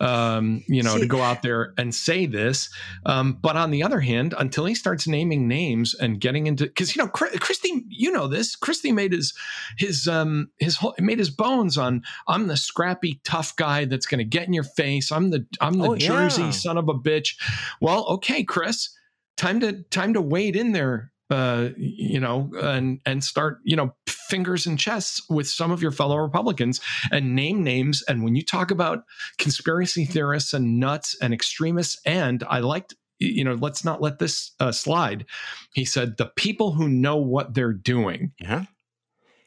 Um, 0.00 0.62
you 0.68 0.82
know, 0.82 0.94
See, 0.94 1.00
to 1.00 1.06
go 1.06 1.20
out 1.20 1.42
there 1.42 1.74
and 1.76 1.94
say 1.94 2.26
this. 2.26 2.70
Um, 3.04 3.38
but 3.40 3.56
on 3.56 3.70
the 3.70 3.82
other 3.82 4.00
hand, 4.00 4.34
until 4.38 4.64
he 4.64 4.74
starts 4.74 5.08
naming 5.08 5.48
names 5.48 5.94
and 5.94 6.20
getting 6.20 6.46
into, 6.46 6.64
because 6.64 6.94
you 6.94 7.02
know, 7.02 7.08
Christie, 7.08 7.84
you 7.88 8.12
know 8.12 8.28
this. 8.28 8.54
Christie 8.56 8.92
made 8.92 9.12
his 9.12 9.34
his 9.76 10.06
um 10.06 10.50
his 10.58 10.76
whole 10.76 10.94
made 10.98 11.18
his 11.18 11.30
bones 11.30 11.76
on. 11.76 12.02
I'm 12.26 12.46
the 12.46 12.56
scrappy 12.56 13.20
tough 13.24 13.56
guy 13.56 13.84
that's 13.84 14.06
going 14.06 14.18
to 14.18 14.24
get 14.24 14.46
in 14.46 14.54
your 14.54 14.64
face. 14.64 15.10
I'm 15.10 15.30
the 15.30 15.46
I'm 15.60 15.78
the 15.78 15.90
oh, 15.90 15.96
Jersey 15.96 16.42
yeah. 16.42 16.50
son 16.50 16.78
of 16.78 16.88
a 16.88 16.94
bitch. 16.94 17.36
Well, 17.80 18.04
okay, 18.06 18.44
Chris, 18.44 18.90
time 19.36 19.60
to 19.60 19.82
time 19.84 20.14
to 20.14 20.20
wade 20.20 20.56
in 20.56 20.72
there 20.72 21.12
uh, 21.30 21.68
you 21.76 22.20
know, 22.20 22.50
and 22.60 23.00
and 23.04 23.22
start, 23.22 23.58
you 23.64 23.76
know, 23.76 23.94
fingers 24.06 24.66
and 24.66 24.78
chests 24.78 25.22
with 25.28 25.48
some 25.48 25.70
of 25.70 25.82
your 25.82 25.90
fellow 25.90 26.16
Republicans 26.16 26.80
and 27.10 27.34
name 27.34 27.62
names. 27.62 28.02
And 28.08 28.22
when 28.22 28.36
you 28.36 28.44
talk 28.44 28.70
about 28.70 29.04
conspiracy 29.38 30.04
theorists 30.04 30.52
and 30.52 30.78
nuts 30.78 31.16
and 31.20 31.34
extremists, 31.34 32.00
and 32.04 32.44
I 32.48 32.60
liked, 32.60 32.94
you 33.18 33.44
know, 33.44 33.54
let's 33.54 33.84
not 33.84 34.00
let 34.00 34.18
this 34.18 34.52
uh, 34.60 34.72
slide. 34.72 35.26
He 35.74 35.84
said 35.84 36.16
the 36.16 36.30
people 36.36 36.72
who 36.72 36.88
know 36.88 37.16
what 37.16 37.54
they're 37.54 37.72
doing. 37.72 38.32
Yeah. 38.40 38.64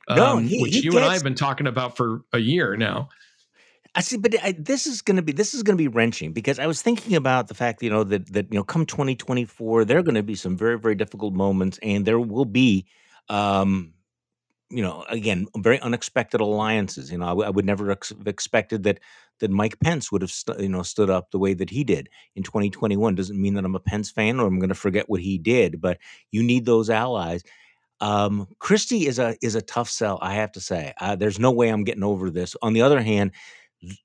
Um, 0.07 0.17
no, 0.17 0.37
he, 0.37 0.61
which 0.61 0.73
he 0.73 0.81
you 0.81 0.91
gets, 0.91 1.03
and 1.03 1.05
I 1.05 1.13
have 1.13 1.23
been 1.23 1.35
talking 1.35 1.67
about 1.67 1.95
for 1.95 2.21
a 2.33 2.39
year 2.39 2.75
now. 2.75 3.09
I 3.93 4.01
see, 4.01 4.17
but 4.17 4.33
I, 4.41 4.53
this 4.57 4.87
is 4.87 5.01
going 5.01 5.17
to 5.17 5.21
be 5.21 5.33
this 5.33 5.53
is 5.53 5.63
going 5.63 5.77
to 5.77 5.81
be 5.81 5.89
wrenching 5.89 6.31
because 6.31 6.59
I 6.59 6.67
was 6.67 6.81
thinking 6.81 7.15
about 7.15 7.49
the 7.49 7.53
fact, 7.53 7.83
you 7.83 7.89
know, 7.89 8.03
that 8.05 8.31
that 8.31 8.47
you 8.51 8.57
know, 8.57 8.63
come 8.63 8.85
2024, 8.85 9.83
there 9.85 9.97
are 9.97 10.03
going 10.03 10.15
to 10.15 10.23
be 10.23 10.35
some 10.35 10.55
very 10.55 10.79
very 10.79 10.95
difficult 10.95 11.33
moments, 11.33 11.77
and 11.83 12.05
there 12.05 12.19
will 12.19 12.45
be, 12.45 12.85
um, 13.27 13.93
you 14.69 14.81
know, 14.81 15.03
again, 15.09 15.47
very 15.57 15.79
unexpected 15.81 16.39
alliances. 16.39 17.11
You 17.11 17.17
know, 17.17 17.25
I, 17.25 17.29
w- 17.29 17.45
I 17.47 17.49
would 17.49 17.65
never 17.65 17.91
ex- 17.91 18.09
have 18.09 18.27
expected 18.27 18.83
that 18.83 18.99
that 19.39 19.51
Mike 19.51 19.77
Pence 19.81 20.09
would 20.09 20.21
have, 20.21 20.31
st- 20.31 20.61
you 20.61 20.69
know, 20.69 20.83
stood 20.83 21.09
up 21.09 21.31
the 21.31 21.39
way 21.39 21.53
that 21.53 21.69
he 21.69 21.83
did 21.83 22.07
in 22.35 22.43
2021. 22.43 23.15
Doesn't 23.15 23.41
mean 23.41 23.55
that 23.55 23.65
I'm 23.65 23.75
a 23.75 23.79
Pence 23.79 24.09
fan 24.09 24.39
or 24.39 24.47
I'm 24.47 24.59
going 24.59 24.69
to 24.69 24.75
forget 24.75 25.09
what 25.09 25.19
he 25.19 25.37
did, 25.37 25.81
but 25.81 25.97
you 26.31 26.43
need 26.43 26.65
those 26.65 26.89
allies. 26.89 27.43
Um, 27.99 28.47
Christie 28.59 29.05
is 29.05 29.19
a 29.19 29.35
is 29.41 29.55
a 29.55 29.61
tough 29.61 29.89
sell, 29.89 30.17
I 30.21 30.35
have 30.35 30.53
to 30.53 30.61
say. 30.61 30.93
Uh, 31.01 31.17
there's 31.17 31.39
no 31.39 31.51
way 31.51 31.69
I'm 31.69 31.83
getting 31.83 32.03
over 32.03 32.29
this. 32.29 32.55
On 32.61 32.71
the 32.73 32.81
other 32.83 33.01
hand 33.01 33.31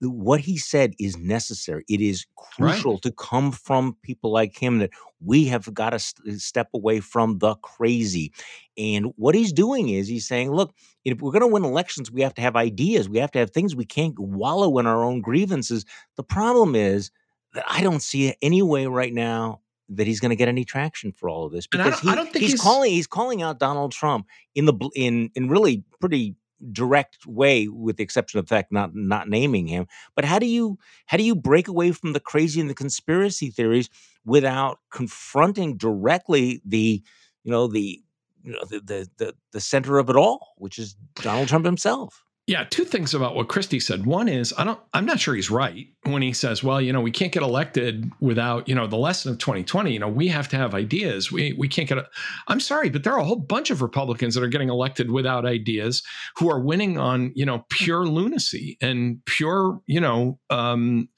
what 0.00 0.40
he 0.40 0.56
said 0.56 0.94
is 0.98 1.18
necessary. 1.18 1.84
It 1.88 2.00
is 2.00 2.26
crucial 2.36 2.92
right. 2.92 3.02
to 3.02 3.12
come 3.12 3.52
from 3.52 3.96
people 4.02 4.32
like 4.32 4.56
him 4.56 4.78
that 4.78 4.90
we 5.20 5.46
have 5.46 5.72
got 5.74 5.90
to 5.90 5.98
st- 5.98 6.40
step 6.40 6.68
away 6.74 7.00
from 7.00 7.38
the 7.38 7.54
crazy. 7.56 8.32
And 8.78 9.12
what 9.16 9.34
he's 9.34 9.52
doing 9.52 9.90
is 9.90 10.08
he's 10.08 10.26
saying, 10.26 10.50
look, 10.50 10.74
if 11.04 11.20
we're 11.20 11.32
going 11.32 11.42
to 11.42 11.46
win 11.46 11.64
elections, 11.64 12.10
we 12.10 12.22
have 12.22 12.34
to 12.34 12.42
have 12.42 12.56
ideas. 12.56 13.08
We 13.08 13.18
have 13.18 13.30
to 13.32 13.38
have 13.38 13.50
things. 13.50 13.76
We 13.76 13.84
can't 13.84 14.18
wallow 14.18 14.78
in 14.78 14.86
our 14.86 15.04
own 15.04 15.20
grievances. 15.20 15.84
The 16.16 16.24
problem 16.24 16.74
is 16.74 17.10
that 17.52 17.64
I 17.68 17.82
don't 17.82 18.02
see 18.02 18.34
any 18.40 18.62
way 18.62 18.86
right 18.86 19.12
now 19.12 19.60
that 19.88 20.06
he's 20.06 20.20
going 20.20 20.30
to 20.30 20.36
get 20.36 20.48
any 20.48 20.64
traction 20.64 21.12
for 21.12 21.28
all 21.28 21.46
of 21.46 21.52
this 21.52 21.66
because 21.66 22.00
he, 22.00 22.10
he's, 22.32 22.52
he's 22.52 22.60
calling 22.60 22.90
he's 22.90 23.06
calling 23.06 23.40
out 23.40 23.60
Donald 23.60 23.92
Trump 23.92 24.26
in 24.54 24.64
the 24.64 24.74
in 24.96 25.30
in 25.36 25.48
really 25.48 25.84
pretty 26.00 26.34
direct 26.72 27.26
way 27.26 27.68
with 27.68 27.96
the 27.96 28.02
exception 28.02 28.38
of 28.38 28.46
the 28.46 28.54
fact 28.54 28.72
not 28.72 28.94
not 28.94 29.28
naming 29.28 29.66
him 29.66 29.86
but 30.14 30.24
how 30.24 30.38
do 30.38 30.46
you 30.46 30.78
how 31.06 31.16
do 31.16 31.22
you 31.22 31.34
break 31.34 31.68
away 31.68 31.92
from 31.92 32.12
the 32.12 32.20
crazy 32.20 32.60
and 32.60 32.70
the 32.70 32.74
conspiracy 32.74 33.50
theories 33.50 33.90
without 34.24 34.78
confronting 34.90 35.76
directly 35.76 36.60
the 36.64 37.02
you 37.44 37.50
know 37.50 37.66
the 37.66 38.02
you 38.42 38.52
know 38.52 38.64
the 38.68 38.80
the 38.80 39.08
the, 39.18 39.34
the 39.52 39.60
center 39.60 39.98
of 39.98 40.08
it 40.08 40.16
all 40.16 40.54
which 40.56 40.78
is 40.78 40.96
Donald 41.16 41.48
Trump 41.48 41.64
himself 41.64 42.24
yeah, 42.46 42.62
two 42.62 42.84
things 42.84 43.12
about 43.12 43.34
what 43.34 43.48
Christie 43.48 43.80
said. 43.80 44.06
One 44.06 44.28
is 44.28 44.54
I 44.56 44.62
don't 44.62 44.78
I'm 44.94 45.04
not 45.04 45.18
sure 45.18 45.34
he's 45.34 45.50
right 45.50 45.88
when 46.04 46.22
he 46.22 46.32
says, 46.32 46.62
well, 46.62 46.80
you 46.80 46.92
know, 46.92 47.00
we 47.00 47.10
can't 47.10 47.32
get 47.32 47.42
elected 47.42 48.08
without, 48.20 48.68
you 48.68 48.74
know, 48.74 48.86
the 48.86 48.96
lesson 48.96 49.32
of 49.32 49.38
2020, 49.38 49.92
you 49.92 49.98
know, 49.98 50.08
we 50.08 50.28
have 50.28 50.48
to 50.50 50.56
have 50.56 50.72
ideas. 50.72 51.32
We 51.32 51.54
we 51.58 51.66
can't 51.66 51.88
get 51.88 51.98
I'm 52.46 52.60
sorry, 52.60 52.88
but 52.88 53.02
there 53.02 53.12
are 53.14 53.18
a 53.18 53.24
whole 53.24 53.40
bunch 53.40 53.70
of 53.70 53.82
Republicans 53.82 54.36
that 54.36 54.44
are 54.44 54.48
getting 54.48 54.68
elected 54.68 55.10
without 55.10 55.44
ideas 55.44 56.04
who 56.36 56.48
are 56.48 56.60
winning 56.60 56.98
on, 56.98 57.32
you 57.34 57.44
know, 57.44 57.64
pure 57.68 58.06
lunacy 58.06 58.78
and 58.80 59.24
pure, 59.26 59.80
you 59.86 60.00
know, 60.00 60.38
um 60.48 61.08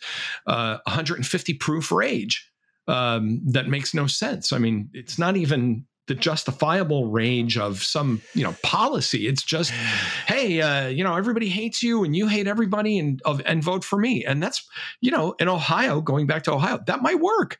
uh 0.46 0.78
150 0.84 1.54
proof 1.54 1.92
rage. 1.92 2.50
Um, 2.86 3.42
that 3.44 3.68
makes 3.68 3.92
no 3.92 4.06
sense. 4.06 4.50
I 4.50 4.56
mean, 4.56 4.88
it's 4.94 5.18
not 5.18 5.36
even 5.36 5.84
the 6.08 6.14
justifiable 6.14 7.10
range 7.10 7.56
of 7.56 7.82
some 7.82 8.20
you 8.34 8.42
know 8.42 8.54
policy. 8.62 9.28
It's 9.28 9.42
just 9.42 9.70
hey 10.26 10.60
uh, 10.60 10.88
you 10.88 11.04
know 11.04 11.14
everybody 11.14 11.48
hates 11.48 11.82
you 11.82 12.04
and 12.04 12.16
you 12.16 12.26
hate 12.26 12.48
everybody 12.48 12.98
and 12.98 13.22
of 13.24 13.40
and 13.46 13.62
vote 13.62 13.84
for 13.84 13.98
me. 13.98 14.24
And 14.24 14.42
that's 14.42 14.66
you 15.00 15.10
know 15.10 15.34
in 15.38 15.48
ohio 15.48 16.00
going 16.00 16.26
back 16.26 16.42
to 16.44 16.52
ohio 16.52 16.80
that 16.86 17.02
might 17.02 17.20
work. 17.20 17.58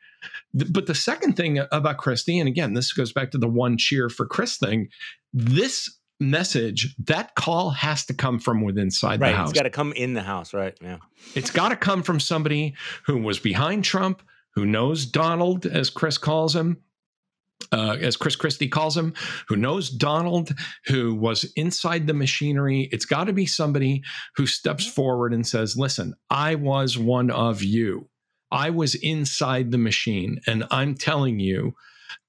But 0.53 0.87
the 0.87 0.95
second 0.95 1.37
thing 1.37 1.61
about 1.71 1.99
christie 1.99 2.39
and 2.39 2.49
again 2.49 2.75
this 2.75 2.93
goes 2.93 3.13
back 3.13 3.31
to 3.33 3.39
the 3.39 3.49
one 3.49 3.77
cheer 3.77 4.09
for 4.09 4.27
chris 4.27 4.57
thing 4.57 4.89
this 5.33 5.95
message 6.21 6.95
that 6.99 7.35
call 7.35 7.71
has 7.71 8.05
to 8.07 8.15
come 8.15 8.39
from 8.39 8.63
within 8.63 8.85
inside 8.85 9.21
right, 9.21 9.31
the 9.31 9.37
house 9.37 9.51
it's 9.51 9.59
got 9.59 9.65
to 9.65 9.71
come 9.71 9.93
in 9.93 10.15
the 10.15 10.23
house 10.23 10.53
right 10.53 10.77
yeah. 10.83 10.99
It's 11.35 11.51
got 11.51 11.69
to 11.69 11.77
come 11.77 12.03
from 12.03 12.19
somebody 12.19 12.75
who 13.05 13.19
was 13.19 13.39
behind 13.39 13.85
trump 13.85 14.23
who 14.55 14.67
knows 14.67 15.07
donald 15.07 15.67
as 15.67 15.91
chris 15.91 16.19
calls 16.19 16.57
him 16.57 16.79
uh, 17.73 17.97
as 18.01 18.17
Chris 18.17 18.37
Christie 18.37 18.69
calls 18.69 18.97
him, 18.97 19.15
who 19.49 19.57
knows 19.57 19.91
Donald, 19.91 20.55
who 20.87 21.15
was 21.15 21.45
inside 21.57 22.07
the 22.07 22.15
machinery. 22.15 22.89
It's 22.93 23.05
got 23.05 23.25
to 23.25 23.33
be 23.33 23.47
somebody 23.47 24.03
who 24.37 24.47
steps 24.47 24.87
forward 24.87 25.35
and 25.35 25.47
says, 25.47 25.77
Listen, 25.77 26.15
I 26.31 26.55
was 26.55 26.97
one 26.97 27.31
of 27.31 27.63
you. 27.63 28.09
I 28.51 28.71
was 28.71 28.95
inside 28.95 29.71
the 29.71 29.79
machine, 29.79 30.41
and 30.47 30.65
I'm 30.71 30.95
telling 30.95 31.39
you 31.39 31.75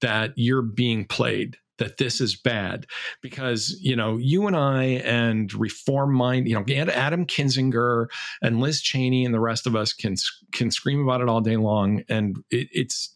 that 0.02 0.32
you're 0.36 0.62
being 0.62 1.06
played 1.06 1.56
that 1.78 1.96
this 1.96 2.20
is 2.20 2.36
bad 2.36 2.86
because 3.22 3.74
you 3.80 3.96
know 3.96 4.18
you 4.18 4.46
and 4.46 4.54
I 4.54 4.84
and 4.84 5.52
reform 5.54 6.12
mind 6.12 6.46
you 6.46 6.54
know 6.54 6.64
Adam 6.92 7.24
Kinzinger 7.24 8.06
and 8.42 8.60
Liz 8.60 8.82
Cheney 8.82 9.24
and 9.24 9.34
the 9.34 9.40
rest 9.40 9.66
of 9.66 9.74
us 9.74 9.94
can 9.94 10.14
can 10.52 10.70
scream 10.70 11.02
about 11.02 11.22
it 11.22 11.28
all 11.30 11.40
day 11.40 11.56
long 11.56 12.02
and 12.08 12.36
it, 12.50 12.68
it's 12.70 13.14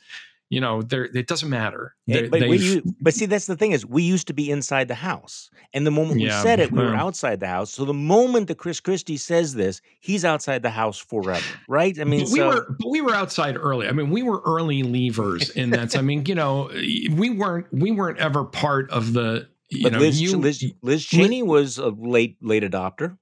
you 0.54 0.60
know, 0.60 0.82
there 0.82 1.04
it 1.04 1.26
doesn't 1.26 1.48
matter. 1.48 1.94
but, 2.06 2.40
but 3.00 3.14
see, 3.14 3.26
that's 3.26 3.46
the 3.46 3.56
thing 3.56 3.72
is, 3.72 3.84
we 3.84 4.02
used 4.02 4.28
to 4.28 4.32
be 4.32 4.50
inside 4.50 4.88
the 4.88 4.94
house, 4.94 5.50
and 5.72 5.86
the 5.86 5.90
moment 5.90 6.20
we 6.20 6.30
said 6.30 6.60
it, 6.60 6.70
we 6.70 6.78
were 6.78 6.94
outside 6.94 7.40
the 7.40 7.48
house. 7.48 7.72
So 7.72 7.84
the 7.84 7.92
moment 7.94 8.48
that 8.48 8.58
Chris 8.58 8.80
Christie 8.80 9.16
says 9.16 9.54
this, 9.54 9.80
he's 10.00 10.24
outside 10.24 10.62
the 10.62 10.70
house 10.70 10.98
forever, 10.98 11.44
right? 11.68 11.98
I 11.98 12.04
mean, 12.04 12.20
but 12.20 12.30
we 12.30 12.38
so, 12.38 12.48
were, 12.48 12.76
but 12.78 12.90
we 12.90 13.00
were 13.00 13.14
outside 13.14 13.56
early. 13.56 13.88
I 13.88 13.92
mean, 13.92 14.10
we 14.10 14.22
were 14.22 14.40
early 14.46 14.82
leavers 14.82 15.50
in 15.56 15.70
that. 15.70 15.96
I 15.96 16.02
mean, 16.02 16.24
you 16.26 16.34
know, 16.34 16.70
we 16.72 17.30
weren't 17.30 17.66
we 17.72 17.90
weren't 17.90 18.18
ever 18.18 18.44
part 18.44 18.90
of 18.90 19.12
the. 19.12 19.48
You 19.70 19.84
but 19.84 19.92
know, 19.94 19.98
Liz, 19.98 20.20
you, 20.20 20.36
Liz, 20.36 20.64
Liz 20.82 21.04
Cheney 21.04 21.42
was 21.42 21.78
a 21.78 21.88
late 21.88 22.36
late 22.40 22.62
adopter 22.62 23.16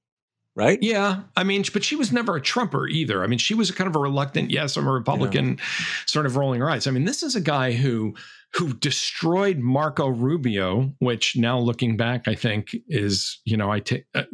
right? 0.55 0.77
Yeah. 0.81 1.21
I 1.35 1.43
mean, 1.43 1.63
but 1.73 1.83
she 1.83 1.95
was 1.95 2.11
never 2.11 2.35
a 2.35 2.41
Trumper 2.41 2.87
either. 2.87 3.23
I 3.23 3.27
mean, 3.27 3.39
she 3.39 3.53
was 3.53 3.69
a 3.69 3.73
kind 3.73 3.87
of 3.87 3.95
a 3.95 3.99
reluctant, 3.99 4.51
yes, 4.51 4.77
I'm 4.77 4.87
a 4.87 4.91
Republican, 4.91 5.57
yeah. 5.57 5.85
sort 6.05 6.25
of 6.25 6.35
rolling 6.35 6.61
her 6.61 6.69
eyes. 6.69 6.85
I 6.87 6.91
mean, 6.91 7.05
this 7.05 7.23
is 7.23 7.35
a 7.35 7.41
guy 7.41 7.71
who 7.71 8.13
who 8.55 8.71
destroyed 8.73 9.57
Marco 9.57 10.07
Rubio, 10.07 10.93
which 10.99 11.35
now 11.35 11.57
looking 11.57 11.97
back, 11.97 12.27
I 12.27 12.35
think 12.35 12.67
is, 12.87 13.41
you 13.45 13.57
know, 13.57 13.71
I 13.71 13.79
take 13.79 14.05
uh, 14.13 14.25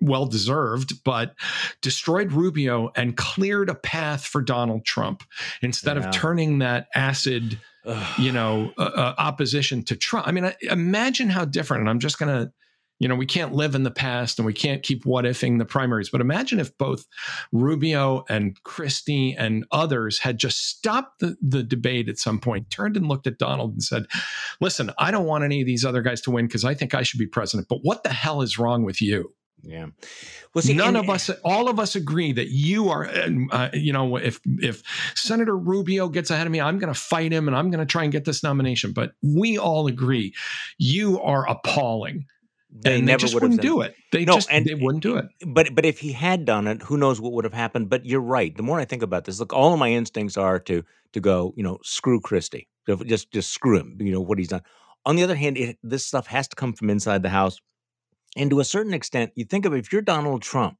well 0.00 0.26
deserved, 0.26 1.04
but 1.04 1.36
destroyed 1.80 2.32
Rubio 2.32 2.90
and 2.96 3.16
cleared 3.16 3.68
a 3.70 3.76
path 3.76 4.24
for 4.24 4.42
Donald 4.42 4.84
Trump 4.84 5.22
instead 5.62 5.96
yeah. 5.96 6.08
of 6.08 6.12
turning 6.12 6.58
that 6.58 6.88
acid, 6.96 7.60
you 8.18 8.32
know, 8.32 8.72
uh, 8.76 8.82
uh, 8.82 9.14
opposition 9.18 9.84
to 9.84 9.94
Trump. 9.94 10.26
I 10.26 10.32
mean, 10.32 10.52
imagine 10.62 11.28
how 11.28 11.44
different, 11.44 11.82
and 11.82 11.90
I'm 11.90 12.00
just 12.00 12.18
going 12.18 12.46
to 12.46 12.52
you 13.00 13.08
know, 13.08 13.14
we 13.16 13.26
can't 13.26 13.54
live 13.54 13.74
in 13.74 13.82
the 13.82 13.90
past 13.90 14.38
and 14.38 14.44
we 14.44 14.52
can't 14.52 14.82
keep 14.82 15.04
what 15.06 15.24
ifing 15.24 15.58
the 15.58 15.64
primaries. 15.64 16.10
But 16.10 16.20
imagine 16.20 16.60
if 16.60 16.76
both 16.76 17.06
Rubio 17.50 18.24
and 18.28 18.62
Christie 18.62 19.34
and 19.36 19.64
others 19.72 20.18
had 20.18 20.38
just 20.38 20.68
stopped 20.68 21.20
the, 21.20 21.36
the 21.40 21.62
debate 21.62 22.10
at 22.10 22.18
some 22.18 22.38
point, 22.38 22.70
turned 22.70 22.98
and 22.98 23.08
looked 23.08 23.26
at 23.26 23.38
Donald 23.38 23.72
and 23.72 23.82
said, 23.82 24.04
listen, 24.60 24.92
I 24.98 25.10
don't 25.10 25.24
want 25.24 25.44
any 25.44 25.62
of 25.62 25.66
these 25.66 25.84
other 25.84 26.02
guys 26.02 26.20
to 26.22 26.30
win 26.30 26.46
because 26.46 26.64
I 26.64 26.74
think 26.74 26.94
I 26.94 27.02
should 27.02 27.18
be 27.18 27.26
president. 27.26 27.68
But 27.68 27.80
what 27.82 28.04
the 28.04 28.10
hell 28.10 28.42
is 28.42 28.58
wrong 28.58 28.84
with 28.84 29.00
you? 29.00 29.32
Yeah. 29.62 29.86
Well, 30.54 30.62
see, 30.62 30.74
none 30.74 30.96
and, 30.96 30.98
of 30.98 31.10
us, 31.10 31.30
all 31.44 31.68
of 31.68 31.78
us 31.78 31.94
agree 31.94 32.32
that 32.32 32.48
you 32.48 32.88
are, 32.88 33.06
uh, 33.52 33.68
you 33.72 33.92
know, 33.92 34.16
if 34.16 34.40
if 34.44 34.82
Senator 35.14 35.56
Rubio 35.56 36.08
gets 36.08 36.30
ahead 36.30 36.46
of 36.46 36.50
me, 36.50 36.62
I'm 36.62 36.78
going 36.78 36.92
to 36.92 36.98
fight 36.98 37.30
him 37.30 37.46
and 37.46 37.54
I'm 37.54 37.70
going 37.70 37.80
to 37.80 37.90
try 37.90 38.02
and 38.02 38.12
get 38.12 38.24
this 38.24 38.42
nomination. 38.42 38.92
But 38.92 39.12
we 39.22 39.58
all 39.58 39.86
agree, 39.86 40.34
you 40.78 41.20
are 41.20 41.46
appalling 41.46 42.24
they 42.72 42.96
and 42.96 43.06
never 43.06 43.18
they 43.18 43.22
just 43.22 43.34
would 43.34 43.42
wouldn't 43.42 43.62
do 43.62 43.80
it. 43.80 43.94
They 44.12 44.24
no, 44.24 44.34
just 44.34 44.50
and, 44.50 44.64
they 44.64 44.74
wouldn't 44.74 45.02
do 45.02 45.16
it. 45.16 45.26
But 45.46 45.74
but 45.74 45.84
if 45.84 45.98
he 45.98 46.12
had 46.12 46.44
done 46.44 46.66
it, 46.66 46.82
who 46.82 46.96
knows 46.96 47.20
what 47.20 47.32
would 47.32 47.44
have 47.44 47.54
happened? 47.54 47.88
But 47.88 48.06
you're 48.06 48.20
right. 48.20 48.56
The 48.56 48.62
more 48.62 48.78
I 48.78 48.84
think 48.84 49.02
about 49.02 49.24
this, 49.24 49.40
look, 49.40 49.52
all 49.52 49.72
of 49.72 49.78
my 49.78 49.90
instincts 49.90 50.36
are 50.36 50.58
to 50.60 50.84
to 51.12 51.20
go, 51.20 51.52
you 51.56 51.62
know, 51.62 51.78
screw 51.82 52.20
Christie, 52.20 52.68
just 53.06 53.32
just 53.32 53.50
screw 53.50 53.78
him. 53.78 53.96
You 54.00 54.12
know 54.12 54.20
what 54.20 54.38
he's 54.38 54.48
done. 54.48 54.62
On 55.06 55.16
the 55.16 55.22
other 55.22 55.34
hand, 55.34 55.56
it, 55.56 55.78
this 55.82 56.06
stuff 56.06 56.26
has 56.26 56.46
to 56.48 56.56
come 56.56 56.72
from 56.72 56.90
inside 56.90 57.22
the 57.22 57.30
house, 57.30 57.60
and 58.36 58.50
to 58.50 58.60
a 58.60 58.64
certain 58.64 58.94
extent, 58.94 59.32
you 59.34 59.44
think 59.44 59.64
of 59.64 59.74
if 59.74 59.92
you're 59.92 60.02
Donald 60.02 60.42
Trump, 60.42 60.76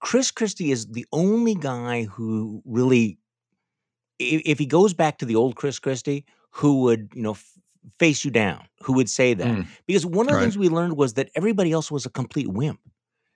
Chris 0.00 0.30
Christie 0.30 0.70
is 0.70 0.86
the 0.86 1.06
only 1.12 1.54
guy 1.54 2.04
who 2.04 2.62
really, 2.64 3.18
if, 4.18 4.42
if 4.44 4.58
he 4.58 4.66
goes 4.66 4.94
back 4.94 5.18
to 5.18 5.24
the 5.24 5.36
old 5.36 5.56
Chris 5.56 5.78
Christie, 5.78 6.26
who 6.50 6.82
would 6.82 7.10
you 7.14 7.22
know 7.22 7.32
f- 7.32 7.58
face 7.98 8.24
you 8.24 8.30
down, 8.30 8.66
who 8.82 8.94
would 8.94 9.10
say 9.10 9.34
that 9.34 9.58
Mm, 9.58 9.68
because 9.86 10.06
one 10.06 10.28
of 10.28 10.34
the 10.34 10.36
right. 10.36 10.42
things 10.42 10.58
we 10.58 10.68
learned 10.68 10.96
was 10.96 11.14
that 11.14 11.30
everybody 11.34 11.72
else 11.72 11.90
was 11.90 12.06
a 12.06 12.10
complete 12.10 12.48
wimp. 12.48 12.80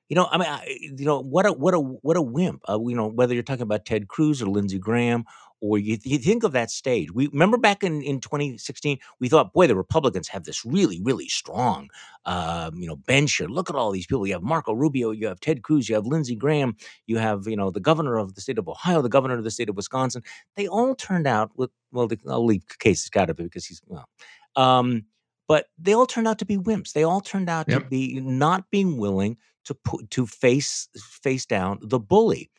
You 0.08 0.14
know, 0.14 0.28
I 0.30 0.38
mean, 0.38 0.48
I, 0.48 0.78
you 0.80 1.04
know, 1.04 1.20
what 1.20 1.46
a 1.46 1.52
what 1.52 1.74
a 1.74 1.80
what 1.80 2.16
a 2.16 2.22
wimp. 2.22 2.62
Uh, 2.68 2.78
you 2.80 2.94
know, 2.94 3.08
whether 3.08 3.34
you're 3.34 3.42
talking 3.42 3.62
about 3.62 3.84
Ted 3.86 4.06
Cruz 4.08 4.40
or 4.40 4.46
Lindsey 4.46 4.78
Graham, 4.78 5.24
or 5.60 5.78
you, 5.78 5.98
you 6.02 6.18
think 6.18 6.44
of 6.44 6.52
that 6.52 6.70
stage. 6.70 7.12
We 7.12 7.28
remember 7.28 7.56
back 7.56 7.82
in 7.82 8.02
in 8.02 8.20
2016, 8.20 8.98
we 9.20 9.28
thought, 9.28 9.52
boy, 9.52 9.66
the 9.66 9.76
Republicans 9.76 10.28
have 10.28 10.44
this 10.44 10.64
really 10.64 11.00
really 11.02 11.28
strong, 11.28 11.88
um, 12.24 12.78
you 12.78 12.86
know, 12.86 12.96
bench 12.96 13.36
here. 13.36 13.48
Look 13.48 13.70
at 13.70 13.76
all 13.76 13.90
these 13.90 14.06
people. 14.06 14.26
You 14.26 14.34
have 14.34 14.42
Marco 14.42 14.72
Rubio, 14.72 15.10
you 15.10 15.26
have 15.26 15.40
Ted 15.40 15.62
Cruz, 15.62 15.88
you 15.88 15.94
have 15.94 16.06
Lindsey 16.06 16.36
Graham, 16.36 16.76
you 17.06 17.18
have 17.18 17.46
you 17.46 17.56
know 17.56 17.70
the 17.70 17.80
governor 17.80 18.18
of 18.18 18.34
the 18.34 18.40
state 18.40 18.58
of 18.58 18.68
Ohio, 18.68 19.02
the 19.02 19.08
governor 19.08 19.38
of 19.38 19.44
the 19.44 19.50
state 19.50 19.68
of 19.68 19.76
Wisconsin. 19.76 20.22
They 20.56 20.68
all 20.68 20.94
turned 20.94 21.26
out 21.26 21.50
with 21.56 21.70
well, 21.92 22.06
the, 22.06 22.18
I'll 22.28 22.44
leave 22.44 22.62
Casey's 22.78 23.10
got 23.10 23.30
it 23.30 23.36
because 23.36 23.66
he's 23.66 23.80
well. 23.86 24.08
Um, 24.56 25.04
but 25.48 25.66
they 25.78 25.94
all 25.94 26.06
turned 26.06 26.26
out 26.26 26.38
to 26.40 26.44
be 26.44 26.58
wimps. 26.58 26.92
They 26.92 27.04
all 27.04 27.20
turned 27.20 27.48
out 27.48 27.68
to 27.68 27.80
be 27.80 28.20
not 28.20 28.70
being 28.70 28.96
willing 28.96 29.36
to 29.64 29.74
put 29.74 30.10
to 30.10 30.26
face 30.26 30.88
face 30.96 31.46
down 31.46 31.78
the 31.82 31.98
bully. 31.98 32.50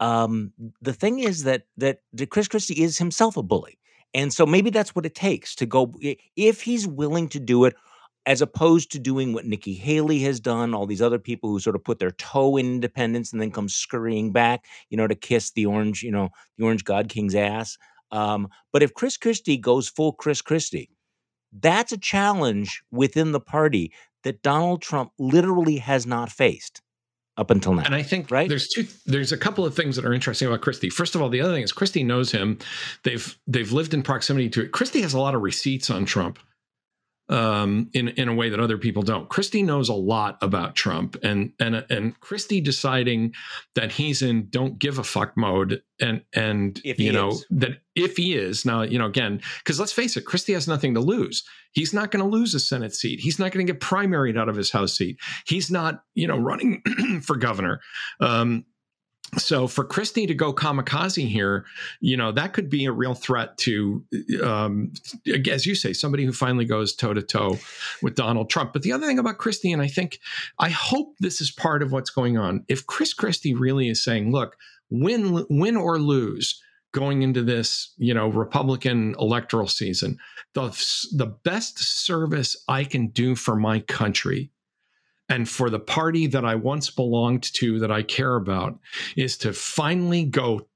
Um, 0.00 0.52
the 0.80 0.92
thing 0.92 1.20
is 1.20 1.44
that 1.44 1.62
that 1.76 2.00
Chris 2.30 2.48
Christie 2.48 2.82
is 2.82 2.98
himself 2.98 3.36
a 3.36 3.42
bully, 3.42 3.78
and 4.12 4.32
so 4.32 4.46
maybe 4.46 4.70
that's 4.70 4.94
what 4.94 5.06
it 5.06 5.14
takes 5.14 5.54
to 5.56 5.66
go 5.66 5.94
if 6.36 6.62
he's 6.62 6.86
willing 6.86 7.28
to 7.28 7.40
do 7.40 7.64
it, 7.64 7.74
as 8.26 8.42
opposed 8.42 8.90
to 8.92 8.98
doing 8.98 9.32
what 9.32 9.46
Nikki 9.46 9.74
Haley 9.74 10.18
has 10.20 10.40
done. 10.40 10.74
All 10.74 10.86
these 10.86 11.02
other 11.02 11.18
people 11.18 11.50
who 11.50 11.60
sort 11.60 11.76
of 11.76 11.84
put 11.84 11.98
their 11.98 12.10
toe 12.12 12.56
in 12.56 12.66
independence 12.66 13.32
and 13.32 13.40
then 13.40 13.50
come 13.50 13.68
scurrying 13.68 14.32
back, 14.32 14.64
you 14.90 14.96
know, 14.96 15.06
to 15.06 15.14
kiss 15.14 15.52
the 15.52 15.66
orange, 15.66 16.02
you 16.02 16.10
know, 16.10 16.30
the 16.58 16.64
orange 16.64 16.84
God 16.84 17.08
King's 17.08 17.34
ass. 17.34 17.78
Um, 18.10 18.48
but 18.72 18.82
if 18.82 18.94
Chris 18.94 19.16
Christie 19.16 19.56
goes 19.56 19.88
full 19.88 20.12
Chris 20.12 20.42
Christie, 20.42 20.90
that's 21.52 21.92
a 21.92 21.98
challenge 21.98 22.82
within 22.90 23.32
the 23.32 23.40
party 23.40 23.92
that 24.24 24.42
Donald 24.42 24.82
Trump 24.82 25.12
literally 25.18 25.76
has 25.76 26.06
not 26.06 26.30
faced 26.30 26.82
up 27.36 27.50
until 27.50 27.74
now. 27.74 27.82
And 27.84 27.94
I 27.94 28.02
think 28.02 28.30
Right? 28.30 28.48
there's 28.48 28.68
two 28.68 28.86
there's 29.06 29.32
a 29.32 29.36
couple 29.36 29.64
of 29.64 29.74
things 29.74 29.96
that 29.96 30.04
are 30.04 30.12
interesting 30.12 30.48
about 30.48 30.60
Christie. 30.60 30.90
First 30.90 31.14
of 31.14 31.22
all, 31.22 31.28
the 31.28 31.40
other 31.40 31.52
thing 31.52 31.62
is 31.62 31.72
Christie 31.72 32.04
knows 32.04 32.32
him. 32.32 32.58
They've 33.02 33.36
they've 33.46 33.70
lived 33.72 33.94
in 33.94 34.02
proximity 34.02 34.48
to 34.50 34.62
it. 34.62 34.72
Christie 34.72 35.02
has 35.02 35.14
a 35.14 35.18
lot 35.20 35.34
of 35.34 35.42
receipts 35.42 35.90
on 35.90 36.04
Trump 36.04 36.38
um 37.30 37.88
in 37.94 38.08
in 38.08 38.28
a 38.28 38.34
way 38.34 38.50
that 38.50 38.60
other 38.60 38.76
people 38.76 39.02
don't. 39.02 39.28
Christie 39.30 39.62
knows 39.62 39.88
a 39.88 39.94
lot 39.94 40.36
about 40.42 40.74
Trump 40.76 41.16
and 41.22 41.52
and 41.58 41.84
and 41.88 42.18
Christie 42.20 42.60
deciding 42.60 43.32
that 43.74 43.92
he's 43.92 44.20
in 44.20 44.48
don't 44.50 44.78
give 44.78 44.98
a 44.98 45.04
fuck 45.04 45.34
mode 45.36 45.82
and 46.00 46.22
and 46.34 46.80
If 46.84 46.98
you 46.98 47.12
know 47.12 47.30
is. 47.30 47.46
that 47.50 47.78
if 47.94 48.16
he 48.18 48.34
is 48.34 48.66
now 48.66 48.82
you 48.82 48.98
know 48.98 49.06
again 49.06 49.40
because 49.58 49.80
let's 49.80 49.92
face 49.92 50.16
it 50.18 50.26
Christie 50.26 50.52
has 50.52 50.68
nothing 50.68 50.92
to 50.94 51.00
lose. 51.00 51.42
He's 51.72 51.94
not 51.94 52.10
going 52.10 52.22
to 52.22 52.28
lose 52.30 52.54
a 52.54 52.60
Senate 52.60 52.94
seat. 52.94 53.20
He's 53.20 53.38
not 53.38 53.50
going 53.52 53.66
to 53.66 53.72
get 53.72 53.80
primaried 53.80 54.38
out 54.38 54.48
of 54.48 54.54
his 54.56 54.70
House 54.70 54.94
seat. 54.96 55.18
He's 55.46 55.70
not 55.70 56.02
you 56.14 56.26
know 56.26 56.36
running 56.36 56.82
for 57.22 57.36
governor. 57.36 57.80
Um 58.20 58.66
so 59.38 59.66
for 59.66 59.84
Christie 59.84 60.26
to 60.26 60.34
go 60.34 60.52
kamikaze 60.52 61.28
here, 61.28 61.64
you 62.00 62.16
know, 62.16 62.32
that 62.32 62.52
could 62.52 62.70
be 62.70 62.84
a 62.84 62.92
real 62.92 63.14
threat 63.14 63.56
to, 63.58 64.04
um, 64.42 64.92
as 65.50 65.66
you 65.66 65.74
say, 65.74 65.92
somebody 65.92 66.24
who 66.24 66.32
finally 66.32 66.64
goes 66.64 66.94
toe 66.94 67.14
to 67.14 67.22
toe 67.22 67.58
with 68.02 68.14
Donald 68.14 68.50
Trump. 68.50 68.72
But 68.72 68.82
the 68.82 68.92
other 68.92 69.06
thing 69.06 69.18
about 69.18 69.38
Christie, 69.38 69.72
and 69.72 69.82
I 69.82 69.88
think, 69.88 70.20
I 70.58 70.68
hope 70.68 71.14
this 71.20 71.40
is 71.40 71.50
part 71.50 71.82
of 71.82 71.92
what's 71.92 72.10
going 72.10 72.38
on. 72.38 72.64
If 72.68 72.86
Chris 72.86 73.12
Christie 73.12 73.54
really 73.54 73.88
is 73.88 74.04
saying, 74.04 74.30
look, 74.30 74.56
win, 74.90 75.44
win 75.50 75.76
or 75.76 75.98
lose, 75.98 76.60
going 76.92 77.22
into 77.22 77.42
this, 77.42 77.92
you 77.98 78.14
know, 78.14 78.28
Republican 78.28 79.16
electoral 79.18 79.66
season, 79.66 80.16
the 80.54 80.68
the 81.12 81.26
best 81.26 81.78
service 81.78 82.56
I 82.68 82.84
can 82.84 83.08
do 83.08 83.34
for 83.34 83.56
my 83.56 83.80
country 83.80 84.52
and 85.28 85.48
for 85.48 85.70
the 85.70 85.80
party 85.80 86.26
that 86.28 86.44
I 86.44 86.54
once 86.54 86.90
belonged 86.90 87.42
to 87.54 87.78
that 87.80 87.90
I 87.90 88.02
care 88.02 88.36
about 88.36 88.78
is 89.16 89.36
to 89.38 89.52
finally 89.52 90.24
go 90.24 90.66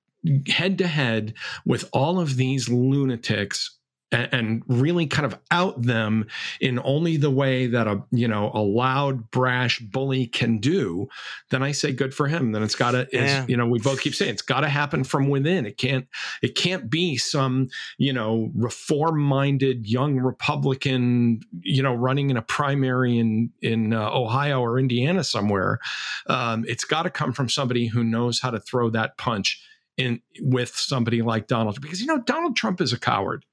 head 0.49 0.79
to 0.79 0.87
head 0.87 1.35
with 1.65 1.89
all 1.93 2.19
of 2.19 2.37
these 2.37 2.69
lunatics 2.69 3.78
and, 4.13 4.29
and 4.33 4.63
really 4.69 5.07
kind 5.07 5.27
of 5.27 5.39
out 5.51 5.83
them 5.83 6.27
in 6.61 6.81
only 6.85 7.17
the 7.17 7.31
way 7.31 7.67
that 7.67 7.87
a 7.87 8.03
you 8.11 8.29
know 8.29 8.51
a 8.55 8.61
loud 8.63 9.31
brash 9.31 9.79
bully 9.81 10.27
can 10.27 10.59
do 10.59 11.09
then 11.51 11.63
i 11.63 11.73
say 11.73 11.93
good 11.93 12.15
for 12.15 12.27
him. 12.27 12.53
Then 12.53 12.63
it's 12.63 12.75
got 12.75 12.93
to 12.93 13.09
Yeah. 13.13 13.45
you 13.49 13.57
know 13.57 13.67
we 13.67 13.79
both 13.79 14.01
keep 14.01 14.15
saying 14.15 14.31
it's 14.33 14.43
got 14.43 14.61
to 14.61 14.69
happen 14.69 15.05
from 15.05 15.29
within. 15.29 15.67
It 15.67 15.77
can't 15.79 16.07
it 16.43 16.55
can't 16.55 16.91
be 16.91 17.17
some 17.17 17.69
you 17.99 18.13
know 18.13 18.51
reform 18.55 19.21
minded 19.21 19.87
young 19.87 20.17
republican 20.19 21.41
you 21.63 21.83
know 21.83 21.95
running 21.95 22.31
in 22.31 22.37
a 22.37 22.43
primary 22.43 23.19
in 23.19 23.51
in 23.63 23.93
uh, 23.93 24.11
ohio 24.11 24.61
or 24.61 24.79
indiana 24.79 25.25
somewhere. 25.25 25.79
Um, 26.27 26.65
it's 26.69 26.85
got 26.85 27.03
to 27.03 27.11
come 27.11 27.33
from 27.33 27.49
somebody 27.49 27.87
who 27.87 28.05
knows 28.05 28.41
how 28.41 28.51
to 28.51 28.61
throw 28.61 28.91
that 28.91 29.17
punch 29.19 29.63
in 29.97 30.21
with 30.41 30.75
somebody 30.77 31.23
like 31.23 31.47
donald 31.49 31.81
because 31.81 32.01
you 32.01 32.07
know 32.07 32.19
donald 32.19 32.55
trump 32.57 32.81
is 32.81 32.93
a 32.93 32.99
coward 32.99 33.45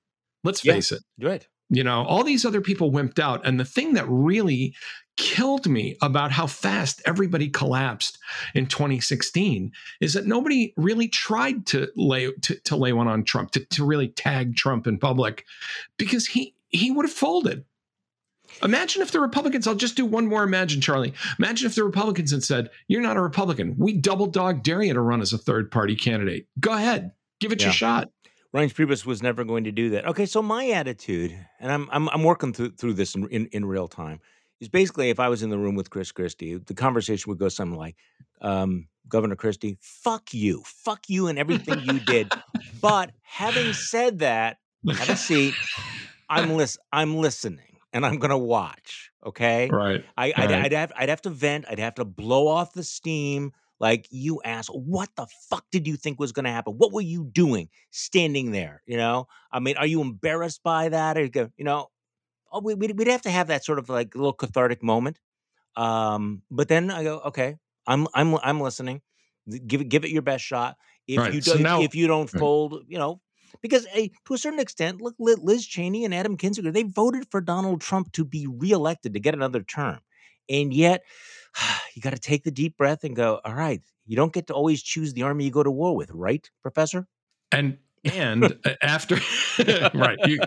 let's 0.45 0.63
Yeah. 0.63 0.73
face 0.73 0.91
it. 0.93 1.03
Right. 1.19 1.45
you 1.69 1.83
know 1.83 2.03
all 2.05 2.23
these 2.23 2.45
other 2.45 2.61
people 2.61 2.91
wimped 2.91 3.19
out 3.19 3.45
and 3.45 3.59
the 3.59 3.65
thing 3.65 3.95
that 3.95 4.05
really 4.07 4.75
killed 5.17 5.65
me 5.67 5.95
about 6.01 6.31
how 6.31 6.45
fast 6.45 7.01
everybody 7.05 7.47
collapsed 7.49 8.19
in 8.53 8.67
2016 8.67 9.71
is 10.01 10.13
that 10.13 10.27
nobody 10.27 10.73
really 10.77 11.07
tried 11.07 11.65
to 11.65 11.87
lay 11.95 12.29
to, 12.41 12.55
to 12.65 12.75
lay 12.75 12.93
one 12.93 13.07
on 13.07 13.23
trump 13.23 13.49
to, 13.51 13.61
to 13.65 13.83
really 13.85 14.09
tag 14.09 14.55
trump 14.55 14.85
in 14.87 14.97
public 14.99 15.43
because 15.97 16.27
he 16.27 16.53
he 16.69 16.91
would 16.91 17.05
have 17.05 17.13
folded. 17.13 17.63
Imagine 18.61 19.01
if 19.01 19.11
the 19.11 19.19
republicans 19.19 19.65
i'll 19.67 19.75
just 19.75 19.95
do 19.97 20.05
one 20.05 20.27
more 20.27 20.43
imagine 20.43 20.81
charlie. 20.81 21.13
Imagine 21.39 21.65
if 21.67 21.75
the 21.75 21.83
republicans 21.83 22.31
had 22.31 22.43
said 22.43 22.69
you're 22.87 23.01
not 23.01 23.17
a 23.17 23.21
republican. 23.21 23.75
We 23.77 23.93
double 23.93 24.27
dog 24.27 24.63
dare 24.63 24.83
you 24.83 24.93
to 24.93 25.01
run 25.01 25.21
as 25.21 25.33
a 25.33 25.37
third 25.37 25.71
party 25.71 25.95
candidate. 25.95 26.47
Go 26.59 26.73
ahead. 26.73 27.11
Give 27.39 27.51
it 27.51 27.59
Yeah. 27.61 27.67
your 27.67 27.73
shot 27.73 28.09
Reince 28.55 28.73
Priebus 28.73 29.05
was 29.05 29.21
never 29.21 29.43
going 29.43 29.65
to 29.65 29.71
do 29.71 29.89
that. 29.89 30.05
Okay, 30.05 30.25
so 30.25 30.41
my 30.41 30.69
attitude, 30.69 31.37
and 31.59 31.71
I'm 31.73 31.89
I'm, 31.91 32.07
I'm 32.07 32.23
working 32.23 32.53
through 32.53 32.71
through 32.71 32.93
this 32.93 33.13
in, 33.13 33.27
in 33.27 33.47
in 33.47 33.65
real 33.65 33.89
time, 33.89 34.21
is 34.61 34.69
basically 34.69 35.09
if 35.09 35.19
I 35.19 35.27
was 35.27 35.43
in 35.43 35.49
the 35.49 35.57
room 35.57 35.75
with 35.75 35.89
Chris 35.89 36.13
Christie, 36.13 36.55
the 36.55 36.73
conversation 36.73 37.29
would 37.29 37.37
go 37.37 37.49
something 37.49 37.77
like, 37.77 37.97
um, 38.39 38.87
"Governor 39.09 39.35
Christie, 39.35 39.77
fuck 39.81 40.33
you, 40.33 40.63
fuck 40.65 41.09
you, 41.09 41.27
and 41.27 41.37
everything 41.37 41.81
you 41.81 41.99
did." 41.99 42.31
But 42.81 43.11
having 43.23 43.73
said 43.73 44.19
that, 44.19 44.59
have 44.87 45.09
a 45.09 45.17
seat. 45.17 45.55
I'm 46.29 46.49
lis- 46.55 46.77
I'm 46.93 47.17
listening, 47.17 47.79
and 47.91 48.05
I'm 48.05 48.19
gonna 48.19 48.37
watch. 48.37 49.11
Okay, 49.25 49.69
right 49.69 50.05
I, 50.17 50.27
I'd, 50.27 50.51
Right. 50.51 50.65
I'd 50.65 50.71
have 50.71 50.91
I'd 50.95 51.09
have 51.09 51.21
to 51.23 51.29
vent. 51.29 51.65
I'd 51.69 51.79
have 51.79 51.95
to 51.95 52.05
blow 52.05 52.47
off 52.47 52.71
the 52.71 52.83
steam. 52.83 53.51
Like 53.79 54.07
you 54.09 54.41
asked, 54.43 54.69
what 54.69 55.09
the 55.17 55.27
fuck 55.49 55.65
did 55.71 55.87
you 55.87 55.97
think 55.97 56.19
was 56.19 56.31
going 56.31 56.45
to 56.45 56.51
happen? 56.51 56.73
What 56.73 56.93
were 56.93 57.01
you 57.01 57.25
doing 57.25 57.69
standing 57.91 58.51
there? 58.51 58.81
You 58.85 58.97
know, 58.97 59.27
I 59.51 59.59
mean, 59.59 59.77
are 59.77 59.85
you 59.87 60.01
embarrassed 60.01 60.61
by 60.63 60.89
that? 60.89 61.17
Or 61.17 61.25
you 61.25 61.51
you 61.57 61.65
know, 61.65 61.87
oh, 62.51 62.61
we, 62.61 62.73
we'd, 62.75 62.97
we'd 62.97 63.07
have 63.07 63.23
to 63.23 63.31
have 63.31 63.47
that 63.47 63.65
sort 63.65 63.79
of 63.79 63.89
like 63.89 64.15
little 64.15 64.33
cathartic 64.33 64.83
moment. 64.83 65.19
Um, 65.75 66.43
but 66.51 66.67
then 66.67 66.91
I 66.91 67.03
go, 67.03 67.19
okay, 67.27 67.57
I'm 67.87 68.07
I'm 68.13 68.35
I'm 68.37 68.61
listening. 68.61 69.01
Give 69.67 69.81
it 69.81 69.89
give 69.89 70.05
it 70.05 70.11
your 70.11 70.21
best 70.21 70.43
shot. 70.43 70.77
If 71.07 71.21
Right, 71.21 71.33
you 71.33 71.41
so 71.41 71.57
do, 71.57 71.63
now- 71.63 71.81
if 71.81 71.95
you 71.95 72.07
don't 72.07 72.29
Right. 72.33 72.39
fold, 72.39 72.83
you 72.87 72.97
know, 72.97 73.21
because 73.61 73.85
to 73.85 74.33
a 74.33 74.37
certain 74.37 74.59
extent, 74.59 75.01
look, 75.01 75.15
Liz 75.19 75.65
Cheney 75.67 76.05
and 76.05 76.13
Adam 76.15 76.37
Kinzinger, 76.37 76.73
they 76.73 76.83
voted 76.83 77.27
for 77.29 77.41
Donald 77.41 77.81
Trump 77.81 78.11
to 78.13 78.25
be 78.25 78.47
reelected 78.47 79.13
to 79.13 79.19
get 79.19 79.33
another 79.35 79.61
term, 79.63 79.99
and 80.49 80.73
yet 80.73 81.03
you 81.95 82.01
got 82.01 82.13
to 82.13 82.19
take 82.19 82.43
the 82.43 82.51
deep 82.51 82.77
breath 82.77 83.03
and 83.03 83.15
go, 83.15 83.39
all 83.43 83.53
right, 83.53 83.81
you 84.05 84.15
don't 84.15 84.33
get 84.33 84.47
to 84.47 84.53
always 84.53 84.81
choose 84.81 85.13
the 85.13 85.23
army 85.23 85.45
you 85.45 85.51
go 85.51 85.63
to 85.63 85.71
war 85.71 85.95
with, 85.95 86.11
right, 86.11 86.49
Professor? 86.61 87.07
and 87.51 87.77
and 88.13 88.55
after 88.83 89.15
right 89.95 90.19
you 90.27 90.39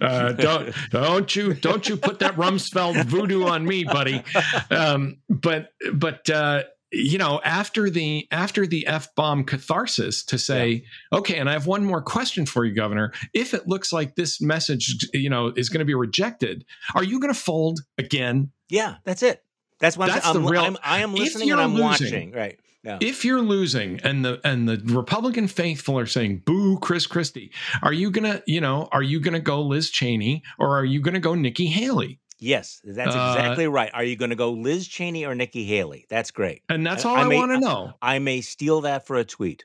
uh, 0.00 0.32
don't 0.32 0.74
don't 0.90 1.36
you 1.36 1.52
don't 1.52 1.86
you 1.86 1.94
put 1.94 2.20
that 2.20 2.36
rumsfeld 2.36 3.04
voodoo 3.04 3.44
on 3.44 3.66
me 3.66 3.84
buddy 3.84 4.22
um, 4.70 5.18
but 5.28 5.72
but 5.92 6.30
uh, 6.30 6.62
you 6.90 7.18
know 7.18 7.38
after 7.44 7.90
the 7.90 8.26
after 8.30 8.66
the 8.66 8.86
f-bomb 8.86 9.44
catharsis 9.44 10.24
to 10.24 10.38
say 10.38 10.82
okay 11.12 11.36
and 11.36 11.50
i 11.50 11.52
have 11.52 11.66
one 11.66 11.84
more 11.84 12.00
question 12.00 12.46
for 12.46 12.64
you 12.64 12.74
governor 12.74 13.12
if 13.34 13.52
it 13.52 13.68
looks 13.68 13.92
like 13.92 14.14
this 14.14 14.40
message 14.40 15.06
you 15.12 15.28
know 15.28 15.52
is 15.54 15.68
going 15.68 15.80
to 15.80 15.84
be 15.84 15.94
rejected 15.94 16.64
are 16.94 17.04
you 17.04 17.20
going 17.20 17.32
to 17.32 17.38
fold 17.38 17.80
again 17.98 18.50
Yeah, 18.72 18.96
that's 19.04 19.22
it. 19.22 19.42
That's 19.82 19.98
what 19.98 20.08
I'm, 20.10 20.18
the. 20.32 20.40
I'm, 20.40 20.46
real- 20.46 20.62
I'm, 20.64 20.78
I 20.82 21.00
am 21.00 21.12
if 21.12 21.18
listening 21.18 21.50
and 21.52 21.60
I'm 21.60 21.74
losing- 21.74 21.84
watching. 21.84 22.32
Right. 22.32 22.58
Yeah. 22.84 22.98
if 23.00 23.24
you're 23.24 23.40
losing 23.42 24.00
and 24.02 24.24
the 24.24 24.40
and 24.42 24.68
the 24.68 24.82
republican 24.92 25.46
faithful 25.46 25.96
are 26.00 26.06
saying 26.06 26.42
boo 26.44 26.80
chris 26.80 27.06
christie 27.06 27.52
are 27.80 27.92
you 27.92 28.10
gonna 28.10 28.42
you 28.44 28.60
know 28.60 28.88
are 28.90 29.04
you 29.04 29.20
gonna 29.20 29.38
go 29.38 29.62
liz 29.62 29.88
cheney 29.88 30.42
or 30.58 30.76
are 30.76 30.84
you 30.84 30.98
gonna 31.00 31.20
go 31.20 31.36
nikki 31.36 31.66
haley 31.66 32.18
Yes, 32.40 32.80
that's 32.84 33.14
Uh, 33.14 33.34
exactly 33.36 33.68
right. 33.68 33.88
Are 33.94 34.02
you 34.02 34.16
going 34.16 34.30
to 34.30 34.34
go 34.36 34.50
Liz 34.50 34.88
Cheney 34.88 35.24
or 35.24 35.32
Nikki 35.32 35.62
Haley? 35.64 36.06
That's 36.08 36.32
great. 36.32 36.62
And 36.68 36.84
that's 36.84 37.04
all 37.04 37.14
I 37.14 37.20
I, 37.20 37.28
may- 37.28 37.36
want 37.36 37.52
to 37.52 37.60
know. 37.60 37.92
I 38.02 38.18
may 38.18 38.40
steal 38.40 38.80
that 38.80 39.06
for 39.06 39.14
a 39.14 39.22
tweet. 39.24 39.64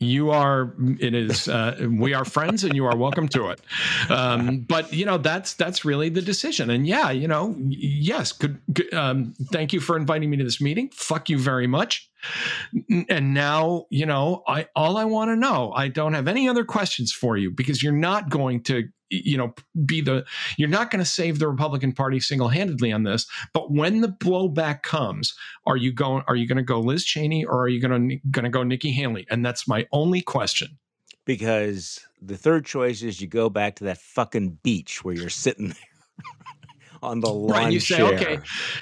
You 0.00 0.30
are. 0.30 0.74
It 0.98 1.14
is. 1.14 1.48
Uh, 1.48 1.88
we 1.88 2.14
are 2.14 2.24
friends, 2.24 2.64
and 2.64 2.74
you 2.74 2.84
are 2.86 2.96
welcome 2.96 3.28
to 3.28 3.50
it. 3.50 3.60
Um, 4.10 4.60
but 4.60 4.92
you 4.92 5.06
know 5.06 5.18
that's 5.18 5.54
that's 5.54 5.84
really 5.84 6.08
the 6.08 6.20
decision. 6.20 6.68
And 6.68 6.86
yeah, 6.86 7.10
you 7.10 7.28
know, 7.28 7.54
yes. 7.58 8.32
Good. 8.32 8.60
um, 8.92 9.34
thank 9.52 9.72
you 9.72 9.80
for 9.80 9.96
inviting 9.96 10.30
me 10.30 10.36
to 10.38 10.44
this 10.44 10.60
meeting. 10.60 10.90
Fuck 10.90 11.30
you 11.30 11.38
very 11.38 11.66
much. 11.66 12.10
And 13.08 13.34
now, 13.34 13.86
you 13.90 14.06
know, 14.06 14.42
I 14.46 14.68
all 14.74 14.96
I 14.96 15.04
want 15.04 15.30
to 15.30 15.36
know. 15.36 15.72
I 15.72 15.88
don't 15.88 16.14
have 16.14 16.28
any 16.28 16.48
other 16.48 16.64
questions 16.64 17.12
for 17.12 17.36
you 17.36 17.50
because 17.50 17.82
you're 17.82 17.92
not 17.92 18.30
going 18.30 18.62
to, 18.64 18.88
you 19.10 19.36
know, 19.36 19.54
be 19.84 20.00
the. 20.00 20.24
You're 20.56 20.68
not 20.68 20.90
going 20.90 21.02
to 21.02 21.10
save 21.10 21.38
the 21.38 21.48
Republican 21.48 21.92
Party 21.92 22.20
single 22.20 22.48
handedly 22.48 22.92
on 22.92 23.02
this. 23.04 23.26
But 23.52 23.72
when 23.72 24.00
the 24.00 24.08
blowback 24.08 24.82
comes, 24.82 25.34
are 25.66 25.76
you 25.76 25.92
going? 25.92 26.24
Are 26.26 26.36
you 26.36 26.46
going 26.46 26.56
to 26.56 26.62
go 26.62 26.80
Liz 26.80 27.04
Cheney 27.04 27.44
or 27.44 27.62
are 27.62 27.68
you 27.68 27.80
going 27.80 28.08
to 28.08 28.16
going 28.30 28.44
to 28.44 28.50
go 28.50 28.62
Nikki 28.62 28.92
Haley? 28.92 29.26
And 29.30 29.44
that's 29.44 29.68
my 29.68 29.86
only 29.92 30.20
question. 30.20 30.78
Because 31.26 32.00
the 32.20 32.36
third 32.36 32.66
choice 32.66 33.02
is 33.02 33.20
you 33.20 33.26
go 33.26 33.48
back 33.48 33.76
to 33.76 33.84
that 33.84 33.96
fucking 33.98 34.58
beach 34.62 35.02
where 35.02 35.14
you're 35.14 35.30
sitting 35.30 35.68
there 35.68 35.93
on 37.04 37.20
the 37.20 37.28
lawn 37.32 37.50
Right? 37.64 37.72
You 37.72 37.80
say, 37.80 37.96
chair. 37.96 38.14
okay, 38.14 38.38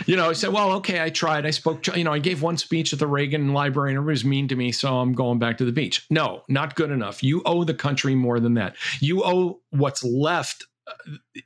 you 0.07 0.17
know, 0.17 0.31
I 0.31 0.33
said, 0.33 0.53
well, 0.53 0.73
okay, 0.75 1.03
I 1.03 1.11
tried. 1.11 1.45
I 1.47 1.51
spoke. 1.51 1.87
You 1.97 2.05
know, 2.05 2.13
I 2.13 2.19
gave 2.19 2.43
one 2.43 2.57
speech 2.57 2.93
at 2.93 2.99
the 2.99 3.07
Reagan 3.07 3.53
Library, 3.53 3.91
and 3.91 3.97
everybody 3.99 4.15
was 4.15 4.25
mean 4.25 4.49
to 4.49 4.57
me, 4.57 4.73
so 4.73 4.99
I'm 4.99 5.13
going 5.13 5.39
back 5.39 5.59
to 5.59 5.65
the 5.65 5.73
beach. 5.73 6.07
No, 6.11 6.43
not 6.49 6.75
good 6.75 6.91
enough. 6.91 7.23
You 7.23 7.43
owe 7.45 7.65
the 7.65 7.75
country 7.75 8.15
more 8.15 8.41
than 8.41 8.55
that. 8.55 8.77
You 9.01 9.23
owe 9.25 9.61
what's 9.71 10.03
left. 10.05 10.67
uh, 10.89 10.93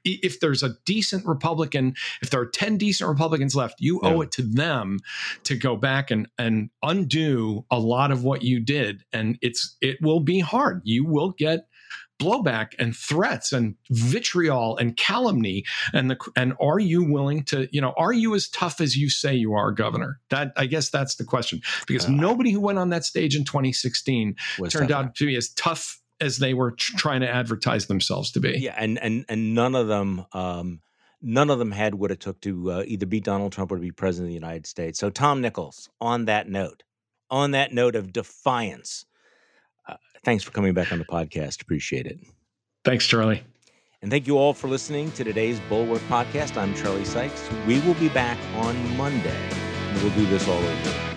If 0.05 0.41
there's 0.41 0.63
a 0.63 0.71
decent 0.87 1.27
Republican, 1.27 1.95
if 2.23 2.31
there 2.31 2.41
are 2.41 2.47
10 2.47 2.79
decent 2.79 3.09
Republicans 3.09 3.55
left, 3.55 3.77
you 3.81 4.01
owe 4.03 4.17
Yeah. 4.17 4.23
it 4.23 4.33
to 4.33 4.43
them 4.43 4.99
to 5.45 5.57
go 5.57 5.77
back 5.77 6.11
and, 6.11 6.27
and 6.39 6.71
undo 6.83 7.65
a 7.71 7.79
lot 7.79 8.11
of 8.11 8.25
what 8.25 8.43
you 8.43 8.61
did. 8.61 9.03
And 9.13 9.39
it's 9.43 9.77
it 9.81 9.99
will 10.01 10.21
be 10.21 10.41
hard. 10.41 10.81
You 10.85 11.05
will 11.05 11.31
get 11.31 11.67
blowback 12.19 12.73
and 12.79 12.97
threats 12.97 13.53
and 13.53 13.75
vitriol 13.91 14.77
and 14.79 14.97
calumny 14.97 15.65
and 15.93 16.11
the 16.11 16.17
and 16.35 16.55
are 16.61 16.79
you 16.79 17.05
willing 17.05 17.43
to 17.45 17.69
you 17.73 17.81
know 17.81 17.93
are 17.97 18.13
you 18.13 18.35
as 18.35 18.49
tough 18.49 18.81
as 18.81 18.97
you 18.97 19.11
say 19.11 19.35
you 19.35 19.53
are 19.53 19.71
governor? 19.73 20.19
That 20.31 20.53
i 20.57 20.67
guess 20.67 20.89
that's 20.91 21.17
the 21.17 21.25
question. 21.25 21.61
Because 21.87 22.07
Uh, 22.07 22.13
nobody 22.13 22.51
who 22.51 22.61
went 22.61 22.79
on 22.79 22.91
that 22.91 23.05
stage 23.05 23.37
in 23.37 23.45
2016 23.45 24.37
Was 24.59 24.73
turned 24.73 24.93
out 24.93 25.15
to 25.17 25.27
be 25.27 25.37
as 25.37 25.51
tough 25.51 26.01
as 26.21 26.39
they 26.39 26.55
were 26.55 26.73
tr- 26.73 26.97
trying 26.97 27.21
to 27.21 27.29
advertise 27.29 27.87
themselves 27.87 28.31
to 28.33 28.41
be. 28.41 28.59
Yeah, 28.59 28.75
and 28.79 28.99
and 28.99 29.25
and 29.29 29.55
none 29.55 29.75
of 29.75 29.87
them, 29.89 30.25
um, 30.33 30.81
none 31.21 31.51
of 31.51 31.59
them 31.59 31.73
had 31.73 31.95
what 31.95 32.11
it 32.11 32.21
took 32.21 32.41
to 32.43 32.73
uh, 32.73 32.85
either 32.87 33.05
beat 33.07 33.25
Donald 33.25 33.53
Trump 33.53 33.71
or 33.71 33.77
to 33.77 33.83
be 33.83 33.93
president 33.93 34.29
of 34.29 34.31
the 34.31 34.35
United 34.35 34.67
States. 34.67 34.99
So, 34.99 35.11
Tom 35.11 35.43
Nichols, 35.43 35.91
on 36.01 36.25
that 36.25 36.49
note, 36.49 36.83
on 37.31 37.51
that 37.51 37.75
note 37.75 37.97
of 37.97 38.13
defiance, 38.13 39.05
uh, 39.89 39.97
thanks 40.25 40.43
for 40.45 40.51
coming 40.53 40.75
back 40.75 40.93
on 40.93 40.99
the 40.99 41.05
podcast. 41.05 41.63
Appreciate 41.63 42.07
it. 42.07 42.19
thanks 42.85 43.07
charlie 43.07 43.43
And 44.03 44.11
thank 44.11 44.27
you 44.27 44.37
all 44.39 44.53
for 44.55 44.69
listening 44.69 45.11
to 45.13 45.25
today's 45.25 45.59
Bulwark 45.69 46.03
podcast. 46.03 46.57
I'm 46.57 46.75
Charlie 46.75 47.05
Sykes. 47.05 47.49
We 47.67 47.81
will 47.81 47.95
be 47.95 48.09
back 48.11 48.39
on 48.57 48.75
Monday. 48.97 49.41
and 49.51 50.03
We'll 50.03 50.15
do 50.15 50.27
this 50.27 50.47
all 50.49 50.55
over. 50.55 50.81
again. 50.81 51.16